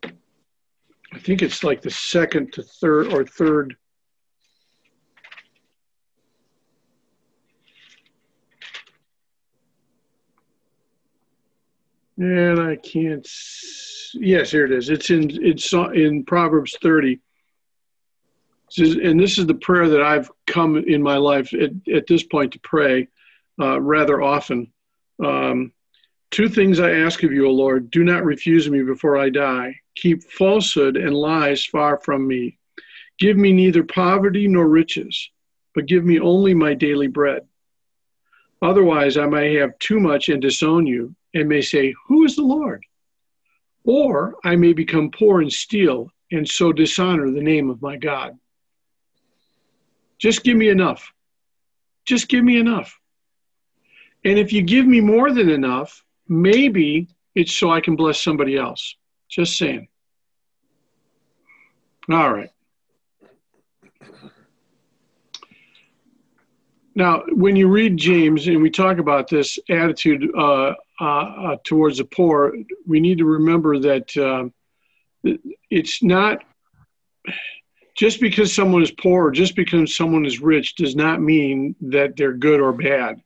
I 0.03 1.19
think 1.19 1.41
it's 1.41 1.63
like 1.63 1.81
the 1.81 1.89
second 1.89 2.53
to 2.53 2.61
third 2.61 3.11
or 3.11 3.25
third 3.25 3.75
And 12.17 12.59
I 12.59 12.75
can't. 12.77 13.27
Yes, 14.13 14.51
here 14.51 14.65
it 14.65 14.71
is. 14.71 14.89
It's 14.89 15.09
in 15.09 15.29
it's 15.43 15.71
in 15.73 16.23
Proverbs 16.25 16.75
30. 16.81 17.19
and 18.77 19.19
this 19.19 19.37
is 19.37 19.45
the 19.45 19.53
prayer 19.53 19.87
that 19.89 20.01
I've 20.01 20.31
come 20.45 20.77
in 20.77 21.01
my 21.01 21.17
life 21.17 21.53
at, 21.53 21.71
at 21.93 22.07
this 22.07 22.23
point 22.23 22.53
to 22.53 22.59
pray 22.59 23.07
uh, 23.59 23.79
rather 23.79 24.21
often. 24.21 24.71
Um, 25.23 25.71
Two 26.29 26.49
things 26.49 26.79
I 26.79 26.91
ask 26.91 27.23
of 27.23 27.31
you, 27.31 27.47
O 27.47 27.51
Lord 27.51 27.89
do 27.89 28.03
not 28.03 28.25
refuse 28.25 28.69
me 28.69 28.83
before 28.83 29.17
I 29.17 29.29
die. 29.29 29.75
Keep 29.95 30.23
falsehood 30.23 30.97
and 30.97 31.13
lies 31.13 31.65
far 31.65 31.99
from 31.99 32.27
me. 32.27 32.57
Give 33.17 33.37
me 33.37 33.53
neither 33.53 33.83
poverty 33.83 34.47
nor 34.47 34.67
riches, 34.67 35.29
but 35.73 35.85
give 35.85 36.03
me 36.03 36.19
only 36.19 36.53
my 36.53 36.73
daily 36.73 37.07
bread. 37.07 37.47
Otherwise, 38.61 39.17
I 39.17 39.25
may 39.25 39.55
have 39.55 39.79
too 39.79 39.99
much 39.99 40.29
and 40.29 40.41
disown 40.41 40.85
you 40.85 41.15
and 41.33 41.49
may 41.49 41.61
say, 41.61 41.93
Who 42.07 42.25
is 42.25 42.35
the 42.35 42.43
Lord? 42.43 42.83
Or 43.83 44.35
I 44.43 44.55
may 44.55 44.73
become 44.73 45.11
poor 45.11 45.41
and 45.41 45.51
steal 45.51 46.11
and 46.31 46.47
so 46.47 46.71
dishonor 46.71 47.31
the 47.31 47.41
name 47.41 47.69
of 47.69 47.81
my 47.81 47.95
God. 47.95 48.37
Just 50.19 50.43
give 50.43 50.57
me 50.57 50.69
enough. 50.69 51.13
Just 52.05 52.27
give 52.27 52.43
me 52.43 52.57
enough. 52.57 52.99
And 54.25 54.37
if 54.37 54.51
you 54.51 54.61
give 54.61 54.85
me 54.85 54.99
more 54.99 55.31
than 55.31 55.49
enough, 55.49 56.03
maybe 56.27 57.07
it's 57.35 57.53
so 57.53 57.69
I 57.69 57.81
can 57.81 57.95
bless 57.95 58.21
somebody 58.21 58.57
else. 58.57 58.95
Just 59.29 59.57
saying. 59.57 59.87
All 62.09 62.33
right. 62.33 62.49
Now, 66.95 67.23
when 67.29 67.55
you 67.55 67.67
read 67.67 67.95
James 67.95 68.47
and 68.47 68.61
we 68.61 68.71
talk 68.71 68.97
about 68.97 69.29
this 69.29 69.59
attitude 69.69 70.27
uh, 70.35 70.73
towards 70.99 71.97
the 71.97 72.05
poor, 72.05 72.55
we 72.85 72.99
need 72.99 73.19
to 73.19 73.25
remember 73.25 73.79
that 73.79 74.17
uh, 74.17 74.49
it's 75.69 76.01
not 76.03 76.43
just 77.97 78.21
because 78.21 78.53
someone 78.53 78.83
is 78.83 78.91
poor, 78.91 79.31
just 79.31 79.55
because 79.55 79.95
someone 79.95 80.25
is 80.25 80.39
rich, 80.39 80.75
does 80.75 80.95
not 80.95 81.19
mean 81.19 81.75
that 81.81 82.15
they're 82.15 82.33
good 82.33 82.61
or 82.61 82.71
bad. 82.71 83.21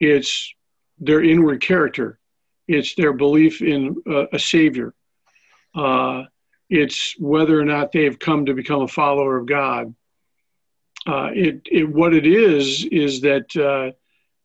It's 0.00 0.54
their 0.98 1.22
inward 1.22 1.60
character, 1.60 2.18
it's 2.66 2.94
their 2.94 3.12
belief 3.12 3.60
in 3.60 4.02
uh, 4.08 4.26
a 4.32 4.38
savior, 4.38 4.94
uh, 5.74 6.24
it's 6.70 7.14
whether 7.18 7.58
or 7.58 7.64
not 7.64 7.92
they've 7.92 8.18
come 8.18 8.46
to 8.46 8.54
become 8.54 8.82
a 8.82 8.88
follower 8.88 9.36
of 9.36 9.46
God. 9.46 9.94
Uh, 11.06 11.30
it, 11.34 11.62
it, 11.70 11.88
what 11.88 12.14
it 12.14 12.26
is 12.26 12.84
is 12.84 13.22
that 13.22 13.56
uh, 13.56 13.92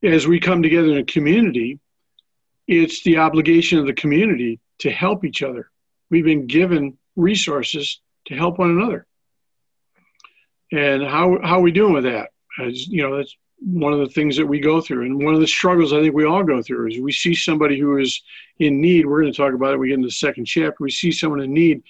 as 0.05 0.25
we 0.27 0.39
come 0.39 0.63
together 0.63 0.89
in 0.91 0.97
a 0.97 1.03
community, 1.03 1.79
it's 2.67 3.03
the 3.03 3.17
obligation 3.17 3.79
of 3.79 3.85
the 3.85 3.93
community 3.93 4.59
to 4.79 4.89
help 4.89 5.23
each 5.23 5.43
other. 5.43 5.69
We've 6.09 6.25
been 6.25 6.47
given 6.47 6.97
resources 7.15 8.01
to 8.27 8.35
help 8.35 8.59
one 8.59 8.71
another. 8.71 9.05
And 10.71 11.03
how, 11.03 11.39
how 11.43 11.59
are 11.59 11.61
we 11.61 11.71
doing 11.71 11.93
with 11.93 12.03
that? 12.05 12.29
As, 12.61 12.87
you 12.87 13.03
know, 13.03 13.17
that's 13.17 13.35
one 13.59 13.93
of 13.93 13.99
the 13.99 14.09
things 14.09 14.35
that 14.37 14.45
we 14.45 14.59
go 14.59 14.81
through. 14.81 15.05
And 15.05 15.23
one 15.23 15.33
of 15.33 15.39
the 15.39 15.47
struggles 15.47 15.93
I 15.93 16.01
think 16.01 16.13
we 16.13 16.25
all 16.25 16.43
go 16.43 16.61
through 16.61 16.89
is 16.89 16.99
we 16.99 17.11
see 17.11 17.35
somebody 17.35 17.79
who 17.79 17.97
is 17.97 18.21
in 18.59 18.81
need. 18.81 19.05
We're 19.05 19.21
going 19.21 19.31
to 19.31 19.37
talk 19.37 19.53
about 19.53 19.73
it. 19.73 19.77
We 19.77 19.89
get 19.89 19.95
into 19.95 20.07
the 20.07 20.11
second 20.11 20.45
chapter. 20.45 20.75
We 20.79 20.91
see 20.91 21.11
someone 21.11 21.41
in 21.41 21.53
need. 21.53 21.83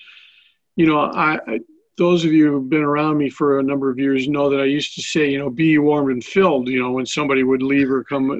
You 0.76 0.88
know, 0.88 1.00
I, 1.00 1.40
I 1.48 1.60
those 1.98 2.26
of 2.26 2.34
you 2.34 2.52
who've 2.52 2.70
been 2.70 2.84
around 2.84 3.18
me 3.18 3.30
for 3.30 3.60
a 3.60 3.64
number 3.64 3.90
of 3.90 3.98
years 3.98 4.28
know 4.28 4.50
that 4.50 4.60
I 4.60 4.66
used 4.66 4.96
to 4.96 5.02
say, 5.02 5.30
you 5.30 5.40
know, 5.40 5.50
be 5.50 5.78
warmed 5.78 6.12
and 6.12 6.24
filled, 6.24 6.68
you 6.68 6.82
know, 6.82 6.92
when 6.92 7.06
somebody 7.06 7.44
would 7.44 7.62
leave 7.62 7.90
or 7.90 8.04
come. 8.04 8.32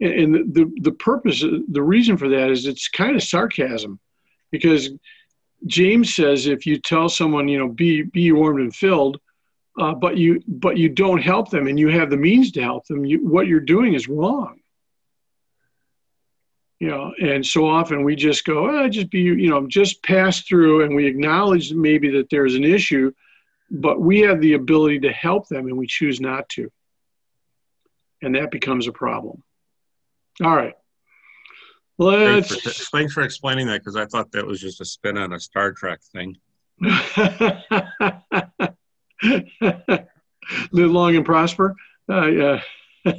And 0.00 0.54
the, 0.54 0.72
the 0.80 0.92
purpose, 0.92 1.42
the 1.42 1.82
reason 1.82 2.16
for 2.16 2.28
that 2.28 2.50
is 2.50 2.66
it's 2.66 2.88
kind 2.88 3.14
of 3.14 3.22
sarcasm 3.22 4.00
because 4.50 4.90
James 5.66 6.14
says 6.14 6.46
if 6.46 6.66
you 6.66 6.78
tell 6.78 7.08
someone, 7.08 7.46
you 7.46 7.58
know, 7.58 7.68
be, 7.68 8.02
be 8.02 8.32
warmed 8.32 8.60
and 8.60 8.74
filled, 8.74 9.20
uh, 9.78 9.94
but 9.94 10.18
you 10.18 10.42
but 10.46 10.76
you 10.76 10.90
don't 10.90 11.22
help 11.22 11.48
them 11.48 11.66
and 11.66 11.78
you 11.78 11.88
have 11.88 12.10
the 12.10 12.16
means 12.16 12.52
to 12.52 12.62
help 12.62 12.86
them, 12.88 13.06
you, 13.06 13.26
what 13.26 13.46
you're 13.46 13.60
doing 13.60 13.94
is 13.94 14.06
wrong 14.06 14.58
you 16.82 16.88
know 16.88 17.12
and 17.22 17.46
so 17.46 17.68
often 17.68 18.02
we 18.02 18.16
just 18.16 18.44
go 18.44 18.68
oh, 18.68 18.88
just 18.88 19.08
be 19.10 19.20
you 19.20 19.48
know 19.48 19.66
just 19.68 20.02
pass 20.02 20.40
through 20.42 20.84
and 20.84 20.94
we 20.94 21.06
acknowledge 21.06 21.72
maybe 21.72 22.10
that 22.10 22.28
there's 22.28 22.56
an 22.56 22.64
issue 22.64 23.12
but 23.72 24.00
we 24.00 24.20
have 24.20 24.40
the 24.40 24.52
ability 24.52 25.00
to 25.00 25.10
help 25.10 25.48
them 25.48 25.66
and 25.66 25.76
we 25.76 25.86
choose 25.86 26.20
not 26.20 26.48
to. 26.50 26.70
And 28.20 28.34
that 28.36 28.50
becomes 28.50 28.86
a 28.86 28.92
problem. 28.92 29.42
All 30.44 30.54
right. 30.54 30.74
Let's 31.98 32.48
thanks 32.48 32.62
for, 32.62 32.96
thanks 32.96 33.12
for 33.12 33.22
explaining 33.22 33.66
that 33.68 33.80
because 33.80 33.96
i 33.96 34.06
thought 34.06 34.32
that 34.32 34.46
was 34.46 34.60
just 34.60 34.80
a 34.80 34.84
spin 34.84 35.18
on 35.18 35.32
a 35.32 35.40
star 35.40 35.72
trek 35.72 36.00
thing. 36.12 36.36
Live 40.72 40.90
long 40.90 41.16
and 41.16 41.24
prosper? 41.24 41.74
Uh, 42.10 42.26
yeah. 42.26 42.60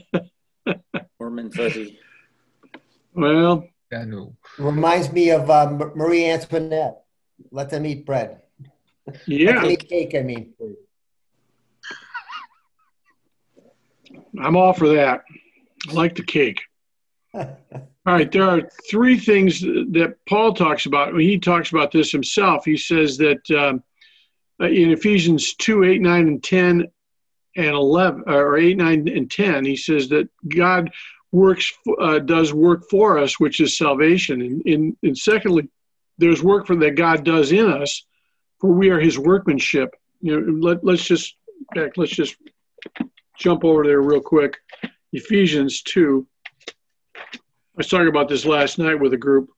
Warm 1.19 1.39
and 1.39 1.53
fuzzy 1.53 1.99
well, 3.13 3.67
yeah, 3.91 4.05
no. 4.05 4.35
Reminds 4.57 5.11
me 5.11 5.29
of 5.29 5.49
uh, 5.49 5.69
Marie 5.95 6.25
Antoinette. 6.25 7.03
Let 7.51 7.69
them 7.69 7.85
eat 7.85 8.05
bread. 8.05 8.41
Yeah. 9.27 9.51
Let 9.51 9.61
them 9.61 9.71
eat 9.71 9.89
cake, 9.89 10.15
I 10.15 10.21
mean. 10.21 10.53
I'm 14.41 14.55
all 14.55 14.73
for 14.73 14.87
that. 14.89 15.23
I 15.89 15.93
like 15.93 16.15
the 16.15 16.23
cake. 16.23 16.61
all 17.33 17.47
right, 18.05 18.31
there 18.31 18.49
are 18.49 18.61
three 18.89 19.17
things 19.17 19.61
that 19.61 20.15
Paul 20.27 20.53
talks 20.53 20.85
about. 20.85 21.17
He 21.19 21.37
talks 21.37 21.71
about 21.71 21.91
this 21.91 22.11
himself. 22.11 22.65
He 22.65 22.77
says 22.77 23.17
that 23.17 23.51
um, 23.51 23.83
in 24.59 24.91
Ephesians 24.91 25.53
2 25.55 25.83
8, 25.83 26.01
9, 26.01 26.27
and 26.27 26.43
10 26.43 26.87
and 27.55 27.67
11, 27.67 28.23
or 28.27 28.57
8, 28.57 28.77
9, 28.77 29.07
and 29.07 29.29
10, 29.29 29.65
he 29.65 29.75
says 29.75 30.09
that 30.09 30.29
God 30.47 30.91
works 31.33 31.73
uh, 31.99 32.19
does 32.19 32.53
work 32.53 32.83
for 32.89 33.19
us, 33.19 33.39
which 33.39 33.59
is 33.59 33.77
salvation. 33.77 34.41
And, 34.41 34.61
and, 34.65 34.97
and 35.03 35.17
secondly, 35.17 35.67
there's 36.17 36.41
work 36.41 36.65
for 36.65 36.77
that 36.77 36.95
God 36.95 37.25
does 37.25 37.51
in 37.51 37.69
us, 37.69 38.05
for 38.61 38.71
we 38.71 38.89
are 38.89 38.99
His 38.99 39.19
workmanship. 39.19 39.89
You 40.21 40.39
know, 40.39 40.67
let, 40.69 40.85
let's 40.85 41.03
just. 41.03 41.35
Let's 41.95 42.11
just 42.11 42.35
jump 43.39 43.63
over 43.63 43.83
there 43.83 44.01
real 44.01 44.21
quick. 44.21 44.57
Ephesians 45.13 45.81
two. 45.81 46.27
I 47.15 47.77
was 47.77 47.87
talking 47.87 48.09
about 48.09 48.27
this 48.27 48.45
last 48.45 48.77
night 48.77 48.99
with 48.99 49.13
a 49.13 49.17
group. 49.17 49.49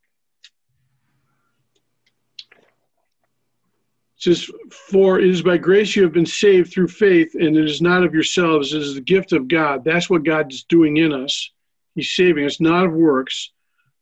Says, 4.18 4.50
For 4.72 5.20
it 5.20 5.28
is 5.28 5.42
by 5.42 5.58
grace 5.58 5.96
you 5.96 6.04
have 6.04 6.14
been 6.14 6.26
saved 6.26 6.72
through 6.72 6.90
faith, 6.90 7.34
and 7.34 7.58
it 7.58 7.66
is 7.66 7.82
not 7.82 8.04
of 8.04 8.14
yourselves, 8.14 8.74
it 8.74 8.82
is 8.82 8.96
the 8.96 9.02
gift 9.02 9.34
of 9.34 9.48
God. 9.48 9.84
That's 9.84 10.10
what 10.10 10.24
God's 10.24 10.64
doing 10.64 10.98
in 10.98 11.12
us. 11.12 11.52
He's 11.96 12.14
saving 12.14 12.46
us 12.46 12.60
not 12.60 12.86
of 12.86 12.94
works, 12.94 13.52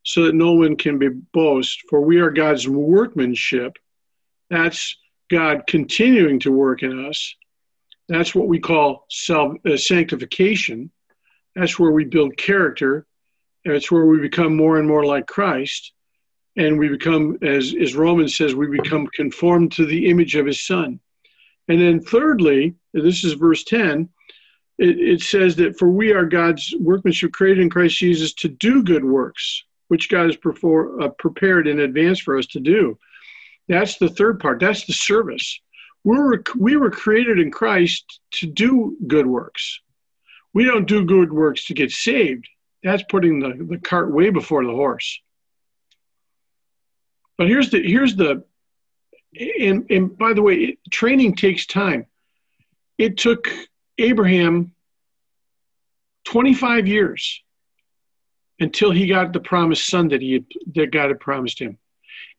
so 0.04 0.24
that 0.24 0.36
no 0.36 0.54
one 0.54 0.76
can 0.76 1.00
be 1.00 1.10
boast, 1.10 1.82
for 1.90 2.02
we 2.02 2.20
are 2.20 2.30
God's 2.32 2.68
workmanship. 2.68 3.78
That's 4.50 4.98
God 5.30 5.64
continuing 5.68 6.40
to 6.42 6.52
work 6.52 6.84
in 6.84 7.06
us, 7.06 7.36
That's 8.10 8.36
what 8.36 8.48
we 8.48 8.60
call 8.60 9.06
self 9.10 9.56
uh, 9.66 9.78
sanctification. 9.78 10.92
That's 11.56 11.80
where 11.80 11.92
we 11.92 12.06
build 12.06 12.36
character. 12.38 13.06
That's 13.64 13.92
where 13.92 14.06
we 14.06 14.20
become 14.20 14.56
more 14.56 14.78
and 14.78 14.88
more 14.88 15.06
like 15.06 15.26
Christ, 15.26 15.94
and 16.58 16.78
we 16.78 16.90
become, 16.90 17.38
as 17.42 17.74
as 17.80 17.96
Romans 17.96 18.36
says, 18.36 18.54
we 18.54 18.68
become 18.68 19.08
conformed 19.16 19.72
to 19.74 19.86
the 19.86 20.10
image 20.10 20.36
of 20.36 20.46
His 20.46 20.66
Son. 20.66 21.00
And 21.70 21.80
then, 21.80 22.02
thirdly, 22.02 22.76
this 22.94 23.24
is 23.24 23.34
verse 23.34 23.64
ten. 23.64 24.10
It, 24.78 25.00
it 25.00 25.22
says 25.22 25.56
that 25.58 25.78
for 25.78 25.90
we 25.90 26.12
are 26.12 26.26
God's 26.26 26.74
workmanship, 26.80 27.32
created 27.32 27.62
in 27.62 27.70
Christ 27.70 27.98
Jesus 27.98 28.34
to 28.36 28.48
do 28.48 28.84
good 28.84 29.06
works, 29.06 29.64
which 29.88 30.10
God 30.10 30.26
has 30.28 30.38
uh, 30.38 31.10
prepared 31.10 31.68
in 31.68 31.80
advance 31.80 32.20
for 32.20 32.38
us 32.38 32.48
to 32.48 32.60
do. 32.60 32.98
That's 33.68 33.98
the 33.98 34.10
third 34.10 34.40
part. 34.40 34.60
That's 34.60 34.86
the 34.86 34.94
service. 34.94 35.60
We 36.04 36.18
were, 36.18 36.44
we 36.58 36.76
were 36.76 36.92
created 36.92 37.40
in 37.40 37.52
Christ 37.52 38.20
to 38.32 38.48
do 38.48 38.98
good 39.08 39.26
works. 39.26 39.80
We 40.54 40.66
don't 40.66 40.88
do 40.88 41.06
good 41.06 41.32
works 41.32 41.66
to 41.66 41.74
get 41.74 41.92
saved. 41.92 42.48
That's 42.84 43.04
putting 43.04 43.40
the, 43.40 43.66
the 43.70 43.78
cart 43.78 44.12
way 44.12 44.30
before 44.30 44.66
the 44.66 44.72
horse. 44.72 45.20
But 47.38 47.48
here's 47.48 47.72
the 47.72 47.82
here's 47.82 48.16
the 48.16 48.44
and 49.60 49.90
and 49.90 50.16
by 50.18 50.34
the 50.34 50.42
way, 50.42 50.56
it, 50.56 50.80
training 50.92 51.36
takes 51.36 51.66
time. 51.66 52.06
It 52.98 53.18
took 53.18 53.50
Abraham 53.98 54.74
25 56.26 56.88
years 56.88 57.44
until 58.60 58.92
he 58.92 59.08
got 59.08 59.34
the 59.34 59.40
promised 59.40 59.88
son 59.88 60.08
that 60.10 60.22
he 60.22 60.34
had, 60.34 60.46
that 60.76 60.92
God 60.92 61.10
had 61.10 61.20
promised 61.20 61.60
him. 61.60 61.78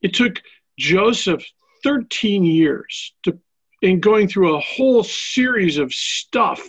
It 0.01 0.15
took 0.15 0.41
Joseph 0.79 1.45
13 1.83 2.45
years 2.45 3.15
to 3.25 3.39
in 3.83 4.01
going 4.01 4.27
through 4.27 4.57
a 4.57 4.61
whole 4.61 5.05
series 5.05 5.77
of 5.77 5.93
stuff 5.93 6.67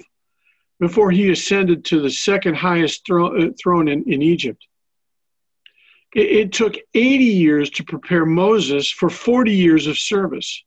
before 0.82 1.12
he 1.12 1.32
ascended 1.32 1.86
to 1.86 2.02
the 2.02 2.10
second 2.10 2.56
highest 2.56 3.10
uh, 3.10 3.30
throne 3.62 3.88
in, 3.88 4.04
in 4.12 4.22
Egypt. 4.22 4.68
It, 6.14 6.30
it 6.30 6.52
took 6.52 6.76
80 6.94 7.24
years 7.24 7.70
to 7.72 7.86
prepare 7.86 8.26
Moses 8.26 8.92
for 8.92 9.10
40 9.10 9.54
years 9.54 9.88
of 9.88 9.98
service. 9.98 10.62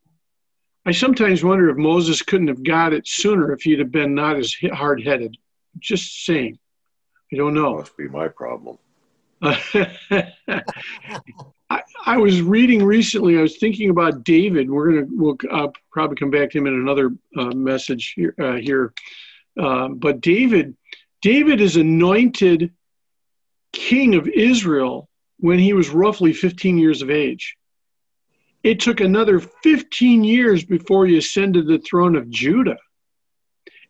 I 0.89 0.93
sometimes 0.93 1.45
wonder 1.45 1.69
if 1.69 1.77
Moses 1.77 2.23
couldn't 2.23 2.49
have 2.49 2.63
got 2.63 2.95
it 2.95 3.07
sooner 3.07 3.53
if 3.53 3.61
he'd 3.61 3.79
have 3.79 3.93
been 3.93 4.15
not 4.15 4.37
as 4.37 4.57
hard 4.73 5.05
headed. 5.05 5.37
Just 5.79 6.25
saying. 6.25 6.59
I 7.31 7.37
don't 7.37 7.53
know. 7.53 7.77
Must 7.77 7.95
be 7.95 8.09
my 8.09 8.29
problem. 8.29 8.79
I, 9.43 10.23
I 12.07 12.17
was 12.17 12.41
reading 12.41 12.83
recently. 12.83 13.37
I 13.37 13.43
was 13.43 13.59
thinking 13.59 13.91
about 13.91 14.25
David. 14.25 14.71
We're 14.71 14.93
gonna 14.93 15.07
we'll 15.11 15.37
uh, 15.51 15.69
probably 15.93 16.17
come 16.17 16.31
back 16.31 16.53
to 16.53 16.59
him 16.59 16.67
in 16.67 16.73
another 16.73 17.11
uh, 17.37 17.51
message 17.55 18.15
here. 18.17 18.35
Uh, 18.41 18.55
here. 18.55 18.95
Uh, 19.61 19.89
but 19.89 20.23
David, 20.23 20.75
David 21.21 21.61
is 21.61 21.77
anointed 21.77 22.73
king 23.75 24.15
of 24.15 24.27
Israel 24.27 25.11
when 25.39 25.59
he 25.59 25.75
was 25.75 25.91
roughly 25.91 26.33
15 26.33 26.79
years 26.79 27.03
of 27.03 27.11
age. 27.11 27.58
It 28.63 28.81
took 28.81 29.01
another 29.01 29.39
15 29.41 30.25
years 30.25 30.65
before 30.65 31.07
he 31.07 31.17
ascended 31.17 31.67
the 31.67 31.79
throne 31.79 32.17
of 32.17 32.29
Judah. 32.29 32.79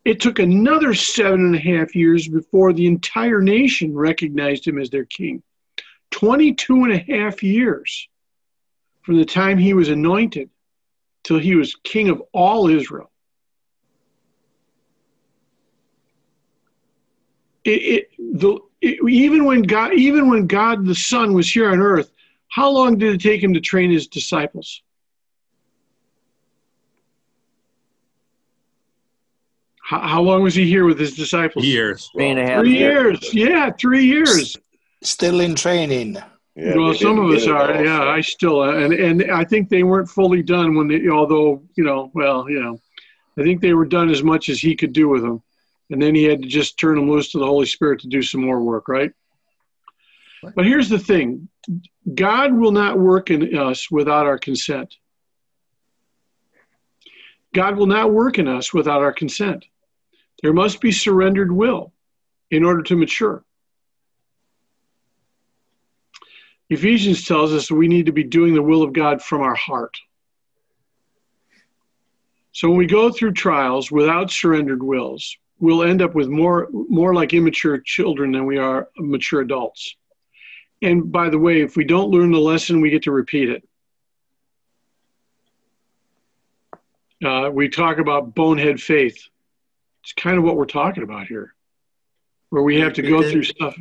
It 0.05 0.21
took 0.21 0.39
another 0.39 0.95
seven 0.95 1.47
and 1.47 1.55
a 1.55 1.59
half 1.59 1.95
years 1.95 2.29
before 2.29 2.73
the 2.73 2.87
entire 2.87 3.41
nation 3.41 3.95
recognized 3.95 4.67
him 4.67 4.79
as 4.79 4.91
their 4.91 5.05
king. 5.05 5.43
22 6.11 6.85
and 6.85 6.93
a 6.93 6.99
half 6.99 7.43
years 7.43 8.09
from 9.03 9.17
the 9.17 9.25
time 9.25 9.59
he 9.59 9.75
was 9.75 9.89
anointed 9.89 10.51
till 11.25 11.39
he 11.39 11.55
was 11.55 11.75
king 11.85 12.09
of 12.09 12.23
all 12.33 12.69
Israel. 12.69 13.11
It, 17.65 17.71
it, 17.71 18.09
the, 18.19 18.59
it, 18.81 18.99
even 19.11 19.45
when 19.45 19.63
God, 19.63 19.93
even 19.95 20.31
when 20.31 20.47
God 20.47 20.87
the 20.87 20.95
Son 20.95 21.35
was 21.35 21.51
here 21.51 21.71
on 21.71 21.81
earth, 21.81 22.11
how 22.49 22.71
long 22.71 22.99
did 22.99 23.15
it 23.15 23.21
take 23.21 23.43
him 23.43 23.55
to 23.55 23.61
train 23.61 23.91
his 23.91 24.07
disciples? 24.07 24.83
How, 29.83 30.01
how 30.01 30.23
long 30.23 30.43
was 30.43 30.55
he 30.55 30.67
here 30.67 30.85
with 30.85 30.99
his 30.99 31.17
disciples? 31.17 31.65
Years. 31.65 32.11
three 32.61 32.77
years. 32.77 33.35
years. 33.35 33.35
Yeah, 33.35 33.71
three 33.71 34.05
years. 34.05 34.57
Still 35.03 35.41
in 35.41 35.55
training. 35.55 36.19
Yeah, 36.55 36.75
well, 36.75 36.91
they 36.91 36.99
some 36.99 37.19
of 37.19 37.31
us 37.31 37.47
are. 37.47 37.73
all, 37.73 37.85
Yeah, 37.85 37.99
so. 37.99 38.09
I 38.11 38.21
still 38.21 38.61
uh, 38.61 38.75
and 38.75 38.93
and 38.93 39.31
I 39.31 39.45
think 39.45 39.69
they 39.69 39.85
weren't 39.85 40.09
fully 40.09 40.43
done 40.43 40.75
when 40.75 40.89
they. 40.89 41.09
Although 41.09 41.63
you 41.77 41.85
know, 41.85 42.11
well, 42.15 42.51
you 42.51 42.61
know, 42.61 42.79
I 43.39 43.45
think 43.45 43.63
they 43.63 43.73
were 43.73 43.87
done 43.87 44.11
as 44.11 44.23
much 44.23 44.49
as 44.49 44.59
he 44.59 44.75
could 44.75 44.93
do 44.93 45.09
with 45.09 45.23
them, 45.23 45.41
and 45.91 46.03
then 46.03 46.15
he 46.15 46.25
had 46.25 46.43
to 46.43 46.49
just 46.49 46.79
turn 46.79 46.97
them 46.97 47.09
loose 47.09 47.31
to 47.31 47.39
the 47.39 47.47
Holy 47.47 47.65
Spirit 47.65 48.01
to 48.01 48.09
do 48.09 48.23
some 48.23 48.41
more 48.41 48.61
work, 48.61 48.89
right? 48.89 49.13
But 50.55 50.67
here's 50.67 50.89
the 50.89 50.99
thing: 50.99 51.49
God 52.15 52.55
will 52.55 52.73
not 52.73 52.99
work 52.99 53.31
in 53.31 53.57
us 53.57 53.91
without 53.91 54.27
our 54.27 54.39
consent. 54.39 54.97
God 57.55 57.77
will 57.77 57.87
not 57.87 58.13
work 58.13 58.39
in 58.39 58.47
us 58.47 58.73
without 58.73 59.03
our 59.03 59.13
consent. 59.13 59.65
There 60.43 60.53
must 60.53 60.81
be 60.81 60.93
surrendered 60.93 61.51
will 61.51 61.93
in 62.51 62.65
order 62.65 62.83
to 62.85 62.97
mature. 62.97 63.45
Ephesians 66.71 67.25
tells 67.25 67.53
us 67.53 67.71
we 67.71 67.89
need 67.89 68.07
to 68.07 68.13
be 68.13 68.25
doing 68.25 68.55
the 68.55 68.63
will 68.63 68.83
of 68.83 68.93
God 68.93 69.23
from 69.23 69.41
our 69.41 69.55
heart. 69.55 69.97
So 72.53 72.69
when 72.69 72.79
we 72.79 72.87
go 72.87 73.11
through 73.11 73.33
trials 73.33 73.91
without 73.91 74.31
surrendered 74.31 74.83
wills, 74.83 75.37
we'll 75.59 75.83
end 75.83 76.03
up 76.03 76.15
with 76.15 76.29
more 76.29 76.69
more 76.73 77.15
like 77.15 77.33
immature 77.33 77.79
children 77.79 78.33
than 78.33 78.47
we 78.47 78.59
are 78.59 78.89
mature 78.99 79.41
adults. 79.41 79.97
And 80.81 81.11
by 81.11 81.29
the 81.31 81.39
way, 81.39 81.61
if 81.61 81.77
we 81.77 81.85
don't 81.85 82.11
learn 82.11 82.31
the 82.31 82.39
lesson, 82.39 82.81
we 82.81 82.91
get 82.91 83.03
to 83.05 83.13
repeat 83.13 83.49
it. 83.49 83.69
Uh, 87.25 87.51
we 87.51 87.69
talk 87.69 87.99
about 87.99 88.35
bonehead 88.35 88.81
faith. 88.81 89.29
It's 90.05 90.13
kind 90.13 90.39
of 90.39 90.45
what 90.45 90.57
we're 90.57 90.67
talking 90.67 91.03
about 91.03 91.27
here, 91.27 91.55
where 92.51 92.63
we 92.63 92.79
have 92.81 92.93
to 92.95 93.03
go 93.03 93.21
it. 93.21 93.33
through 93.33 93.43
stuff. 93.43 93.77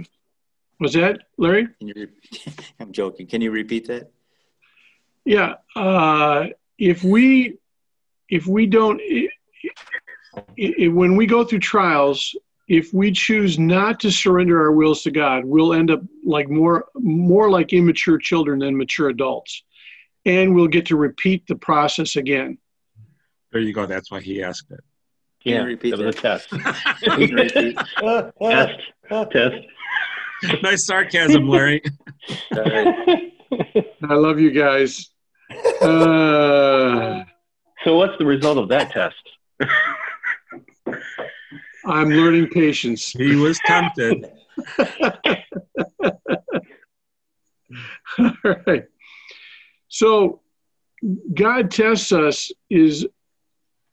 Was 0.79 0.93
that 0.93 1.21
Larry? 1.37 1.67
Can 1.79 1.87
you 1.87 1.93
repeat? 1.95 2.73
I'm 2.79 2.91
joking. 2.91 3.27
Can 3.27 3.41
you 3.41 3.51
repeat 3.51 3.87
that? 3.87 4.11
Yeah, 5.23 5.55
uh, 5.75 6.47
if 6.77 7.03
we 7.03 7.57
if 8.29 8.47
we 8.47 8.65
don't 8.65 9.01
i 9.01 9.29
i 10.59 10.87
when 10.87 11.15
we 11.15 11.25
go 11.25 11.43
through 11.43 11.59
trials, 11.59 12.35
if 12.67 12.93
we 12.93 13.11
choose 13.11 13.57
not 13.57 13.99
to 14.01 14.11
surrender 14.11 14.59
our 14.61 14.71
wills 14.73 15.03
to 15.03 15.11
God, 15.11 15.45
we'll 15.45 15.73
end 15.73 15.89
up 15.91 16.01
like 16.25 16.49
more 16.49 16.85
more 16.95 17.49
like 17.49 17.71
immature 17.73 18.17
children 18.17 18.59
than 18.59 18.77
mature 18.77 19.09
adults, 19.09 19.63
and 20.25 20.53
we'll 20.53 20.67
get 20.67 20.87
to 20.87 20.95
repeat 20.97 21.47
the 21.47 21.55
process 21.55 22.15
again. 22.15 22.57
There 23.51 23.61
you 23.61 23.73
go. 23.73 23.85
That's 23.85 24.11
why 24.11 24.19
he 24.21 24.43
asked 24.43 24.69
it. 24.71 24.81
Can 25.41 25.51
you 25.51 25.57
Yeah, 25.59 25.63
repeat 25.63 25.91
that 25.91 25.99
was 25.99 26.15
a 26.15 26.19
test. 26.19 26.49
Can 27.01 27.21
you 27.21 27.35
repeat? 27.35 27.77
test. 28.41 28.79
Test. 29.31 29.55
nice 30.61 30.85
sarcasm, 30.85 31.47
Larry. 31.47 31.81
I 32.51 33.31
love 34.01 34.39
you 34.39 34.51
guys. 34.51 35.09
Uh, 35.81 37.23
so 37.85 37.95
what's 37.95 38.17
the 38.19 38.25
result 38.25 38.57
of 38.57 38.67
that 38.69 38.91
test? 38.91 39.15
I'm 41.87 42.09
learning 42.09 42.49
patience. 42.49 43.11
He 43.11 43.35
was 43.35 43.59
tempted. 43.65 44.25
All 48.19 48.55
right. 48.65 48.83
So 49.87 50.41
God 51.33 51.71
tests 51.71 52.11
us 52.11 52.51
is 52.69 53.07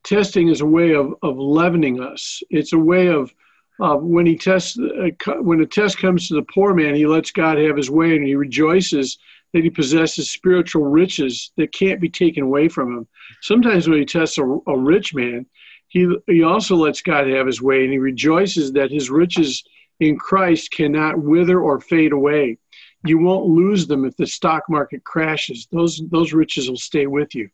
testing 0.05 0.49
is 0.49 0.61
a 0.61 0.67
way 0.67 0.95
of, 0.95 1.15
of 1.23 1.39
leavening 1.39 2.03
us. 2.03 2.43
It's 2.51 2.73
a 2.73 2.79
way 2.79 3.09
of 3.09 3.33
uh, 3.81 3.97
when 3.97 4.27
he 4.27 4.37
tests 4.37 4.79
uh, 4.79 5.33
when 5.41 5.61
a 5.61 5.67
test 5.67 5.99
comes 5.99 6.29
to 6.29 6.35
the 6.35 6.43
poor 6.43 6.75
man, 6.75 6.95
he 6.95 7.07
lets 7.07 7.33
God 7.33 7.59
have 7.59 7.77
his 7.77 7.91
way 7.91 8.15
and 8.17 8.25
he 8.25 8.35
rejoices 8.35 9.19
that 9.53 9.65
he 9.65 9.71
possesses 9.71 10.31
spiritual 10.31 10.85
riches 10.85 11.53
that 11.57 11.73
can't 11.73 12.01
be 12.01 12.09
taken 12.09 12.43
away 12.43 12.69
from 12.69 12.97
him. 12.97 13.09
Sometimes 13.41 13.89
when 13.89 13.99
he 13.99 14.05
tests 14.05 14.39
a, 14.39 14.45
a 14.45 14.79
rich 14.79 15.15
man, 15.15 15.47
he 15.95 16.15
he 16.27 16.43
also 16.43 16.77
lets 16.77 17.01
God 17.01 17.27
have 17.29 17.47
his 17.47 17.63
way 17.63 17.85
and 17.85 17.93
he 17.93 17.99
rejoices 17.99 18.73
that 18.73 18.91
his 18.91 19.09
riches 19.09 19.65
in 20.01 20.19
Christ 20.19 20.71
cannot 20.71 21.19
wither 21.19 21.61
or 21.61 21.81
fade 21.81 22.13
away 22.13 22.59
you 23.05 23.19
won't 23.19 23.47
lose 23.47 23.87
them 23.87 24.05
if 24.05 24.17
the 24.17 24.27
stock 24.27 24.65
market 24.69 25.05
crashes. 25.05 25.69
Those 25.71 26.01
those 26.11 26.33
riches 26.33 26.71
will 26.71 26.79
stay 26.79 27.07
with 27.07 27.35
you. 27.35 27.51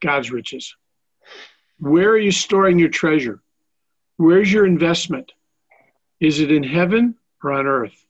God's 0.00 0.30
riches. 0.30 0.76
Where 1.78 2.10
are 2.10 2.18
you 2.18 2.30
storing 2.30 2.78
your 2.78 2.88
treasure? 2.88 3.42
Where's 4.16 4.50
your 4.50 4.64
investment? 4.64 5.32
Is 6.20 6.40
it 6.40 6.50
in 6.50 6.62
heaven 6.62 7.16
or 7.42 7.52
on 7.52 7.66
earth? 7.66 8.06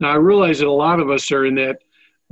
Now 0.00 0.12
I 0.12 0.16
realize 0.16 0.60
that 0.60 0.68
a 0.68 0.72
lot 0.72 1.00
of 1.00 1.10
us 1.10 1.30
are 1.32 1.44
in 1.44 1.56
that 1.56 1.80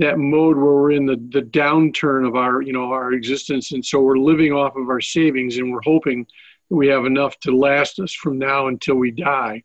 that 0.01 0.19
mode 0.19 0.57
where 0.57 0.75
we're 0.75 0.93
in 0.93 1.07
the, 1.07 1.17
the 1.31 1.43
downturn 1.43 2.27
of 2.27 2.35
our 2.37 2.63
you 2.63 2.73
know 2.73 2.91
our 2.93 3.13
existence 3.13 3.73
and 3.73 3.85
so 3.85 4.01
we're 4.01 4.19
living 4.19 4.53
off 4.53 4.77
of 4.77 4.89
our 4.89 5.01
savings 5.01 5.59
and 5.59 5.71
we're 5.71 5.83
hoping 5.83 6.27
we 6.71 6.87
have 6.87 7.05
enough 7.05 7.39
to 7.41 7.57
last 7.57 7.99
us 7.99 8.15
from 8.15 8.39
now 8.39 8.69
until 8.69 8.95
we 8.95 9.11
die. 9.11 9.63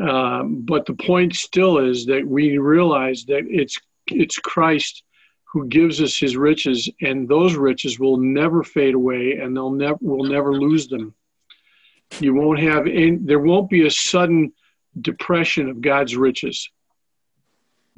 Um, 0.00 0.62
but 0.64 0.86
the 0.86 0.94
point 0.94 1.36
still 1.36 1.78
is 1.78 2.06
that 2.06 2.26
we 2.26 2.58
realize 2.58 3.24
that 3.26 3.44
it's 3.48 3.76
it's 4.06 4.38
Christ 4.38 5.02
who 5.52 5.66
gives 5.66 6.00
us 6.00 6.16
His 6.16 6.36
riches, 6.36 6.88
and 7.00 7.28
those 7.28 7.54
riches 7.54 7.98
will 7.98 8.16
never 8.16 8.62
fade 8.62 8.94
away, 8.94 9.38
and 9.40 9.54
they'll 9.56 9.70
never 9.70 9.98
we'll 10.00 10.30
never 10.30 10.54
lose 10.54 10.88
them. 10.88 11.14
You 12.20 12.34
won't 12.34 12.60
have 12.60 12.86
any, 12.86 13.16
there 13.16 13.40
won't 13.40 13.68
be 13.68 13.86
a 13.86 13.90
sudden 13.90 14.52
depression 15.00 15.68
of 15.68 15.82
God's 15.82 16.16
riches. 16.16 16.70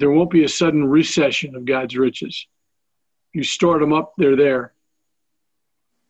There 0.01 0.11
won't 0.11 0.31
be 0.31 0.43
a 0.43 0.49
sudden 0.49 0.83
recession 0.83 1.55
of 1.55 1.63
God's 1.63 1.95
riches. 1.95 2.47
You 3.33 3.43
stored 3.43 3.81
them 3.81 3.93
up, 3.93 4.13
they're 4.17 4.35
there. 4.35 4.73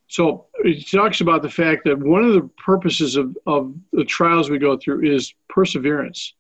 So 0.08 0.48
it 0.56 0.90
talks 0.90 1.22
about 1.22 1.42
the 1.42 1.50
fact 1.50 1.84
that 1.86 2.00
one 2.00 2.24
of 2.24 2.34
the 2.34 2.50
purposes 2.58 3.16
of, 3.18 3.38
of 3.46 3.74
the 3.94 4.06
trials 4.06 4.50
we 4.50 4.58
go 4.58 4.78
through 4.78 5.04
is 5.04 5.34
perseverance. 5.50 6.34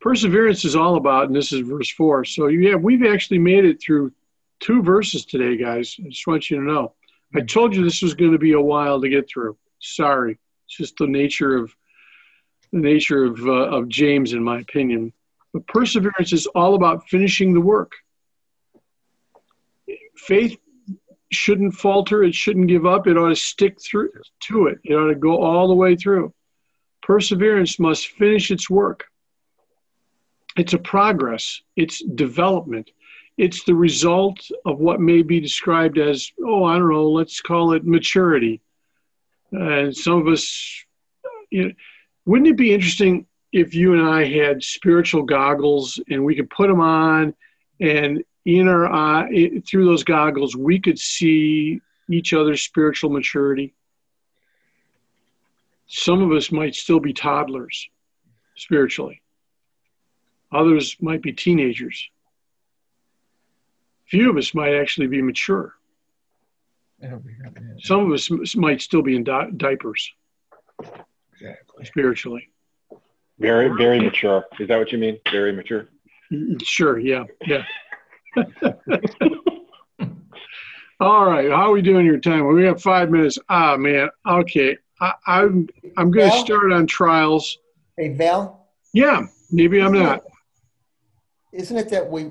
Perseverance 0.00 0.64
is 0.64 0.76
all 0.76 0.96
about, 0.96 1.26
and 1.26 1.36
this 1.36 1.52
is 1.52 1.60
verse 1.60 1.90
four. 1.90 2.24
So 2.24 2.48
yeah, 2.48 2.74
we've 2.74 3.06
actually 3.06 3.38
made 3.38 3.64
it 3.64 3.80
through 3.82 4.12
two 4.60 4.82
verses 4.82 5.24
today, 5.24 5.56
guys. 5.56 5.96
I 5.98 6.08
just 6.08 6.26
want 6.26 6.50
you 6.50 6.56
to 6.56 6.62
know. 6.62 6.94
I 7.34 7.40
told 7.40 7.74
you 7.74 7.82
this 7.82 8.02
was 8.02 8.14
going 8.14 8.32
to 8.32 8.38
be 8.38 8.52
a 8.52 8.60
while 8.60 9.00
to 9.00 9.08
get 9.08 9.28
through. 9.28 9.56
Sorry, 9.78 10.38
it's 10.66 10.76
just 10.76 10.96
the 10.96 11.06
nature 11.06 11.56
of 11.56 11.74
the 12.72 12.80
nature 12.80 13.24
of 13.24 13.40
uh, 13.46 13.76
of 13.76 13.88
James, 13.88 14.32
in 14.32 14.42
my 14.42 14.60
opinion. 14.60 15.12
But 15.54 15.68
perseverance 15.68 16.32
is 16.32 16.46
all 16.48 16.74
about 16.74 17.08
finishing 17.08 17.54
the 17.54 17.60
work. 17.60 17.92
Faith 20.16 20.58
shouldn't 21.30 21.74
falter. 21.74 22.24
It 22.24 22.34
shouldn't 22.34 22.66
give 22.66 22.84
up. 22.84 23.06
It 23.06 23.16
ought 23.16 23.28
to 23.28 23.36
stick 23.36 23.80
through 23.80 24.10
to 24.48 24.66
it. 24.66 24.78
It 24.82 24.94
ought 24.94 25.08
to 25.08 25.14
go 25.14 25.40
all 25.40 25.68
the 25.68 25.74
way 25.74 25.94
through. 25.94 26.34
Perseverance 27.02 27.78
must 27.78 28.08
finish 28.08 28.50
its 28.50 28.68
work. 28.68 29.04
It's 30.56 30.72
a 30.72 30.78
progress. 30.78 31.60
It's 31.76 32.02
development. 32.02 32.90
It's 33.36 33.64
the 33.64 33.74
result 33.74 34.40
of 34.64 34.80
what 34.80 35.00
may 35.00 35.22
be 35.22 35.40
described 35.40 35.98
as, 35.98 36.30
oh, 36.44 36.64
I 36.64 36.78
don't 36.78 36.90
know, 36.90 37.10
let's 37.10 37.40
call 37.40 37.72
it 37.72 37.84
maturity. 37.84 38.60
And 39.52 39.96
some 39.96 40.20
of 40.20 40.26
us, 40.26 40.84
you 41.50 41.64
know, 41.64 41.72
wouldn't 42.26 42.48
it 42.48 42.56
be 42.56 42.72
interesting 42.72 43.26
if 43.54 43.72
you 43.72 43.92
and 43.92 44.02
I 44.02 44.24
had 44.24 44.64
spiritual 44.64 45.22
goggles 45.22 46.00
and 46.10 46.24
we 46.24 46.34
could 46.34 46.50
put 46.50 46.66
them 46.66 46.80
on 46.80 47.32
and 47.80 48.24
in 48.44 48.66
our 48.66 48.92
eye, 48.92 49.60
through 49.66 49.84
those 49.86 50.02
goggles, 50.02 50.56
we 50.56 50.80
could 50.80 50.98
see 50.98 51.80
each 52.10 52.32
other's 52.32 52.62
spiritual 52.62 53.10
maturity. 53.10 53.72
Some 55.86 56.20
of 56.20 56.32
us 56.32 56.50
might 56.50 56.74
still 56.74 56.98
be 56.98 57.12
toddlers 57.12 57.88
spiritually, 58.56 59.22
others 60.50 60.96
might 61.00 61.22
be 61.22 61.32
teenagers. 61.32 62.08
Few 64.06 64.28
of 64.30 64.36
us 64.36 64.52
might 64.52 64.74
actually 64.74 65.06
be 65.06 65.22
mature. 65.22 65.74
Some 67.78 68.10
of 68.10 68.12
us 68.12 68.56
might 68.56 68.80
still 68.82 69.02
be 69.02 69.14
in 69.14 69.22
di- 69.24 69.50
diapers 69.56 70.12
Exactly. 71.32 71.84
spiritually. 71.84 72.48
Very, 73.38 73.68
very 73.76 74.00
mature. 74.00 74.44
Is 74.60 74.68
that 74.68 74.78
what 74.78 74.92
you 74.92 74.98
mean? 74.98 75.18
Very 75.30 75.52
mature. 75.52 75.88
Sure, 76.62 76.98
yeah, 76.98 77.24
yeah. 77.46 77.62
All 81.00 81.26
right, 81.26 81.50
how 81.50 81.68
are 81.68 81.72
we 81.72 81.82
doing 81.82 82.06
your 82.06 82.18
time? 82.18 82.46
We 82.46 82.64
have 82.64 82.80
five 82.80 83.10
minutes. 83.10 83.38
Ah, 83.48 83.76
man. 83.76 84.08
Okay, 84.26 84.76
I, 85.00 85.12
I'm 85.26 85.68
I'm 85.96 86.10
going 86.10 86.30
to 86.30 86.38
start 86.38 86.72
on 86.72 86.86
trials. 86.86 87.58
Hey, 87.96 88.08
Val, 88.10 88.68
Yeah, 88.92 89.26
maybe 89.50 89.80
I'm 89.80 89.92
not. 89.92 90.22
isn't 91.52 91.76
it 91.76 91.90
that 91.90 92.08
we, 92.10 92.30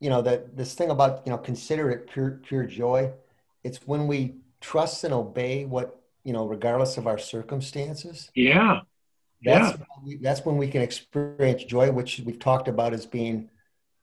you 0.00 0.10
know, 0.10 0.22
that 0.22 0.56
this 0.56 0.74
thing 0.74 0.90
about, 0.90 1.22
you 1.26 1.32
know, 1.32 1.38
consider 1.38 1.90
it 1.90 2.08
pure, 2.10 2.40
pure 2.46 2.64
joy? 2.64 3.12
It's 3.64 3.86
when 3.86 4.06
we 4.06 4.36
trust 4.60 5.04
and 5.04 5.12
obey 5.12 5.64
what, 5.64 5.98
you 6.22 6.32
know, 6.32 6.46
regardless 6.46 6.96
of 6.98 7.06
our 7.06 7.18
circumstances. 7.18 8.30
Yeah, 8.34 8.80
That's, 9.46 9.78
when 9.78 10.04
we- 10.04 10.16
that's 10.16 10.44
when 10.44 10.56
we 10.56 10.68
can 10.68 10.82
experience 10.82 11.64
joy, 11.64 11.90
which 11.92 12.20
we've 12.24 12.38
talked 12.38 12.68
about 12.68 12.92
as 12.92 13.06
being 13.06 13.48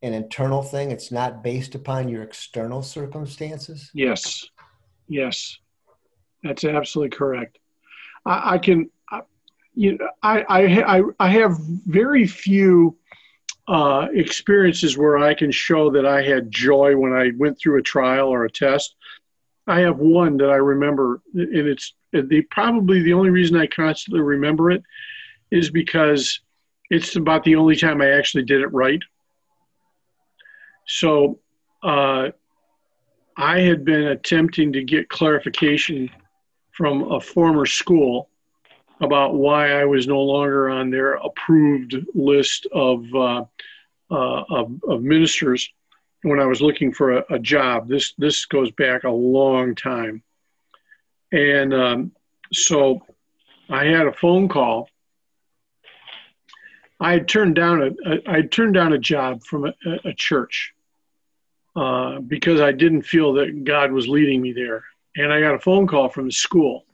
an 0.01 0.13
internal 0.13 0.61
thing. 0.63 0.91
It's 0.91 1.11
not 1.11 1.43
based 1.43 1.75
upon 1.75 2.09
your 2.09 2.23
external 2.23 2.81
circumstances. 2.81 3.89
yes, 3.93 4.45
yes. 5.07 5.57
That's 6.43 6.65
absolutely 6.65 7.15
correct. 7.15 7.57
I, 8.25 8.55
I 8.55 8.57
can, 8.57 8.89
I, 9.09 9.21
you 9.75 9.97
know, 9.97 10.09
I, 10.21 10.41
I 10.49 10.97
I 10.97 11.01
I 11.19 11.29
have 11.29 11.57
very 11.85 12.27
few 12.27 12.97
uh, 13.67 14.07
experiences 14.13 14.97
where 14.97 15.17
I 15.17 15.33
can 15.33 15.51
show 15.51 15.89
that 15.91 16.05
I 16.05 16.21
had 16.21 16.51
joy 16.51 16.97
when 16.97 17.13
I 17.13 17.31
went 17.37 17.57
through 17.59 17.79
a 17.79 17.81
trial 17.81 18.27
or 18.27 18.43
a 18.43 18.51
test. 18.51 18.95
I 19.67 19.79
have 19.79 19.99
one 19.99 20.35
that 20.37 20.49
I 20.49 20.57
remember, 20.57 21.21
and 21.33 21.67
it's 21.67 21.93
the 22.11 22.41
probably 22.51 23.01
the 23.01 23.13
only 23.13 23.29
reason 23.29 23.55
I 23.55 23.67
constantly 23.67 24.19
remember 24.19 24.69
it 24.69 24.83
is 25.53 25.69
because 25.69 26.39
it's 26.89 27.15
about 27.15 27.43
the 27.43 27.55
only 27.55 27.75
time 27.75 28.01
I 28.01 28.09
actually 28.09 28.43
did 28.43 28.61
it 28.61 28.73
right. 28.73 29.01
So 30.87 31.39
uh, 31.83 32.29
I 33.37 33.59
had 33.59 33.85
been 33.85 34.07
attempting 34.07 34.73
to 34.73 34.83
get 34.83 35.09
clarification 35.09 36.09
from 36.71 37.11
a 37.11 37.19
former 37.19 37.65
school 37.65 38.29
about 38.99 39.35
why 39.35 39.71
I 39.71 39.85
was 39.85 40.07
no 40.07 40.21
longer 40.21 40.69
on 40.69 40.89
their 40.89 41.15
approved 41.15 41.95
list 42.15 42.65
of, 42.71 43.05
uh, 43.13 43.43
uh, 44.09 44.43
of, 44.49 44.81
of 44.87 45.03
ministers 45.03 45.69
when 46.23 46.39
I 46.39 46.45
was 46.45 46.61
looking 46.61 46.91
for 46.91 47.17
a, 47.17 47.23
a 47.29 47.39
job. 47.39 47.87
This 47.87 48.13
this 48.17 48.45
goes 48.45 48.71
back 48.71 49.03
a 49.03 49.09
long 49.09 49.75
time, 49.75 50.23
and 51.31 51.73
um, 51.73 52.11
so 52.53 53.05
I 53.69 53.85
had 53.85 54.07
a 54.07 54.13
phone 54.13 54.47
call. 54.47 54.89
I 57.03 57.11
had 57.11 57.27
turned 57.27 57.55
down 57.55 57.97
a, 58.05 58.29
I 58.29 58.37
had 58.37 58.51
turned 58.51 58.73
down 58.73 58.93
a 58.93 58.97
job 58.97 59.43
from 59.43 59.65
a, 59.65 59.73
a- 60.05 60.13
church 60.13 60.73
uh, 61.75 62.19
because 62.19 62.61
I 62.61 62.71
didn't 62.71 63.01
feel 63.01 63.33
that 63.33 63.65
God 63.65 63.91
was 63.91 64.07
leading 64.07 64.41
me 64.41 64.53
there, 64.53 64.85
and 65.17 65.31
I 65.33 65.41
got 65.41 65.53
a 65.53 65.59
phone 65.59 65.85
call 65.85 66.07
from 66.07 66.27
the 66.27 66.31
school, 66.31 66.85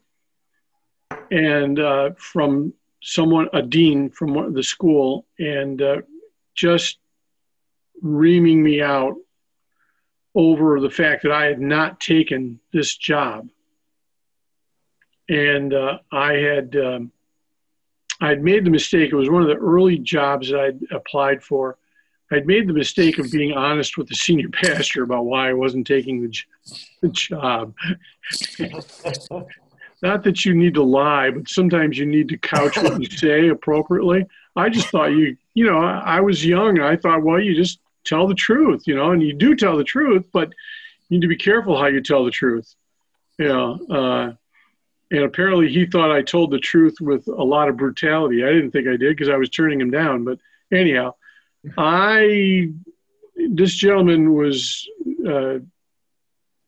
and 1.30 1.80
uh, 1.80 2.10
from 2.18 2.74
someone 3.04 3.50
a 3.54 3.62
dean 3.62 4.10
from 4.10 4.52
the 4.52 4.64
school, 4.64 5.28
and 5.38 5.80
uh, 5.80 5.98
just 6.56 6.98
reaming 8.02 8.64
me 8.64 8.82
out 8.82 9.14
over 10.34 10.80
the 10.80 10.90
fact 10.90 11.22
that 11.22 11.32
I 11.32 11.46
had 11.46 11.62
not 11.62 12.00
taken 12.00 12.60
this 12.74 12.98
job. 12.98 13.48
And 15.30 15.72
uh, 15.72 16.00
I 16.12 16.34
had 16.34 16.76
um, 16.76 17.12
I 18.22 18.30
had 18.30 18.44
made 18.44 18.66
the 18.66 18.70
mistake. 18.70 19.12
It 19.12 19.16
was 19.16 19.30
one 19.30 19.42
of 19.42 19.48
the 19.48 19.56
early 19.56 19.98
jobs 19.98 20.50
that 20.50 20.60
I'd 20.60 20.80
applied 20.92 21.44
for. 21.44 21.78
I'd 22.32 22.46
made 22.46 22.68
the 22.68 22.74
mistake 22.74 23.18
of 23.18 23.32
being 23.32 23.54
honest 23.54 23.98
with 23.98 24.08
the 24.08 24.16
senior 24.16 24.50
pastor 24.54 25.04
about 25.04 25.26
why 25.26 25.50
I 25.50 25.54
wasn't 25.54 25.88
taking 25.88 26.22
the, 26.22 26.38
the 27.02 27.10
job. 27.10 27.74
Not 30.02 30.24
that 30.24 30.46
you 30.46 30.54
need 30.54 30.76
to 30.76 30.84
lie, 30.84 31.30
but 31.32 31.50
sometimes 31.50 31.98
you 31.98 32.06
need 32.06 32.30
to 32.30 32.38
couch 32.38 32.78
what 32.78 33.02
you 33.02 33.10
say 33.10 33.48
appropriately. 33.50 34.26
I 34.56 34.70
just 34.70 34.88
thought 34.88 35.08
you, 35.08 35.36
you 35.54 35.66
know, 35.66 35.78
I, 35.80 36.22
was 36.22 36.46
young. 36.46 36.78
And 36.78 36.86
I 36.86 36.96
thought, 36.96 37.24
well, 37.24 37.40
you 37.40 37.54
just 37.56 37.80
tell 38.06 38.28
the 38.28 38.36
truth, 38.36 38.84
you 38.88 38.96
know, 38.96 39.12
and 39.12 39.22
you 39.22 39.34
do 39.34 39.56
tell 39.56 39.78
the 39.78 39.84
truth, 39.84 40.26
but 40.32 40.50
you 41.10 41.18
need 41.18 41.22
to 41.22 41.28
be 41.28 41.36
careful 41.36 41.78
how 41.78 41.88
you 41.88 42.02
tell 42.02 42.24
the 42.24 42.32
truth. 42.32 42.74
You 43.38 43.48
know, 43.48 43.80
uh, 43.90 44.34
and 45.12 45.24
apparently 45.24 45.70
he 45.70 45.86
thought 45.86 46.12
I 46.12 46.22
told 46.22 46.52
the 46.52 46.60
truth 46.60 46.96
with 47.02 47.28
a 47.28 47.44
lot 47.44 47.70
of 47.70 47.78
brutality. 47.78 48.44
I 48.44 48.52
didn't 48.52 48.72
think 48.72 48.88
I 48.88 48.98
did 48.98 49.16
because 49.16 49.30
I 49.30 49.38
was 49.38 49.50
turning 49.50 49.82
him 49.82 49.90
down. 49.90 50.24
But 50.24 50.40
anyhow, 50.72 51.16
I, 51.78 52.72
this 53.50 53.74
gentleman 53.74 54.34
was 54.36 54.88
uh, 55.28 55.60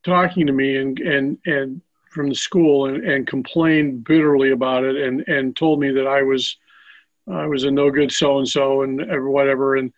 talking 0.04 0.48
to 0.48 0.54
me 0.54 0.78
and, 0.78 1.00
and, 1.00 1.38
and 1.46 1.82
from 2.10 2.30
the 2.30 2.36
school 2.36 2.88
and, 2.88 3.04
and 3.04 3.28
complained 3.28 4.04
bitterly 4.04 4.52
about 4.52 4.84
it 4.84 4.96
and, 4.96 5.22
and 5.28 5.56
told 5.56 5.80
me 5.80 5.92
that 5.92 6.08
I 6.08 6.24
was, 6.24 6.58
I 7.32 7.46
was 7.46 7.64
a 7.64 7.72
no 7.72 7.92
good 7.92 8.12
so 8.12 8.39
and 8.39 8.48
so 8.48 8.82
and 8.82 9.00
whatever. 9.30 9.76
And, 9.76 9.94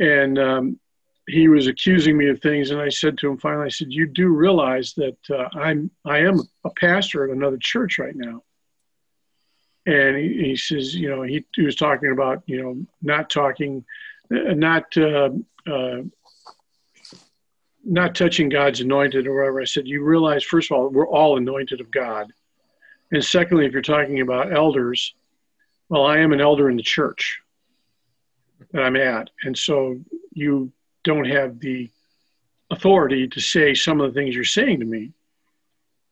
and 0.00 0.38
um, 0.38 0.80
he 1.28 1.48
was 1.48 1.66
accusing 1.66 2.16
me 2.16 2.28
of 2.28 2.40
things. 2.40 2.70
And 2.70 2.80
I 2.80 2.88
said 2.88 3.18
to 3.18 3.28
him 3.28 3.38
finally, 3.38 3.66
I 3.66 3.70
said, 3.70 3.92
"You 3.92 4.06
do 4.06 4.28
realize 4.28 4.94
that 4.94 5.16
uh, 5.30 5.48
I'm 5.58 5.90
I 6.04 6.18
am 6.18 6.40
a 6.64 6.70
pastor 6.70 7.24
at 7.24 7.36
another 7.36 7.58
church 7.58 7.98
right 7.98 8.14
now." 8.14 8.42
And 9.86 10.16
he, 10.16 10.48
he 10.48 10.56
says, 10.56 10.94
you 10.94 11.10
know, 11.10 11.22
he, 11.22 11.44
he 11.54 11.62
was 11.62 11.76
talking 11.76 12.10
about 12.10 12.42
you 12.46 12.62
know 12.62 12.86
not 13.02 13.30
talking, 13.30 13.84
uh, 14.32 14.54
not 14.54 14.84
uh, 14.96 15.30
uh, 15.66 16.02
not 17.84 18.14
touching 18.14 18.48
God's 18.48 18.80
anointed 18.80 19.26
or 19.26 19.36
whatever. 19.36 19.60
I 19.60 19.64
said, 19.64 19.86
"You 19.86 20.02
realize, 20.02 20.44
first 20.44 20.70
of 20.70 20.76
all, 20.76 20.88
we're 20.88 21.08
all 21.08 21.36
anointed 21.36 21.80
of 21.80 21.90
God." 21.90 22.32
And 23.12 23.24
secondly, 23.24 23.66
if 23.66 23.72
you're 23.72 23.82
talking 23.82 24.20
about 24.20 24.52
elders, 24.52 25.14
well, 25.88 26.04
I 26.04 26.18
am 26.18 26.32
an 26.32 26.40
elder 26.40 26.68
in 26.68 26.76
the 26.76 26.82
church 26.82 27.40
that 28.72 28.82
I'm 28.82 28.96
at. 28.96 29.30
And 29.44 29.56
so 29.56 30.00
you 30.32 30.72
don't 31.04 31.26
have 31.26 31.60
the 31.60 31.90
authority 32.70 33.28
to 33.28 33.40
say 33.40 33.74
some 33.74 34.00
of 34.00 34.12
the 34.12 34.18
things 34.18 34.34
you're 34.34 34.44
saying 34.44 34.80
to 34.80 34.86
me. 34.86 35.12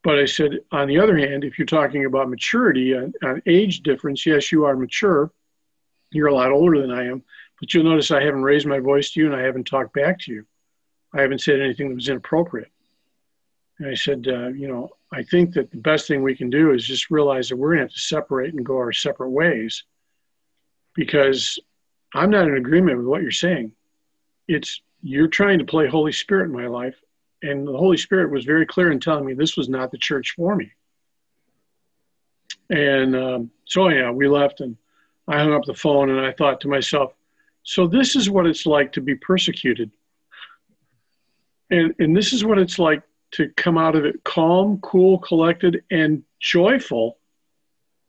But 0.03 0.19
I 0.19 0.25
said, 0.25 0.59
on 0.71 0.87
the 0.87 0.99
other 0.99 1.17
hand, 1.17 1.43
if 1.43 1.57
you're 1.57 1.65
talking 1.65 2.05
about 2.05 2.29
maturity 2.29 2.93
and, 2.93 3.15
age 3.45 3.81
difference, 3.81 4.25
yes, 4.25 4.51
you 4.51 4.65
are 4.65 4.75
mature. 4.75 5.31
You're 6.11 6.27
a 6.27 6.35
lot 6.35 6.51
older 6.51 6.81
than 6.81 6.91
I 6.91 7.05
am. 7.05 7.23
But 7.59 7.73
you'll 7.73 7.85
notice 7.85 8.11
I 8.11 8.23
haven't 8.23 8.43
raised 8.43 8.67
my 8.67 8.79
voice 8.79 9.11
to 9.11 9.21
you 9.21 9.27
and 9.27 9.35
I 9.35 9.43
haven't 9.43 9.65
talked 9.65 9.93
back 9.93 10.19
to 10.21 10.33
you. 10.33 10.45
I 11.13 11.21
haven't 11.21 11.41
said 11.41 11.61
anything 11.61 11.89
that 11.89 11.95
was 11.95 12.09
inappropriate. 12.09 12.71
And 13.79 13.89
I 13.89 13.93
said, 13.93 14.27
uh, 14.27 14.49
you 14.49 14.67
know, 14.67 14.89
I 15.11 15.23
think 15.23 15.53
that 15.53 15.71
the 15.71 15.77
best 15.77 16.07
thing 16.07 16.21
we 16.21 16.35
can 16.35 16.49
do 16.49 16.71
is 16.71 16.85
just 16.85 17.09
realize 17.09 17.49
that 17.49 17.55
we're 17.55 17.69
going 17.69 17.79
to 17.79 17.83
have 17.83 17.93
to 17.93 17.99
separate 17.99 18.53
and 18.53 18.65
go 18.65 18.77
our 18.77 18.91
separate 18.91 19.29
ways 19.29 19.83
because 20.95 21.59
I'm 22.13 22.29
not 22.29 22.47
in 22.47 22.55
agreement 22.55 22.97
with 22.97 23.07
what 23.07 23.21
you're 23.21 23.31
saying. 23.31 23.71
It's 24.47 24.81
you're 25.01 25.27
trying 25.27 25.59
to 25.59 25.65
play 25.65 25.87
Holy 25.87 26.13
Spirit 26.13 26.45
in 26.45 26.53
my 26.53 26.67
life. 26.67 26.95
And 27.41 27.67
the 27.67 27.77
Holy 27.77 27.97
Spirit 27.97 28.31
was 28.31 28.45
very 28.45 28.65
clear 28.65 28.89
in 28.91 29.01
telling 29.01 29.25
me 29.25 29.33
this 29.33 29.57
was 29.57 29.67
not 29.67 29.91
the 29.91 29.97
church 29.97 30.33
for 30.35 30.55
me. 30.55 30.71
And 32.69 33.15
um, 33.15 33.51
so, 33.65 33.89
yeah, 33.89 34.11
we 34.11 34.29
left 34.29 34.61
and 34.61 34.77
I 35.27 35.39
hung 35.39 35.53
up 35.53 35.65
the 35.65 35.73
phone 35.73 36.09
and 36.09 36.19
I 36.19 36.31
thought 36.31 36.61
to 36.61 36.69
myself, 36.69 37.13
so 37.63 37.85
this 37.85 38.15
is 38.15 38.29
what 38.29 38.47
it's 38.47 38.65
like 38.65 38.93
to 38.93 39.01
be 39.01 39.15
persecuted. 39.15 39.91
And, 41.69 41.93
and 41.99 42.15
this 42.15 42.31
is 42.31 42.45
what 42.45 42.59
it's 42.59 42.79
like 42.79 43.03
to 43.31 43.49
come 43.57 43.77
out 43.77 43.95
of 43.95 44.05
it 44.05 44.23
calm, 44.23 44.79
cool, 44.81 45.17
collected, 45.19 45.83
and 45.91 46.23
joyful 46.39 47.17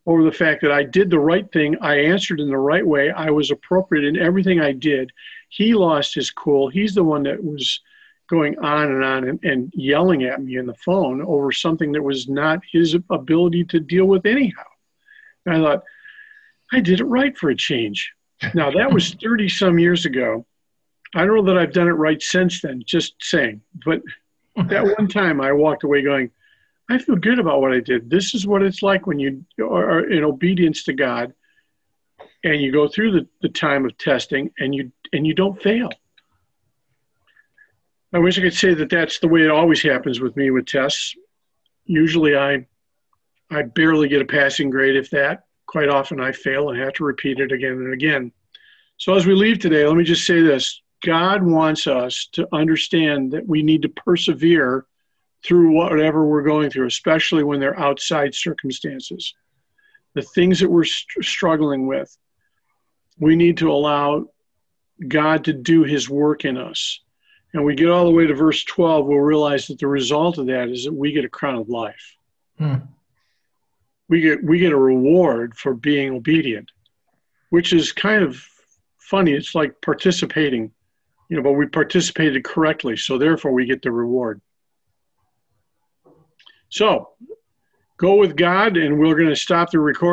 over 0.06 0.22
the 0.22 0.32
fact 0.32 0.62
that 0.62 0.70
I 0.70 0.82
did 0.82 1.08
the 1.08 1.18
right 1.18 1.50
thing. 1.50 1.76
I 1.80 1.96
answered 1.96 2.40
in 2.40 2.48
the 2.48 2.58
right 2.58 2.86
way. 2.86 3.10
I 3.10 3.30
was 3.30 3.50
appropriate 3.50 4.04
in 4.04 4.18
everything 4.18 4.60
I 4.60 4.72
did. 4.72 5.10
He 5.54 5.72
lost 5.72 6.16
his 6.16 6.32
cool. 6.32 6.68
He's 6.68 6.96
the 6.96 7.04
one 7.04 7.22
that 7.22 7.44
was 7.44 7.80
going 8.28 8.58
on 8.58 8.90
and 8.90 9.04
on 9.04 9.28
and, 9.28 9.44
and 9.44 9.72
yelling 9.76 10.24
at 10.24 10.42
me 10.42 10.56
in 10.56 10.66
the 10.66 10.74
phone 10.74 11.22
over 11.22 11.52
something 11.52 11.92
that 11.92 12.02
was 12.02 12.28
not 12.28 12.58
his 12.72 12.96
ability 13.08 13.62
to 13.66 13.78
deal 13.78 14.06
with 14.06 14.26
anyhow. 14.26 14.64
And 15.46 15.54
I 15.54 15.60
thought, 15.60 15.84
I 16.72 16.80
did 16.80 16.98
it 16.98 17.04
right 17.04 17.38
for 17.38 17.50
a 17.50 17.56
change. 17.56 18.12
Now, 18.52 18.72
that 18.72 18.92
was 18.92 19.14
30 19.22 19.48
some 19.48 19.78
years 19.78 20.06
ago. 20.06 20.44
I 21.14 21.24
don't 21.24 21.36
know 21.36 21.54
that 21.54 21.58
I've 21.58 21.72
done 21.72 21.86
it 21.86 21.92
right 21.92 22.20
since 22.20 22.60
then, 22.60 22.82
just 22.84 23.14
saying. 23.20 23.60
But 23.86 24.02
that 24.56 24.84
one 24.98 25.06
time 25.06 25.40
I 25.40 25.52
walked 25.52 25.84
away 25.84 26.02
going, 26.02 26.32
I 26.90 26.98
feel 26.98 27.14
good 27.14 27.38
about 27.38 27.60
what 27.60 27.72
I 27.72 27.78
did. 27.78 28.10
This 28.10 28.34
is 28.34 28.44
what 28.44 28.62
it's 28.62 28.82
like 28.82 29.06
when 29.06 29.20
you 29.20 29.44
are 29.60 30.10
in 30.10 30.24
obedience 30.24 30.82
to 30.84 30.92
God 30.92 31.32
and 32.44 32.60
you 32.60 32.70
go 32.70 32.86
through 32.86 33.12
the, 33.12 33.26
the 33.42 33.48
time 33.48 33.84
of 33.84 33.96
testing 33.98 34.50
and 34.58 34.74
you 34.74 34.92
and 35.12 35.26
you 35.26 35.34
don't 35.34 35.60
fail. 35.60 35.90
I 38.12 38.18
wish 38.18 38.38
I 38.38 38.42
could 38.42 38.54
say 38.54 38.74
that 38.74 38.90
that's 38.90 39.18
the 39.18 39.28
way 39.28 39.42
it 39.42 39.50
always 39.50 39.82
happens 39.82 40.20
with 40.20 40.36
me 40.36 40.50
with 40.50 40.66
tests. 40.66 41.14
Usually 41.84 42.36
I 42.36 42.66
I 43.50 43.62
barely 43.62 44.08
get 44.08 44.22
a 44.22 44.26
passing 44.26 44.70
grade 44.70 44.96
if 44.96 45.10
that. 45.10 45.44
Quite 45.66 45.88
often 45.88 46.20
I 46.20 46.32
fail 46.32 46.70
and 46.70 46.78
have 46.78 46.92
to 46.94 47.04
repeat 47.04 47.40
it 47.40 47.50
again 47.50 47.72
and 47.72 47.92
again. 47.92 48.32
So 48.98 49.14
as 49.14 49.26
we 49.26 49.34
leave 49.34 49.58
today, 49.58 49.86
let 49.86 49.96
me 49.96 50.04
just 50.04 50.26
say 50.26 50.40
this. 50.40 50.80
God 51.04 51.42
wants 51.42 51.86
us 51.86 52.28
to 52.32 52.48
understand 52.52 53.32
that 53.32 53.46
we 53.46 53.62
need 53.62 53.82
to 53.82 53.88
persevere 53.88 54.86
through 55.44 55.72
whatever 55.72 56.24
we're 56.24 56.42
going 56.42 56.70
through, 56.70 56.86
especially 56.86 57.44
when 57.44 57.60
they're 57.60 57.78
outside 57.78 58.34
circumstances. 58.34 59.34
The 60.14 60.22
things 60.22 60.60
that 60.60 60.70
we're 60.70 60.84
st- 60.84 61.24
struggling 61.24 61.86
with, 61.86 62.16
we 63.18 63.36
need 63.36 63.58
to 63.58 63.70
allow 63.70 64.28
God 65.06 65.44
to 65.44 65.52
do 65.52 65.84
his 65.84 66.08
work 66.08 66.44
in 66.44 66.56
us. 66.56 67.00
And 67.52 67.64
we 67.64 67.76
get 67.76 67.88
all 67.88 68.04
the 68.04 68.10
way 68.10 68.26
to 68.26 68.34
verse 68.34 68.64
12, 68.64 69.06
we'll 69.06 69.18
realize 69.18 69.68
that 69.68 69.78
the 69.78 69.86
result 69.86 70.38
of 70.38 70.46
that 70.46 70.68
is 70.68 70.84
that 70.84 70.92
we 70.92 71.12
get 71.12 71.24
a 71.24 71.28
crown 71.28 71.54
of 71.54 71.68
life. 71.68 72.16
Hmm. 72.58 72.76
We 74.08 74.20
get 74.20 74.44
we 74.44 74.58
get 74.58 74.72
a 74.72 74.76
reward 74.76 75.56
for 75.56 75.72
being 75.72 76.14
obedient, 76.14 76.70
which 77.50 77.72
is 77.72 77.92
kind 77.92 78.22
of 78.22 78.44
funny. 78.98 79.32
It's 79.32 79.54
like 79.54 79.80
participating, 79.80 80.72
you 81.28 81.36
know, 81.36 81.42
but 81.42 81.52
we 81.52 81.66
participated 81.66 82.44
correctly, 82.44 82.96
so 82.96 83.16
therefore 83.16 83.52
we 83.52 83.66
get 83.66 83.82
the 83.82 83.90
reward. 83.90 84.42
So 86.68 87.10
go 87.96 88.16
with 88.16 88.36
God, 88.36 88.76
and 88.76 88.98
we're 88.98 89.16
going 89.16 89.28
to 89.28 89.36
stop 89.36 89.70
the 89.70 89.80
recording. 89.80 90.12